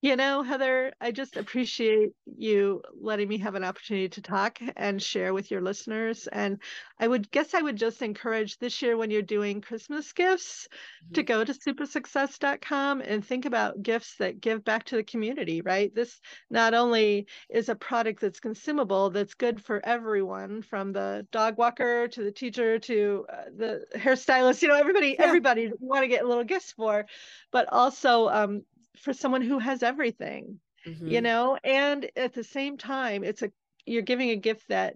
You 0.04 0.16
know, 0.16 0.42
Heather, 0.42 0.94
I 1.00 1.12
just 1.12 1.38
appreciate 1.38 2.14
you 2.26 2.82
letting 3.00 3.28
me 3.28 3.38
have 3.38 3.54
an 3.54 3.64
opportunity 3.64 4.10
to 4.10 4.22
talk 4.22 4.58
and 4.76 5.00
share 5.00 5.32
with 5.32 5.52
your 5.52 5.62
listeners. 5.62 6.26
And 6.26 6.58
I 7.00 7.08
would 7.08 7.30
guess 7.30 7.54
I 7.54 7.62
would 7.62 7.76
just 7.76 8.02
encourage 8.02 8.58
this 8.58 8.82
year 8.82 8.98
when 8.98 9.12
you're 9.12 9.22
doing 9.22 9.62
Christmas 9.62 10.12
gifts 10.12 10.68
mm-hmm. 11.06 11.14
to 11.14 11.24
go 11.24 11.44
to 11.44 11.54
soupofsuccess.com 11.54 13.02
and 13.02 13.24
think 13.24 13.46
about 13.46 13.84
gifts 13.84 14.16
that 14.16 14.42
give 14.42 14.64
back 14.64 14.86
to 14.86 14.96
the 14.96 15.04
community, 15.04 15.62
right? 15.62 15.94
This 15.94 16.20
not 16.50 16.74
only 16.74 17.28
is 17.52 17.70
a 17.70 17.76
product 17.76 18.22
that's 18.22 18.40
consumable, 18.40 19.12
that's 19.12 19.36
good 19.36 19.64
for 19.64 19.86
everyone 19.86 20.64
from 20.64 20.94
the 20.94 21.28
dog 21.32 21.60
walker 21.60 22.08
to 22.08 22.24
the 22.24 22.32
teacher 22.32 22.80
to 22.80 23.28
uh, 23.32 23.36
the 23.56 23.86
hairstylist, 23.96 24.64
you 24.64 24.68
know, 24.68 24.80
everybody, 24.80 25.16
yeah. 25.20 25.26
everybody 25.26 25.72
want 25.80 26.02
to 26.02 26.08
get 26.08 26.26
little 26.26 26.44
gifts 26.44 26.72
for, 26.72 27.06
but 27.52 27.72
also 27.72 28.30
um, 28.30 28.64
for 28.98 29.14
someone 29.14 29.42
who 29.42 29.60
has 29.60 29.84
everything 29.84 30.60
mm-hmm. 30.86 31.08
you 31.08 31.22
know? 31.22 31.58
And 31.64 32.10
at 32.16 32.34
the 32.34 32.44
same 32.44 32.78
time 32.78 33.24
it's 33.24 33.42
a 33.42 33.52
you're 33.86 34.04
giving 34.04 34.30
a 34.30 34.36
gift 34.36 34.68
that 34.70 34.96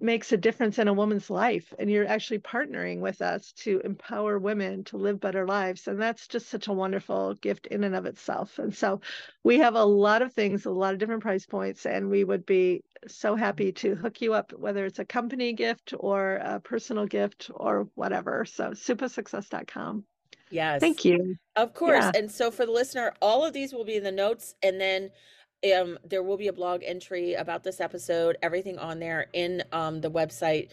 makes 0.00 0.32
a 0.32 0.36
difference 0.36 0.80
in 0.80 0.88
a 0.88 0.92
woman's 0.92 1.30
life 1.30 1.72
and 1.78 1.88
you're 1.88 2.08
actually 2.08 2.40
partnering 2.40 2.98
with 2.98 3.22
us 3.22 3.52
to 3.52 3.80
empower 3.84 4.36
women 4.36 4.82
to 4.82 4.96
live 4.96 5.20
better 5.20 5.46
lives 5.46 5.86
and 5.86 6.00
that's 6.00 6.26
just 6.26 6.48
such 6.48 6.66
a 6.66 6.72
wonderful 6.72 7.34
gift 7.34 7.68
in 7.68 7.84
and 7.84 7.94
of 7.94 8.06
itself. 8.06 8.58
And 8.58 8.74
so 8.74 9.00
we 9.44 9.58
have 9.58 9.76
a 9.76 9.84
lot 9.84 10.22
of 10.22 10.32
things 10.32 10.66
a 10.66 10.70
lot 10.70 10.94
of 10.94 10.98
different 10.98 11.22
price 11.22 11.46
points 11.46 11.86
and 11.86 12.10
we 12.10 12.24
would 12.24 12.44
be 12.46 12.82
so 13.06 13.36
happy 13.36 13.72
to 13.72 13.94
hook 13.94 14.20
you 14.22 14.34
up 14.34 14.52
whether 14.52 14.86
it's 14.86 14.98
a 14.98 15.04
company 15.04 15.52
gift 15.52 15.94
or 15.96 16.36
a 16.36 16.58
personal 16.58 17.06
gift 17.06 17.50
or 17.54 17.88
whatever. 17.94 18.44
So 18.44 18.70
soupofsuccess.com 18.70 20.04
Yes. 20.52 20.80
Thank 20.80 21.04
you. 21.04 21.36
Of 21.56 21.74
course. 21.74 22.04
Yeah. 22.04 22.12
And 22.14 22.30
so 22.30 22.50
for 22.50 22.64
the 22.66 22.72
listener, 22.72 23.14
all 23.20 23.44
of 23.44 23.52
these 23.52 23.72
will 23.72 23.84
be 23.84 23.96
in 23.96 24.04
the 24.04 24.12
notes 24.12 24.54
and 24.62 24.80
then 24.80 25.10
um, 25.76 25.98
there 26.04 26.22
will 26.22 26.36
be 26.36 26.46
a 26.48 26.52
blog 26.52 26.82
entry 26.84 27.32
about 27.34 27.64
this 27.64 27.80
episode, 27.80 28.36
everything 28.42 28.78
on 28.78 28.98
there 28.98 29.28
in 29.32 29.62
um, 29.72 30.00
the 30.00 30.10
website 30.10 30.68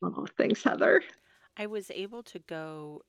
Oh, 0.02 0.26
thanks, 0.36 0.62
Heather. 0.62 1.02
I 1.56 1.66
was 1.66 1.90
able 1.90 2.22
to 2.24 2.38
go 2.40 3.00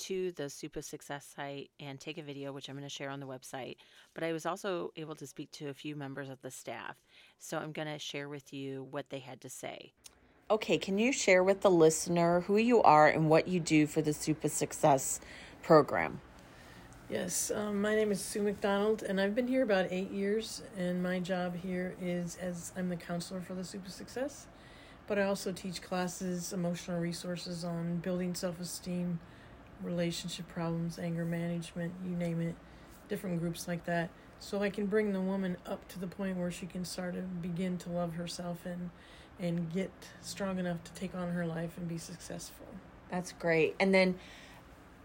to 0.00 0.32
the 0.32 0.50
Soup 0.50 0.76
of 0.76 0.84
Success 0.84 1.26
site 1.36 1.70
and 1.78 2.00
take 2.00 2.18
a 2.18 2.22
video, 2.22 2.52
which 2.52 2.68
I'm 2.68 2.76
going 2.76 2.88
to 2.88 2.94
share 2.94 3.10
on 3.10 3.20
the 3.20 3.26
website. 3.26 3.76
But 4.14 4.24
I 4.24 4.32
was 4.32 4.46
also 4.46 4.92
able 4.96 5.14
to 5.16 5.26
speak 5.26 5.50
to 5.52 5.68
a 5.68 5.74
few 5.74 5.96
members 5.96 6.28
of 6.28 6.40
the 6.42 6.50
staff. 6.50 6.96
So 7.38 7.58
I'm 7.58 7.72
going 7.72 7.88
to 7.88 7.98
share 7.98 8.28
with 8.28 8.52
you 8.52 8.86
what 8.90 9.10
they 9.10 9.20
had 9.20 9.40
to 9.42 9.48
say. 9.48 9.92
Okay, 10.50 10.78
can 10.78 10.98
you 10.98 11.12
share 11.12 11.44
with 11.44 11.60
the 11.60 11.70
listener 11.70 12.40
who 12.40 12.56
you 12.56 12.82
are 12.82 13.06
and 13.06 13.30
what 13.30 13.46
you 13.46 13.60
do 13.60 13.86
for 13.86 14.02
the 14.02 14.12
Soup 14.12 14.42
of 14.42 14.50
Success 14.50 15.20
program? 15.62 16.20
Yes, 17.08 17.50
um, 17.52 17.80
my 17.80 17.96
name 17.96 18.12
is 18.12 18.20
Sue 18.20 18.42
McDonald, 18.42 19.02
and 19.02 19.20
I've 19.20 19.34
been 19.34 19.48
here 19.48 19.62
about 19.62 19.88
eight 19.90 20.12
years. 20.12 20.62
And 20.76 21.02
my 21.02 21.18
job 21.18 21.56
here 21.56 21.94
is 22.00 22.36
as 22.36 22.72
I'm 22.76 22.88
the 22.88 22.96
counselor 22.96 23.40
for 23.40 23.54
the 23.54 23.64
Soup 23.64 23.84
of 23.84 23.92
Success, 23.92 24.46
but 25.08 25.18
I 25.18 25.24
also 25.24 25.50
teach 25.50 25.82
classes, 25.82 26.52
emotional 26.52 27.00
resources 27.00 27.64
on 27.64 27.96
building 27.96 28.34
self 28.34 28.60
esteem, 28.60 29.18
relationship 29.82 30.48
problems, 30.48 30.98
anger 30.98 31.24
management, 31.24 31.92
you 32.04 32.16
name 32.16 32.40
it, 32.40 32.54
different 33.08 33.40
groups 33.40 33.68
like 33.68 33.84
that. 33.86 34.10
So 34.38 34.62
I 34.62 34.70
can 34.70 34.86
bring 34.86 35.12
the 35.12 35.20
woman 35.20 35.56
up 35.66 35.86
to 35.88 35.98
the 35.98 36.06
point 36.06 36.38
where 36.38 36.50
she 36.50 36.66
can 36.66 36.84
start 36.84 37.14
to 37.14 37.20
begin 37.20 37.76
to 37.78 37.90
love 37.90 38.14
herself 38.14 38.64
and 38.64 38.90
and 39.38 39.72
get 39.72 39.90
strong 40.20 40.58
enough 40.58 40.84
to 40.84 40.92
take 40.92 41.14
on 41.14 41.30
her 41.32 41.46
life 41.46 41.78
and 41.78 41.88
be 41.88 41.96
successful. 41.96 42.66
That's 43.10 43.32
great. 43.32 43.74
And 43.80 43.94
then 43.94 44.16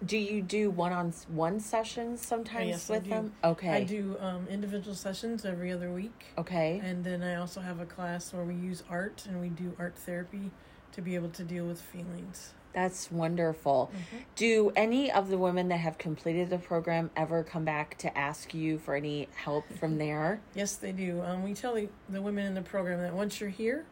do 0.05 0.17
you 0.17 0.41
do 0.41 0.69
one-on-one 0.69 1.59
sessions 1.61 2.25
sometimes 2.25 2.67
yes, 2.67 2.89
with 2.89 3.05
them? 3.05 3.31
Okay. 3.43 3.69
I 3.69 3.83
do 3.83 4.17
um, 4.19 4.45
individual 4.49 4.95
sessions 4.95 5.45
every 5.45 5.71
other 5.71 5.89
week. 5.89 6.25
Okay. 6.37 6.81
And 6.83 7.03
then 7.03 7.23
I 7.23 7.35
also 7.35 7.61
have 7.61 7.79
a 7.79 7.85
class 7.85 8.33
where 8.33 8.43
we 8.43 8.55
use 8.55 8.83
art 8.89 9.25
and 9.27 9.39
we 9.39 9.49
do 9.49 9.73
art 9.79 9.95
therapy 9.95 10.51
to 10.91 11.01
be 11.01 11.15
able 11.15 11.29
to 11.29 11.43
deal 11.43 11.65
with 11.65 11.81
feelings. 11.81 12.53
That's 12.75 13.09
wonderful. 13.09 13.89
Mm-hmm. 13.89 14.17
Do 14.35 14.71
any 14.75 15.09
of 15.09 15.29
the 15.29 15.37
women 15.37 15.69
that 15.69 15.77
have 15.77 15.97
completed 15.97 16.49
the 16.49 16.57
program 16.57 17.09
ever 17.15 17.41
come 17.41 17.63
back 17.63 17.97
to 17.99 18.15
ask 18.17 18.53
you 18.53 18.77
for 18.77 18.95
any 18.95 19.29
help 19.33 19.63
from 19.79 19.97
there? 19.97 20.41
Yes, 20.53 20.75
they 20.75 20.91
do. 20.91 21.21
Um, 21.21 21.41
we 21.41 21.53
tell 21.53 21.73
the, 21.73 21.87
the 22.09 22.21
women 22.21 22.45
in 22.45 22.53
the 22.53 22.61
program 22.61 22.99
that 22.99 23.13
once 23.13 23.39
you're 23.39 23.49
here, 23.49 23.85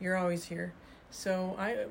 you're 0.00 0.16
always 0.16 0.46
here. 0.46 0.72
So 1.10 1.54
I, 1.58 1.84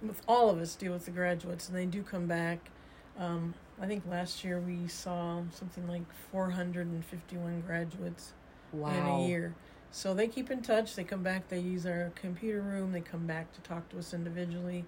with 0.00 0.22
all 0.26 0.48
of 0.48 0.58
us, 0.58 0.74
deal 0.74 0.92
with 0.92 1.04
the 1.04 1.10
graduates, 1.10 1.68
and 1.68 1.76
they 1.76 1.84
do 1.84 2.02
come 2.02 2.26
back. 2.26 2.70
Um, 3.18 3.52
I 3.78 3.86
think 3.86 4.04
last 4.10 4.42
year 4.42 4.58
we 4.60 4.88
saw 4.88 5.42
something 5.50 5.86
like 5.86 6.10
451 6.32 7.60
graduates 7.66 8.32
wow. 8.72 8.88
in 8.88 9.06
a 9.06 9.28
year. 9.28 9.54
So 9.90 10.14
they 10.14 10.28
keep 10.28 10.50
in 10.50 10.62
touch. 10.62 10.96
They 10.96 11.04
come 11.04 11.22
back. 11.22 11.50
They 11.50 11.58
use 11.58 11.84
our 11.84 12.10
computer 12.14 12.62
room. 12.62 12.92
They 12.92 13.02
come 13.02 13.26
back 13.26 13.52
to 13.52 13.60
talk 13.60 13.90
to 13.90 13.98
us 13.98 14.14
individually 14.14 14.86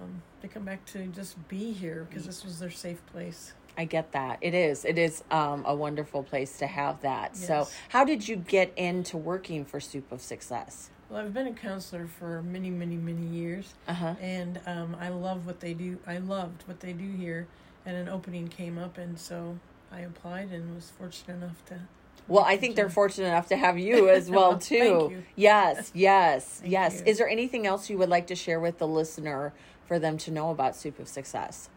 um, 0.00 0.22
to 0.42 0.48
come 0.48 0.64
back 0.64 0.84
to 0.86 1.06
just 1.06 1.48
be 1.48 1.72
here 1.72 2.06
because 2.08 2.26
this 2.26 2.44
was 2.44 2.58
their 2.58 2.70
safe 2.70 3.04
place. 3.12 3.52
I 3.78 3.84
get 3.84 4.12
that. 4.12 4.38
It 4.40 4.54
is. 4.54 4.84
It 4.84 4.98
is 4.98 5.22
um, 5.30 5.64
a 5.66 5.74
wonderful 5.74 6.22
place 6.22 6.58
to 6.58 6.66
have 6.66 7.02
that. 7.02 7.32
Yes. 7.34 7.46
So, 7.46 7.68
how 7.90 8.04
did 8.04 8.26
you 8.26 8.36
get 8.36 8.72
into 8.76 9.16
working 9.16 9.64
for 9.64 9.80
Soup 9.80 10.10
of 10.10 10.22
Success? 10.22 10.90
Well, 11.10 11.20
I've 11.20 11.34
been 11.34 11.46
a 11.46 11.52
counselor 11.52 12.06
for 12.06 12.42
many, 12.42 12.70
many, 12.70 12.96
many 12.96 13.26
years, 13.26 13.74
uh-huh. 13.86 14.14
and 14.20 14.60
um, 14.66 14.96
I 14.98 15.08
love 15.08 15.46
what 15.46 15.60
they 15.60 15.74
do. 15.74 15.98
I 16.06 16.18
loved 16.18 16.66
what 16.66 16.80
they 16.80 16.92
do 16.92 17.10
here, 17.12 17.46
and 17.84 17.96
an 17.96 18.08
opening 18.08 18.48
came 18.48 18.78
up, 18.78 18.98
and 18.98 19.18
so 19.18 19.58
I 19.92 20.00
applied 20.00 20.50
and 20.50 20.74
was 20.74 20.90
fortunate 20.98 21.36
enough 21.36 21.64
to 21.66 21.80
well, 22.28 22.44
I 22.44 22.56
think 22.56 22.74
they're 22.74 22.90
fortunate 22.90 23.28
enough 23.28 23.48
to 23.48 23.56
have 23.56 23.78
you 23.78 24.08
as 24.10 24.28
well 24.28 24.58
too. 24.58 25.22
Yes, 25.36 25.90
yes, 25.94 26.60
yes. 26.64 27.00
You. 27.00 27.10
Is 27.12 27.18
there 27.18 27.28
anything 27.28 27.66
else 27.66 27.88
you 27.88 27.98
would 27.98 28.08
like 28.08 28.26
to 28.28 28.34
share 28.34 28.58
with 28.58 28.78
the 28.78 28.86
listener 28.88 29.52
for 29.86 29.98
them 29.98 30.18
to 30.18 30.30
know 30.30 30.50
about 30.50 30.76
Soup 30.76 30.98
of 30.98 31.08
Success? 31.08 31.68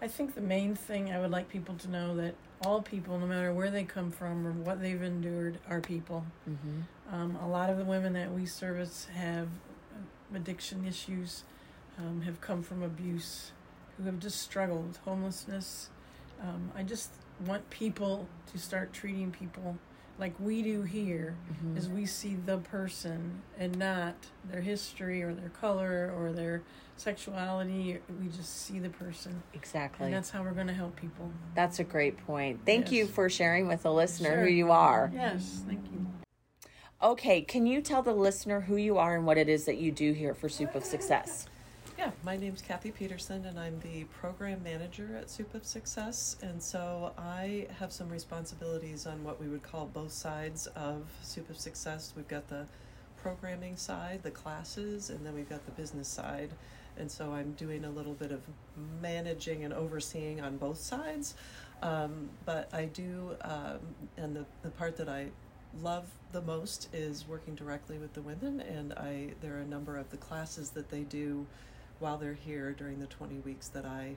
I 0.00 0.08
think 0.08 0.34
the 0.34 0.40
main 0.40 0.74
thing 0.74 1.12
I 1.12 1.18
would 1.18 1.30
like 1.30 1.48
people 1.48 1.74
to 1.76 1.90
know 1.90 2.16
that 2.16 2.34
all 2.64 2.82
people, 2.82 3.18
no 3.18 3.26
matter 3.26 3.52
where 3.52 3.70
they 3.70 3.84
come 3.84 4.10
from 4.10 4.46
or 4.46 4.52
what 4.52 4.80
they've 4.80 5.02
endured, 5.02 5.58
are 5.68 5.80
people. 5.80 6.24
Mm-hmm. 6.48 7.14
Um, 7.14 7.36
a 7.36 7.48
lot 7.48 7.70
of 7.70 7.78
the 7.78 7.84
women 7.84 8.12
that 8.14 8.32
we 8.32 8.46
service 8.46 9.06
have 9.14 9.48
addiction 10.34 10.86
issues, 10.86 11.44
um, 11.98 12.22
have 12.22 12.40
come 12.40 12.62
from 12.62 12.82
abuse, 12.82 13.52
who 13.96 14.04
have 14.04 14.18
just 14.18 14.40
struggled 14.40 14.88
with 14.88 14.96
homelessness. 14.98 15.88
Um, 16.42 16.70
I 16.76 16.82
just 16.82 17.10
want 17.46 17.68
people 17.70 18.26
to 18.52 18.58
start 18.58 18.92
treating 18.92 19.30
people 19.30 19.78
like 20.18 20.34
we 20.40 20.62
do 20.62 20.82
here 20.82 21.34
mm-hmm. 21.52 21.76
is 21.76 21.88
we 21.88 22.06
see 22.06 22.36
the 22.46 22.58
person 22.58 23.42
and 23.58 23.78
not 23.78 24.14
their 24.50 24.60
history 24.60 25.22
or 25.22 25.34
their 25.34 25.50
color 25.50 26.12
or 26.18 26.32
their 26.32 26.62
sexuality. 26.96 27.98
We 28.20 28.28
just 28.28 28.62
see 28.62 28.78
the 28.78 28.88
person. 28.88 29.42
Exactly. 29.52 30.06
And 30.06 30.14
that's 30.14 30.30
how 30.30 30.42
we're 30.42 30.52
going 30.52 30.68
to 30.68 30.74
help 30.74 30.96
people. 30.96 31.30
That's 31.54 31.78
a 31.78 31.84
great 31.84 32.16
point. 32.26 32.60
Thank 32.64 32.86
yes. 32.86 32.92
you 32.92 33.06
for 33.06 33.28
sharing 33.28 33.68
with 33.68 33.82
the 33.82 33.92
listener 33.92 34.30
sure. 34.30 34.44
who 34.44 34.50
you 34.50 34.70
are. 34.70 35.10
Yes 35.14 35.62
thank 35.66 35.84
you. 35.92 36.06
Okay 37.02 37.42
can 37.42 37.66
you 37.66 37.80
tell 37.80 38.02
the 38.02 38.14
listener 38.14 38.60
who 38.60 38.76
you 38.76 38.98
are 38.98 39.16
and 39.16 39.26
what 39.26 39.38
it 39.38 39.48
is 39.48 39.64
that 39.64 39.78
you 39.78 39.92
do 39.92 40.12
here 40.12 40.34
for 40.34 40.48
soup 40.48 40.74
of 40.74 40.84
success 40.84 41.46
yeah, 41.98 42.10
my 42.22 42.36
name's 42.36 42.60
Kathy 42.60 42.90
Peterson, 42.90 43.46
and 43.46 43.58
I'm 43.58 43.80
the 43.80 44.04
program 44.04 44.62
manager 44.62 45.16
at 45.18 45.30
Soup 45.30 45.54
of 45.54 45.64
Success. 45.64 46.36
And 46.42 46.62
so 46.62 47.12
I 47.16 47.68
have 47.78 47.90
some 47.90 48.10
responsibilities 48.10 49.06
on 49.06 49.24
what 49.24 49.40
we 49.40 49.48
would 49.48 49.62
call 49.62 49.86
both 49.86 50.12
sides 50.12 50.66
of 50.76 51.04
Soup 51.22 51.48
of 51.48 51.58
Success. 51.58 52.12
We've 52.14 52.28
got 52.28 52.48
the 52.48 52.66
programming 53.22 53.76
side, 53.76 54.22
the 54.22 54.30
classes, 54.30 55.08
and 55.08 55.24
then 55.24 55.34
we've 55.34 55.48
got 55.48 55.64
the 55.64 55.72
business 55.72 56.06
side. 56.06 56.50
And 56.98 57.10
so 57.10 57.32
I'm 57.32 57.52
doing 57.52 57.86
a 57.86 57.90
little 57.90 58.14
bit 58.14 58.30
of 58.30 58.42
managing 59.00 59.64
and 59.64 59.72
overseeing 59.72 60.42
on 60.42 60.58
both 60.58 60.78
sides. 60.78 61.34
Um, 61.82 62.28
but 62.44 62.68
I 62.74 62.86
do, 62.86 63.36
um, 63.40 63.78
and 64.18 64.36
the, 64.36 64.44
the 64.62 64.70
part 64.70 64.98
that 64.98 65.08
I 65.08 65.28
love 65.82 66.04
the 66.32 66.42
most 66.42 66.88
is 66.92 67.26
working 67.26 67.54
directly 67.54 67.96
with 67.96 68.12
the 68.12 68.22
women. 68.22 68.60
And 68.60 68.92
I 68.92 69.30
there 69.40 69.56
are 69.56 69.60
a 69.60 69.66
number 69.66 69.96
of 69.96 70.10
the 70.10 70.16
classes 70.18 70.70
that 70.70 70.90
they 70.90 71.02
do 71.02 71.46
while 71.98 72.18
they're 72.18 72.34
here 72.34 72.72
during 72.72 73.00
the 73.00 73.06
20 73.06 73.38
weeks 73.38 73.68
that 73.68 73.84
I 73.84 74.16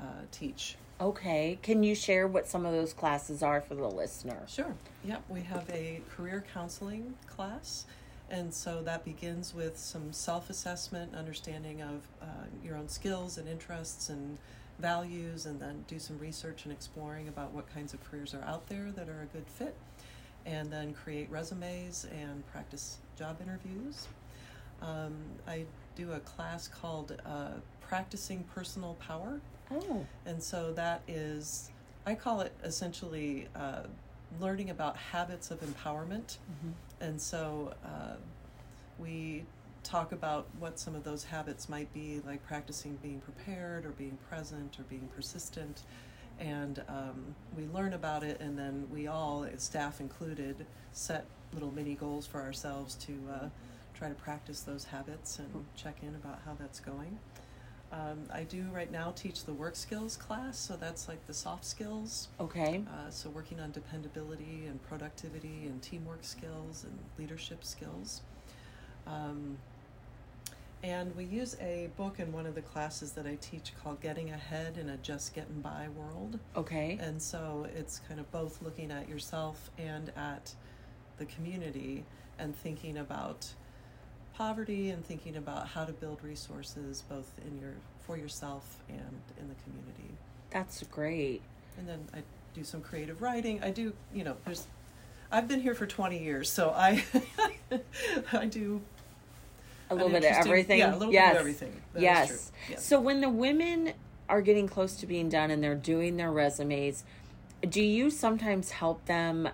uh, 0.00 0.04
teach. 0.30 0.76
Okay. 1.00 1.58
Can 1.62 1.82
you 1.82 1.94
share 1.94 2.26
what 2.26 2.46
some 2.46 2.64
of 2.64 2.72
those 2.72 2.92
classes 2.92 3.42
are 3.42 3.60
for 3.60 3.74
the 3.74 3.88
listener? 3.88 4.42
Sure. 4.46 4.74
Yep. 5.04 5.22
We 5.28 5.40
have 5.42 5.68
a 5.70 6.00
career 6.14 6.44
counseling 6.52 7.14
class. 7.26 7.86
And 8.30 8.52
so 8.52 8.82
that 8.84 9.04
begins 9.04 9.54
with 9.54 9.76
some 9.76 10.12
self 10.12 10.48
assessment, 10.48 11.14
understanding 11.14 11.82
of 11.82 12.00
uh, 12.22 12.26
your 12.64 12.76
own 12.76 12.88
skills 12.88 13.36
and 13.36 13.46
interests 13.48 14.08
and 14.08 14.38
values 14.78 15.46
and 15.46 15.60
then 15.60 15.84
do 15.86 15.98
some 15.98 16.18
research 16.18 16.64
and 16.64 16.72
exploring 16.72 17.28
about 17.28 17.52
what 17.52 17.72
kinds 17.72 17.94
of 17.94 18.10
careers 18.10 18.34
are 18.34 18.42
out 18.44 18.66
there 18.68 18.90
that 18.92 19.08
are 19.08 19.22
a 19.22 19.36
good 19.36 19.46
fit, 19.46 19.76
and 20.46 20.72
then 20.72 20.92
create 20.92 21.30
resumes 21.30 22.06
and 22.12 22.46
practice 22.50 22.98
job 23.18 23.38
interviews. 23.42 24.08
Um, 24.80 25.14
I 25.46 25.64
do 25.94 26.12
a 26.12 26.20
class 26.20 26.68
called 26.68 27.20
uh, 27.26 27.52
Practicing 27.80 28.44
Personal 28.54 28.94
Power. 28.94 29.40
Oh. 29.70 30.06
And 30.26 30.42
so 30.42 30.72
that 30.74 31.02
is, 31.08 31.70
I 32.06 32.14
call 32.14 32.40
it 32.40 32.52
essentially 32.64 33.48
uh, 33.54 33.82
learning 34.40 34.70
about 34.70 34.96
habits 34.96 35.50
of 35.50 35.60
empowerment. 35.60 36.38
Mm-hmm. 36.50 36.70
And 37.00 37.20
so 37.20 37.74
uh, 37.84 38.16
we 38.98 39.44
talk 39.82 40.12
about 40.12 40.46
what 40.58 40.78
some 40.78 40.94
of 40.94 41.04
those 41.04 41.24
habits 41.24 41.68
might 41.68 41.92
be, 41.92 42.20
like 42.26 42.46
practicing 42.46 42.96
being 43.02 43.20
prepared 43.20 43.84
or 43.84 43.90
being 43.90 44.16
present 44.28 44.78
or 44.78 44.84
being 44.84 45.08
persistent. 45.14 45.82
And 46.38 46.82
um, 46.88 47.34
we 47.56 47.66
learn 47.66 47.92
about 47.92 48.22
it, 48.22 48.40
and 48.40 48.58
then 48.58 48.88
we 48.92 49.06
all, 49.06 49.46
staff 49.58 50.00
included, 50.00 50.66
set 50.92 51.26
little 51.52 51.70
mini 51.72 51.94
goals 51.94 52.26
for 52.26 52.40
ourselves 52.40 52.94
to 52.94 53.12
uh, 53.32 53.48
try 54.02 54.08
to 54.08 54.14
practice 54.16 54.62
those 54.62 54.82
habits 54.82 55.38
and 55.38 55.64
check 55.76 55.98
in 56.02 56.08
about 56.16 56.40
how 56.44 56.54
that's 56.58 56.80
going. 56.80 57.16
Um, 57.92 58.24
I 58.32 58.42
do 58.42 58.64
right 58.72 58.90
now 58.90 59.12
teach 59.14 59.44
the 59.44 59.52
work 59.52 59.76
skills 59.76 60.16
class, 60.16 60.58
so 60.58 60.74
that's 60.74 61.06
like 61.06 61.24
the 61.28 61.34
soft 61.34 61.64
skills. 61.64 62.26
Okay. 62.40 62.82
Uh, 62.88 63.10
so 63.10 63.30
working 63.30 63.60
on 63.60 63.70
dependability 63.70 64.64
and 64.66 64.82
productivity 64.82 65.66
and 65.66 65.80
teamwork 65.80 66.24
skills 66.24 66.84
and 66.84 66.98
leadership 67.16 67.62
skills. 67.62 68.22
Um, 69.06 69.58
and 70.82 71.14
we 71.14 71.24
use 71.24 71.56
a 71.60 71.88
book 71.96 72.18
in 72.18 72.32
one 72.32 72.46
of 72.46 72.56
the 72.56 72.62
classes 72.62 73.12
that 73.12 73.24
I 73.24 73.36
teach 73.40 73.72
called 73.84 74.00
Getting 74.00 74.30
Ahead 74.30 74.78
in 74.78 74.88
a 74.88 74.96
Just 74.96 75.32
Getting 75.32 75.60
By 75.60 75.86
World. 75.96 76.40
Okay. 76.56 76.98
And 77.00 77.22
so 77.22 77.68
it's 77.76 78.00
kind 78.08 78.18
of 78.18 78.28
both 78.32 78.60
looking 78.62 78.90
at 78.90 79.08
yourself 79.08 79.70
and 79.78 80.10
at 80.16 80.54
the 81.18 81.26
community 81.26 82.04
and 82.36 82.56
thinking 82.56 82.98
about 82.98 83.46
poverty 84.36 84.90
and 84.90 85.04
thinking 85.04 85.36
about 85.36 85.68
how 85.68 85.84
to 85.84 85.92
build 85.92 86.18
resources 86.22 87.02
both 87.08 87.30
in 87.46 87.60
your 87.60 87.72
for 88.06 88.16
yourself 88.16 88.78
and 88.88 89.20
in 89.40 89.48
the 89.48 89.54
community. 89.64 90.14
That's 90.50 90.82
great. 90.84 91.42
And 91.78 91.88
then 91.88 92.00
I 92.14 92.22
do 92.54 92.64
some 92.64 92.80
creative 92.80 93.22
writing. 93.22 93.62
I 93.62 93.70
do, 93.70 93.92
you 94.14 94.24
know, 94.24 94.36
there's 94.44 94.66
I've 95.30 95.48
been 95.48 95.60
here 95.60 95.74
for 95.74 95.86
20 95.86 96.22
years, 96.22 96.50
so 96.50 96.70
I 96.70 97.04
I 98.32 98.46
do 98.46 98.82
A 99.90 99.94
little 99.94 100.10
bit 100.10 100.24
of 100.24 100.46
everything. 100.46 100.80
Yeah, 100.80 100.94
a 100.94 100.96
little 100.96 101.12
yes. 101.12 101.28
bit 101.28 101.36
of 101.36 101.40
everything. 101.40 101.82
That 101.94 101.98
is 101.98 102.02
yes. 102.02 102.28
true. 102.28 102.38
Yes. 102.70 102.84
So 102.84 103.00
when 103.00 103.20
the 103.20 103.30
women 103.30 103.92
are 104.28 104.42
getting 104.42 104.68
close 104.68 104.96
to 104.96 105.06
being 105.06 105.28
done 105.28 105.50
and 105.50 105.62
they're 105.62 105.74
doing 105.74 106.16
their 106.16 106.30
resumes, 106.30 107.04
do 107.68 107.82
you 107.82 108.10
sometimes 108.10 108.70
help 108.70 109.04
them? 109.06 109.48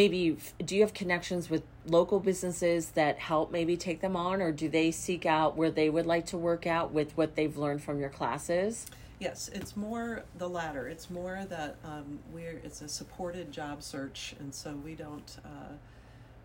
Maybe 0.00 0.36
do 0.62 0.76
you 0.76 0.82
have 0.82 0.92
connections 0.92 1.48
with 1.48 1.62
local 1.86 2.20
businesses 2.20 2.90
that 2.90 3.18
help 3.18 3.50
maybe 3.50 3.78
take 3.78 4.02
them 4.02 4.14
on, 4.14 4.42
or 4.42 4.52
do 4.52 4.68
they 4.68 4.90
seek 4.90 5.24
out 5.24 5.56
where 5.56 5.70
they 5.70 5.88
would 5.88 6.04
like 6.04 6.26
to 6.26 6.36
work 6.36 6.66
out 6.66 6.92
with 6.92 7.16
what 7.16 7.34
they've 7.34 7.56
learned 7.56 7.82
from 7.82 7.98
your 7.98 8.10
classes? 8.10 8.84
Yes, 9.18 9.48
it's 9.54 9.74
more 9.74 10.24
the 10.36 10.50
latter. 10.50 10.86
It's 10.86 11.08
more 11.08 11.46
that 11.48 11.76
um, 11.82 12.18
we're 12.30 12.60
it's 12.62 12.82
a 12.82 12.88
supported 12.88 13.50
job 13.50 13.82
search, 13.82 14.34
and 14.38 14.54
so 14.54 14.72
we 14.84 14.94
don't 14.94 15.38
uh, 15.42 15.72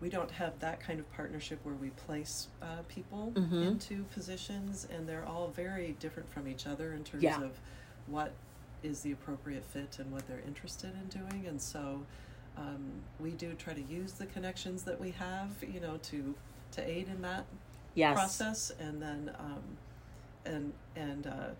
we 0.00 0.08
don't 0.08 0.30
have 0.30 0.58
that 0.60 0.80
kind 0.80 0.98
of 0.98 1.12
partnership 1.12 1.58
where 1.62 1.74
we 1.74 1.90
place 1.90 2.48
uh, 2.62 2.78
people 2.88 3.32
Mhm. 3.36 3.66
into 3.66 4.04
positions, 4.14 4.88
and 4.90 5.06
they're 5.06 5.26
all 5.26 5.48
very 5.48 5.94
different 6.00 6.32
from 6.32 6.48
each 6.48 6.66
other 6.66 6.94
in 6.94 7.04
terms 7.04 7.22
Yeah. 7.22 7.42
of 7.42 7.60
what 8.06 8.32
is 8.82 9.02
the 9.02 9.12
appropriate 9.12 9.62
fit 9.66 9.98
and 9.98 10.10
what 10.10 10.26
they're 10.26 10.40
interested 10.46 10.92
in 10.94 11.06
doing, 11.08 11.46
and 11.46 11.60
so 11.60 12.06
um, 12.56 12.84
we 13.20 13.30
do 13.30 13.54
try 13.54 13.74
to 13.74 13.82
use 13.82 14.12
the 14.12 14.26
connections 14.26 14.82
that 14.84 15.00
we 15.00 15.10
have, 15.12 15.50
you 15.62 15.80
know, 15.80 15.98
to 16.04 16.34
to 16.72 16.88
aid 16.88 17.08
in 17.08 17.22
that 17.22 17.44
Yes. 17.94 18.14
process 18.14 18.72
and 18.80 19.02
then 19.02 19.30
um, 19.38 19.62
and 20.46 20.72
and 20.96 21.26
uh, 21.26 21.50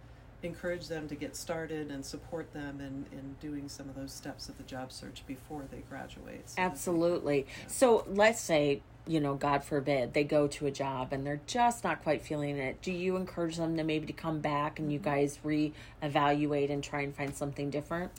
encourage 0.43 0.89
them 0.89 1.07
to 1.09 1.15
get 1.15 1.37
started 1.37 1.91
and 1.91 2.05
support 2.05 2.53
them 2.53 2.81
in, 2.81 3.05
in 3.17 3.37
doing 3.41 3.69
some 3.69 3.89
of 3.89 3.95
those 3.95 4.13
steps 4.13 4.49
of 4.49 4.57
the 4.59 4.65
job 4.65 4.91
search 4.91 5.23
before 5.27 5.63
they 5.71 5.83
graduate. 5.89 6.49
So 6.49 6.55
that 6.57 6.57
they- 6.57 6.63
Absolutely. 6.63 7.47
So 7.69 8.05
let's 8.09 8.41
say, 8.41 8.81
you 9.07 9.21
know, 9.21 9.35
God 9.35 9.63
forbid, 9.63 10.15
they 10.15 10.25
go 10.25 10.49
to 10.49 10.67
a 10.67 10.71
job 10.73 11.13
and 11.13 11.25
they're 11.25 11.41
just 11.47 11.85
not 11.85 12.03
quite 12.03 12.23
feeling 12.23 12.57
it. 12.57 12.83
Do 12.83 12.91
you 12.91 13.15
encourage 13.17 13.57
them 13.57 13.77
to 13.77 13.85
maybe 13.85 14.07
to 14.07 14.13
come 14.13 14.41
back 14.41 14.79
and 14.81 14.93
you 14.93 14.99
guys 14.99 15.39
reevaluate 15.45 16.71
and 16.71 16.83
try 16.83 17.03
and 17.03 17.15
find 17.15 17.37
something 17.37 17.71
different? 17.71 18.11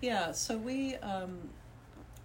Yeah, 0.00 0.32
so 0.32 0.56
we 0.56 0.96
um, 0.96 1.38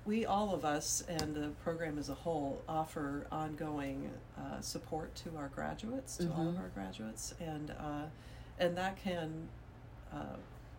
we 0.05 0.25
all 0.25 0.53
of 0.53 0.65
us 0.65 1.03
and 1.07 1.35
the 1.35 1.49
program 1.63 1.97
as 1.99 2.09
a 2.09 2.13
whole 2.13 2.61
offer 2.67 3.27
ongoing 3.31 4.09
uh, 4.37 4.59
support 4.61 5.13
to 5.15 5.29
our 5.37 5.49
graduates, 5.49 6.17
to 6.17 6.23
all 6.33 6.47
of 6.49 6.57
our 6.57 6.69
graduates, 6.69 7.33
and 7.39 7.71
uh, 7.71 8.05
and 8.59 8.75
that 8.77 9.01
can 9.03 9.47
uh, 10.13 10.37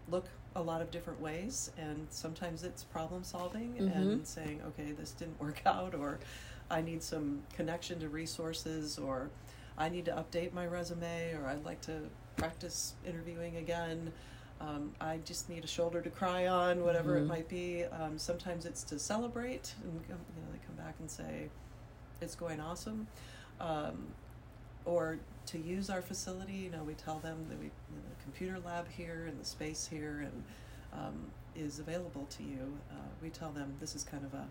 look 0.09 0.27
a 0.55 0.63
lot 0.63 0.83
of 0.83 0.91
different 0.91 1.21
ways. 1.21 1.71
And 1.79 2.07
sometimes 2.11 2.63
it's 2.65 2.85
problem 2.85 3.25
solving 3.25 3.75
and 3.79 4.27
saying, 4.27 4.61
okay, 4.69 4.93
this 4.93 5.13
didn't 5.13 5.41
work 5.41 5.63
out, 5.67 5.95
or 5.95 6.19
I 6.71 6.81
need 6.81 7.03
some 7.03 7.43
connection 7.55 8.01
to 8.01 8.09
resources, 8.09 8.99
or 8.99 9.31
I 9.79 9.89
need 9.89 10.05
to 10.07 10.13
update 10.13 10.53
my 10.53 10.67
resume, 10.67 11.33
or 11.35 11.47
I'd 11.47 11.65
like 11.65 11.81
to 11.83 12.01
practice 12.37 12.95
interviewing 13.07 13.57
again. 13.57 14.13
Um, 14.63 14.93
I 15.01 15.19
just 15.25 15.49
need 15.51 15.65
a 15.65 15.67
shoulder 15.67 16.01
to 16.01 16.11
cry 16.11 16.47
on, 16.47 16.85
whatever 16.85 17.17
it 17.17 17.27
might 17.27 17.49
be. 17.49 17.85
Um, 17.85 18.17
sometimes 18.17 18.65
it's 18.65 18.85
to 18.85 18.99
celebrate, 18.99 19.75
and 19.83 19.93
you 20.09 20.15
know 20.15 20.21
they 20.53 20.59
come 20.65 20.77
back 20.77 20.95
and 21.01 21.11
say, 21.11 21.49
"It's 22.21 22.37
going 22.37 22.61
awesome," 22.61 23.09
um, 23.61 24.07
or 24.85 25.19
to 25.47 25.59
use 25.59 25.91
our 25.91 26.01
facility. 26.01 26.53
You 26.53 26.71
know, 26.71 26.85
we 26.85 26.95
tell 26.95 27.19
them 27.19 27.45
that 27.49 27.59
we, 27.59 27.65
you 27.67 27.97
know, 27.97 28.03
the 28.17 28.23
computer 28.23 28.61
lab 28.65 28.87
here 28.89 29.27
and 29.29 29.41
the 29.41 29.45
space 29.45 29.89
here 29.89 30.21
and 30.31 30.45
um, 30.93 31.15
is 31.57 31.81
available 31.81 32.27
to 32.31 32.45
you. 32.45 32.79
Uh, 32.91 32.95
we 33.21 33.31
tell 33.31 33.51
them 33.51 33.75
this 33.81 33.97
is 33.97 34.05
kind 34.05 34.25
of 34.25 34.33
a 34.35 34.47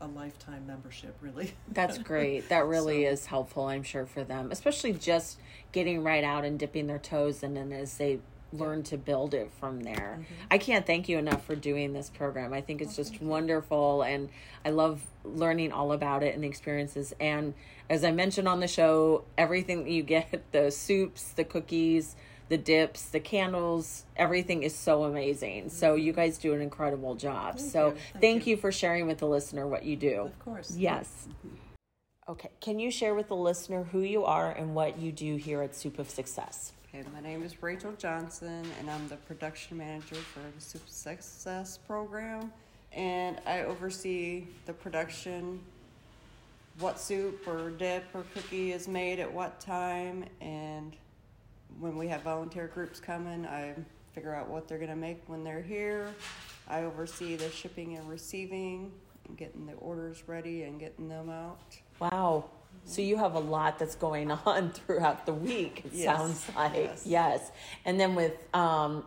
a 0.00 0.06
lifetime 0.08 0.66
membership, 0.66 1.16
really. 1.22 1.52
That's 1.68 1.96
great. 2.12 2.48
That 2.48 2.66
really 2.66 3.04
So- 3.04 3.10
is 3.10 3.26
helpful, 3.26 3.66
I'm 3.66 3.82
sure, 3.84 4.04
for 4.06 4.24
them, 4.24 4.50
especially 4.50 4.92
just 4.92 5.38
getting 5.72 6.02
right 6.02 6.24
out 6.24 6.44
and 6.44 6.58
dipping 6.58 6.86
their 6.86 6.98
toes 6.98 7.42
and 7.42 7.56
then 7.56 7.72
as 7.72 7.96
they 7.96 8.18
learn 8.58 8.82
to 8.84 8.96
build 8.96 9.34
it 9.34 9.50
from 9.60 9.82
there. 9.82 10.18
Mm-hmm. 10.20 10.34
I 10.50 10.58
can't 10.58 10.86
thank 10.86 11.08
you 11.08 11.18
enough 11.18 11.44
for 11.44 11.54
doing 11.54 11.92
this 11.92 12.10
program. 12.10 12.52
I 12.52 12.60
think 12.60 12.80
it's 12.80 12.96
just 12.96 13.20
wonderful 13.20 14.02
and 14.02 14.28
I 14.64 14.70
love 14.70 15.02
learning 15.24 15.72
all 15.72 15.92
about 15.92 16.22
it 16.22 16.34
and 16.34 16.44
the 16.44 16.48
experiences. 16.48 17.14
And 17.20 17.54
as 17.88 18.04
I 18.04 18.10
mentioned 18.10 18.48
on 18.48 18.60
the 18.60 18.68
show, 18.68 19.24
everything 19.38 19.84
that 19.84 19.90
you 19.90 20.02
get 20.02 20.42
the 20.52 20.70
soups, 20.70 21.32
the 21.32 21.44
cookies, 21.44 22.16
the 22.48 22.58
dips, 22.58 23.06
the 23.06 23.20
candles, 23.20 24.04
everything 24.16 24.62
is 24.62 24.74
so 24.74 25.04
amazing. 25.04 25.68
So 25.68 25.94
mm-hmm. 25.94 26.06
you 26.06 26.12
guys 26.12 26.38
do 26.38 26.54
an 26.54 26.60
incredible 26.60 27.14
job. 27.14 27.58
Thank 27.58 27.72
so 27.72 27.86
you. 27.86 27.92
Thank 27.92 28.20
thank 28.20 28.46
you. 28.46 28.52
you 28.52 28.56
for 28.56 28.72
sharing 28.72 29.06
with 29.06 29.18
the 29.18 29.26
listener 29.26 29.66
what 29.66 29.84
you 29.84 29.96
do. 29.96 30.22
of 30.22 30.38
course. 30.38 30.74
Yes. 30.76 31.28
Mm-hmm. 31.28 31.56
Okay. 32.28 32.50
Can 32.60 32.80
you 32.80 32.90
share 32.90 33.14
with 33.14 33.28
the 33.28 33.36
listener 33.36 33.84
who 33.84 34.00
you 34.00 34.24
are 34.24 34.50
and 34.50 34.74
what 34.74 34.98
you 34.98 35.12
do 35.12 35.36
here 35.36 35.62
at 35.62 35.76
Soup 35.76 35.98
of 35.98 36.10
Success? 36.10 36.72
Okay, 36.96 37.06
my 37.12 37.20
name 37.20 37.42
is 37.42 37.62
Rachel 37.62 37.92
Johnson, 37.98 38.64
and 38.80 38.88
I'm 38.88 39.06
the 39.08 39.16
production 39.16 39.76
manager 39.76 40.14
for 40.14 40.40
the 40.40 40.60
Soup 40.62 40.82
of 40.82 40.88
Success 40.88 41.76
program. 41.76 42.50
And 42.92 43.38
I 43.46 43.64
oversee 43.64 44.46
the 44.64 44.72
production, 44.72 45.60
what 46.78 46.98
soup 46.98 47.46
or 47.46 47.68
dip 47.70 48.04
or 48.14 48.24
cookie 48.32 48.72
is 48.72 48.88
made 48.88 49.18
at 49.18 49.30
what 49.30 49.60
time, 49.60 50.24
and 50.40 50.96
when 51.80 51.98
we 51.98 52.08
have 52.08 52.22
volunteer 52.22 52.68
groups 52.68 52.98
coming, 52.98 53.44
I 53.44 53.74
figure 54.14 54.34
out 54.34 54.48
what 54.48 54.66
they're 54.66 54.78
gonna 54.78 54.96
make 54.96 55.22
when 55.26 55.44
they're 55.44 55.60
here. 55.60 56.14
I 56.66 56.84
oversee 56.84 57.36
the 57.36 57.50
shipping 57.50 57.96
and 57.98 58.08
receiving, 58.08 58.90
and 59.28 59.36
getting 59.36 59.66
the 59.66 59.74
orders 59.74 60.22
ready 60.26 60.62
and 60.62 60.80
getting 60.80 61.10
them 61.10 61.28
out. 61.28 61.76
Wow. 62.00 62.46
So 62.84 63.02
you 63.02 63.16
have 63.16 63.34
a 63.34 63.40
lot 63.40 63.78
that's 63.78 63.94
going 63.96 64.30
on 64.46 64.70
throughout 64.70 65.26
the 65.26 65.32
week. 65.32 65.82
It 65.86 65.92
Yes. 65.94 66.04
sounds 66.18 66.46
like 66.56 66.74
yes. 66.74 67.02
Yes. 67.06 67.50
And 67.84 67.98
then 67.98 68.14
with 68.14 68.34
um, 68.54 69.04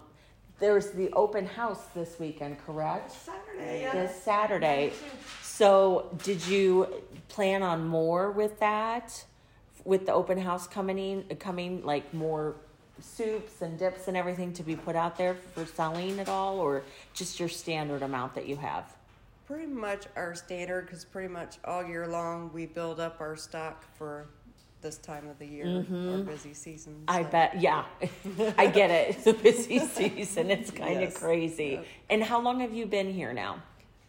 there's 0.60 0.92
the 0.92 1.10
open 1.14 1.46
house 1.46 1.84
this 1.96 2.20
weekend, 2.20 2.58
correct? 2.66 3.12
Saturday, 3.12 3.90
This 3.94 4.22
Saturday. 4.24 4.94
So 5.42 6.10
did 6.24 6.46
you 6.48 6.88
plan 7.30 7.64
on 7.64 7.88
more 7.88 8.32
with 8.32 8.60
that? 8.60 9.26
With 9.86 10.06
the 10.06 10.14
open 10.14 10.38
house 10.38 10.68
coming 10.68 11.00
in, 11.00 11.24
coming 11.38 11.84
like 11.86 12.14
more 12.14 12.56
soups 13.02 13.62
and 13.62 13.80
dips 13.80 14.10
and 14.10 14.18
everything 14.18 14.52
to 14.54 14.64
be 14.64 14.76
put 14.76 14.96
out 14.96 15.18
there 15.18 15.36
for 15.54 15.66
selling 15.66 16.20
at 16.20 16.28
all, 16.28 16.60
or 16.60 16.84
just 17.14 17.40
your 17.40 17.48
standard 17.50 18.02
amount 18.02 18.36
that 18.36 18.46
you 18.46 18.58
have? 18.58 18.84
Pretty 19.50 19.66
much 19.66 20.06
our 20.16 20.36
standard, 20.36 20.86
because 20.86 21.04
pretty 21.04 21.28
much 21.28 21.58
all 21.66 21.84
year 21.84 22.06
long 22.08 22.52
we 22.54 22.68
build 22.68 23.00
up 23.00 23.20
our 23.20 23.36
stock 23.36 23.84
for 23.98 24.28
this 24.82 24.98
time 25.00 25.28
of 25.28 25.40
the 25.40 25.46
year 25.48 25.66
or 25.90 26.20
busy 26.20 26.54
season. 26.54 26.94
Mm-hmm. 27.08 27.18
I 27.18 27.24
bet. 27.24 27.60
Yeah, 27.60 27.84
I 28.60 28.68
get 28.68 28.92
it. 28.92 29.16
It's 29.16 29.26
a 29.26 29.34
busy 29.34 29.80
season. 29.96 30.52
It's 30.52 30.70
kind 30.70 30.98
of 30.98 31.02
Yes. 31.02 31.18
crazy. 31.18 31.66
Yep. 31.72 31.86
And 32.12 32.24
how 32.24 32.40
long 32.40 32.60
have 32.60 32.76
you 32.76 32.86
been 32.86 33.12
here 33.12 33.34
now? 33.34 33.60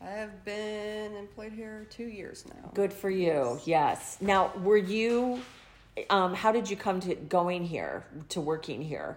I 0.03 0.11
have 0.11 0.45
been 0.45 1.16
employed 1.16 1.53
here 1.53 1.86
two 1.88 2.09
years 2.09 2.45
now. 2.47 2.70
Good 2.74 2.93
for 2.93 3.09
you. 3.09 3.59
Yes. 3.64 4.18
Now, 4.20 4.53
were 4.59 4.76
you? 4.76 5.41
Um, 6.11 6.34
how 6.34 6.53
did 6.53 6.68
you 6.68 6.76
come 6.76 7.01
to 7.01 7.14
going 7.14 7.64
here 7.64 8.05
to 8.28 8.43
working 8.43 8.82
here? 8.82 9.16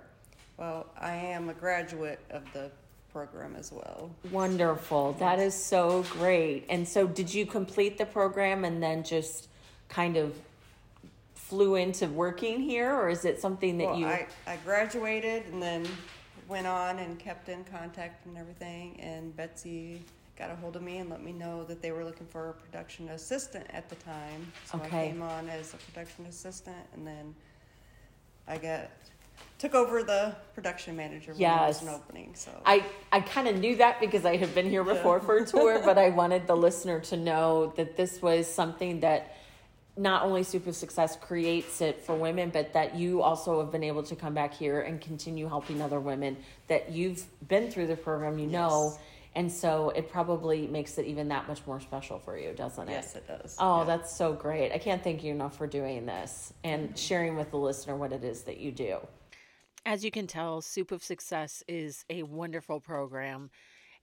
Well, 0.55 0.85
I 0.97 1.15
am 1.15 1.49
a 1.49 1.53
graduate 1.53 2.21
of 2.29 2.43
the 2.53 2.71
program 3.13 3.55
as 3.55 3.71
well. 3.71 4.09
Wonderful. 4.31 5.13
That 5.13 5.39
is 5.39 5.53
so 5.53 6.03
great. 6.09 6.65
And 6.67 6.85
so, 6.87 7.07
did 7.07 7.33
you 7.33 7.45
complete 7.45 7.97
the 7.97 8.05
program 8.05 8.65
and 8.65 8.81
then 8.81 9.03
just 9.03 9.47
kind 9.87 10.17
of 10.17 10.33
flew 11.35 11.75
into 11.75 12.07
working 12.07 12.59
here, 12.59 12.91
or 12.91 13.09
is 13.09 13.23
it 13.25 13.39
something 13.39 13.77
that 13.77 13.85
well, 13.85 13.99
you? 13.99 14.07
I, 14.07 14.27
I 14.47 14.57
graduated 14.65 15.45
and 15.51 15.61
then 15.61 15.87
went 16.47 16.65
on 16.65 16.97
and 16.99 17.19
kept 17.19 17.47
in 17.47 17.63
contact 17.65 18.25
and 18.25 18.37
everything. 18.37 18.99
And 18.99 19.35
Betsy 19.35 20.01
got 20.35 20.49
a 20.49 20.55
hold 20.55 20.75
of 20.75 20.81
me 20.81 20.97
and 20.97 21.09
let 21.11 21.23
me 21.23 21.31
know 21.31 21.63
that 21.65 21.81
they 21.81 21.91
were 21.91 22.03
looking 22.03 22.25
for 22.25 22.49
a 22.49 22.53
production 22.53 23.09
assistant 23.09 23.67
at 23.69 23.87
the 23.87 23.95
time. 23.95 24.51
So 24.65 24.79
Okay. 24.79 24.87
I 24.87 25.07
came 25.11 25.21
on 25.21 25.47
as 25.47 25.75
a 25.75 25.77
production 25.77 26.25
assistant, 26.25 26.87
and 26.95 27.05
then 27.05 27.35
I 28.47 28.57
got 28.57 28.89
took 29.63 29.75
over 29.75 30.03
the 30.03 30.35
production 30.55 30.93
manager 30.97 31.31
when 31.31 31.39
there 31.39 31.67
was 31.67 31.81
an 31.81 31.87
opening. 31.87 32.31
So 32.35 32.51
I, 32.65 32.83
I 33.13 33.21
kind 33.21 33.47
of 33.47 33.57
knew 33.57 33.77
that 33.77 34.01
because 34.01 34.25
I 34.25 34.35
had 34.35 34.53
been 34.53 34.69
here 34.69 34.83
before 34.83 35.21
for 35.21 35.37
a 35.37 35.45
tour, 35.45 35.81
but 35.85 35.97
I 35.97 36.09
wanted 36.09 36.47
the 36.47 36.55
listener 36.55 36.99
to 36.99 37.15
know 37.15 37.71
that 37.77 37.95
this 37.95 38.21
was 38.21 38.45
something 38.45 38.99
that 38.99 39.37
not 39.95 40.23
only 40.23 40.43
Soup 40.43 40.67
of 40.67 40.75
Success 40.75 41.15
creates 41.15 41.79
it 41.79 42.03
for 42.03 42.13
women, 42.13 42.49
but 42.49 42.73
that 42.73 42.95
you 42.95 43.21
also 43.21 43.61
have 43.61 43.71
been 43.71 43.85
able 43.85 44.03
to 44.03 44.17
come 44.17 44.33
back 44.33 44.53
here 44.53 44.81
and 44.81 44.99
continue 44.99 45.47
helping 45.47 45.81
other 45.81 46.01
women 46.01 46.35
that 46.67 46.91
you've 46.91 47.25
been 47.47 47.71
through 47.71 47.87
the 47.87 47.95
program, 47.95 48.37
you 48.37 48.47
know. 48.47 48.97
And 49.33 49.49
so 49.49 49.91
it 49.91 50.11
probably 50.11 50.67
makes 50.67 50.97
it 50.97 51.05
even 51.05 51.29
that 51.29 51.47
much 51.47 51.65
more 51.65 51.79
special 51.79 52.19
for 52.19 52.37
you, 52.37 52.51
doesn't 52.51 52.89
it? 52.89 52.91
yes, 52.91 53.15
it 53.15 53.25
does. 53.29 53.55
Oh, 53.59 53.79
Yeah. 53.79 53.83
that's 53.85 54.13
so 54.13 54.33
great. 54.33 54.73
I 54.73 54.77
can't 54.77 55.01
thank 55.01 55.23
you 55.23 55.31
enough 55.31 55.57
for 55.57 55.67
doing 55.67 56.05
this 56.05 56.51
and 56.65 56.97
sharing 56.99 57.37
with 57.37 57.49
the 57.51 57.57
listener 57.57 57.95
what 57.95 58.11
it 58.11 58.25
is 58.25 58.41
that 58.43 58.57
you 58.57 58.73
do. 58.73 58.97
As 59.85 60.05
you 60.05 60.11
can 60.11 60.27
tell, 60.27 60.61
Soup 60.61 60.93
of 60.93 61.03
Success 61.03 61.61
is 61.67 62.05
a 62.09 62.23
wonderful 62.23 62.79
program. 62.79 63.49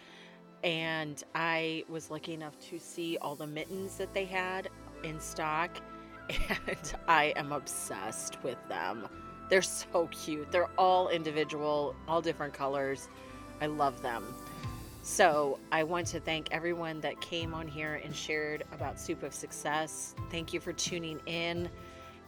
And 0.63 1.23
I 1.35 1.83
was 1.87 2.09
lucky 2.09 2.33
enough 2.33 2.59
to 2.69 2.79
see 2.79 3.17
all 3.21 3.35
the 3.35 3.47
mittens 3.47 3.97
that 3.97 4.13
they 4.13 4.25
had 4.25 4.69
in 5.03 5.19
stock. 5.19 5.81
And 6.67 6.93
I 7.07 7.33
am 7.35 7.51
obsessed 7.51 8.43
with 8.43 8.57
them. 8.67 9.07
They're 9.49 9.63
so 9.63 10.07
cute. 10.11 10.51
They're 10.51 10.69
all 10.77 11.09
individual, 11.09 11.95
all 12.07 12.21
different 12.21 12.53
colors. 12.53 13.09
I 13.61 13.65
love 13.65 14.03
them. 14.03 14.23
So 15.01 15.57
I 15.71 15.83
want 15.83 16.05
to 16.07 16.19
thank 16.19 16.51
everyone 16.51 17.01
that 17.01 17.19
came 17.19 17.55
on 17.55 17.67
here 17.67 17.99
and 18.03 18.15
shared 18.15 18.63
about 18.73 18.99
Soup 18.99 19.23
of 19.23 19.33
Success. 19.33 20.13
Thank 20.29 20.53
you 20.53 20.59
for 20.59 20.71
tuning 20.71 21.19
in. 21.25 21.67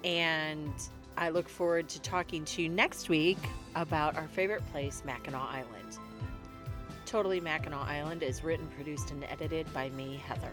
And 0.03 0.73
I 1.22 1.30
look 1.30 1.47
forward 1.47 1.88
to 1.89 2.01
talking 2.01 2.45
to 2.45 2.63
you 2.63 2.67
next 2.67 3.07
week 3.07 3.38
about 3.76 4.15
our 4.17 4.28
favorite 4.28 4.65
place, 4.72 5.03
Mackinac 5.05 5.53
Island. 5.53 5.99
Totally 7.05 7.39
Mackinac 7.39 7.88
Island 7.88 8.24
is 8.24 8.43
written, 8.43 8.67
produced, 8.76 9.11
and 9.11 9.24
edited 9.26 9.72
by 9.72 9.89
me, 9.89 10.19
Heather. 10.26 10.49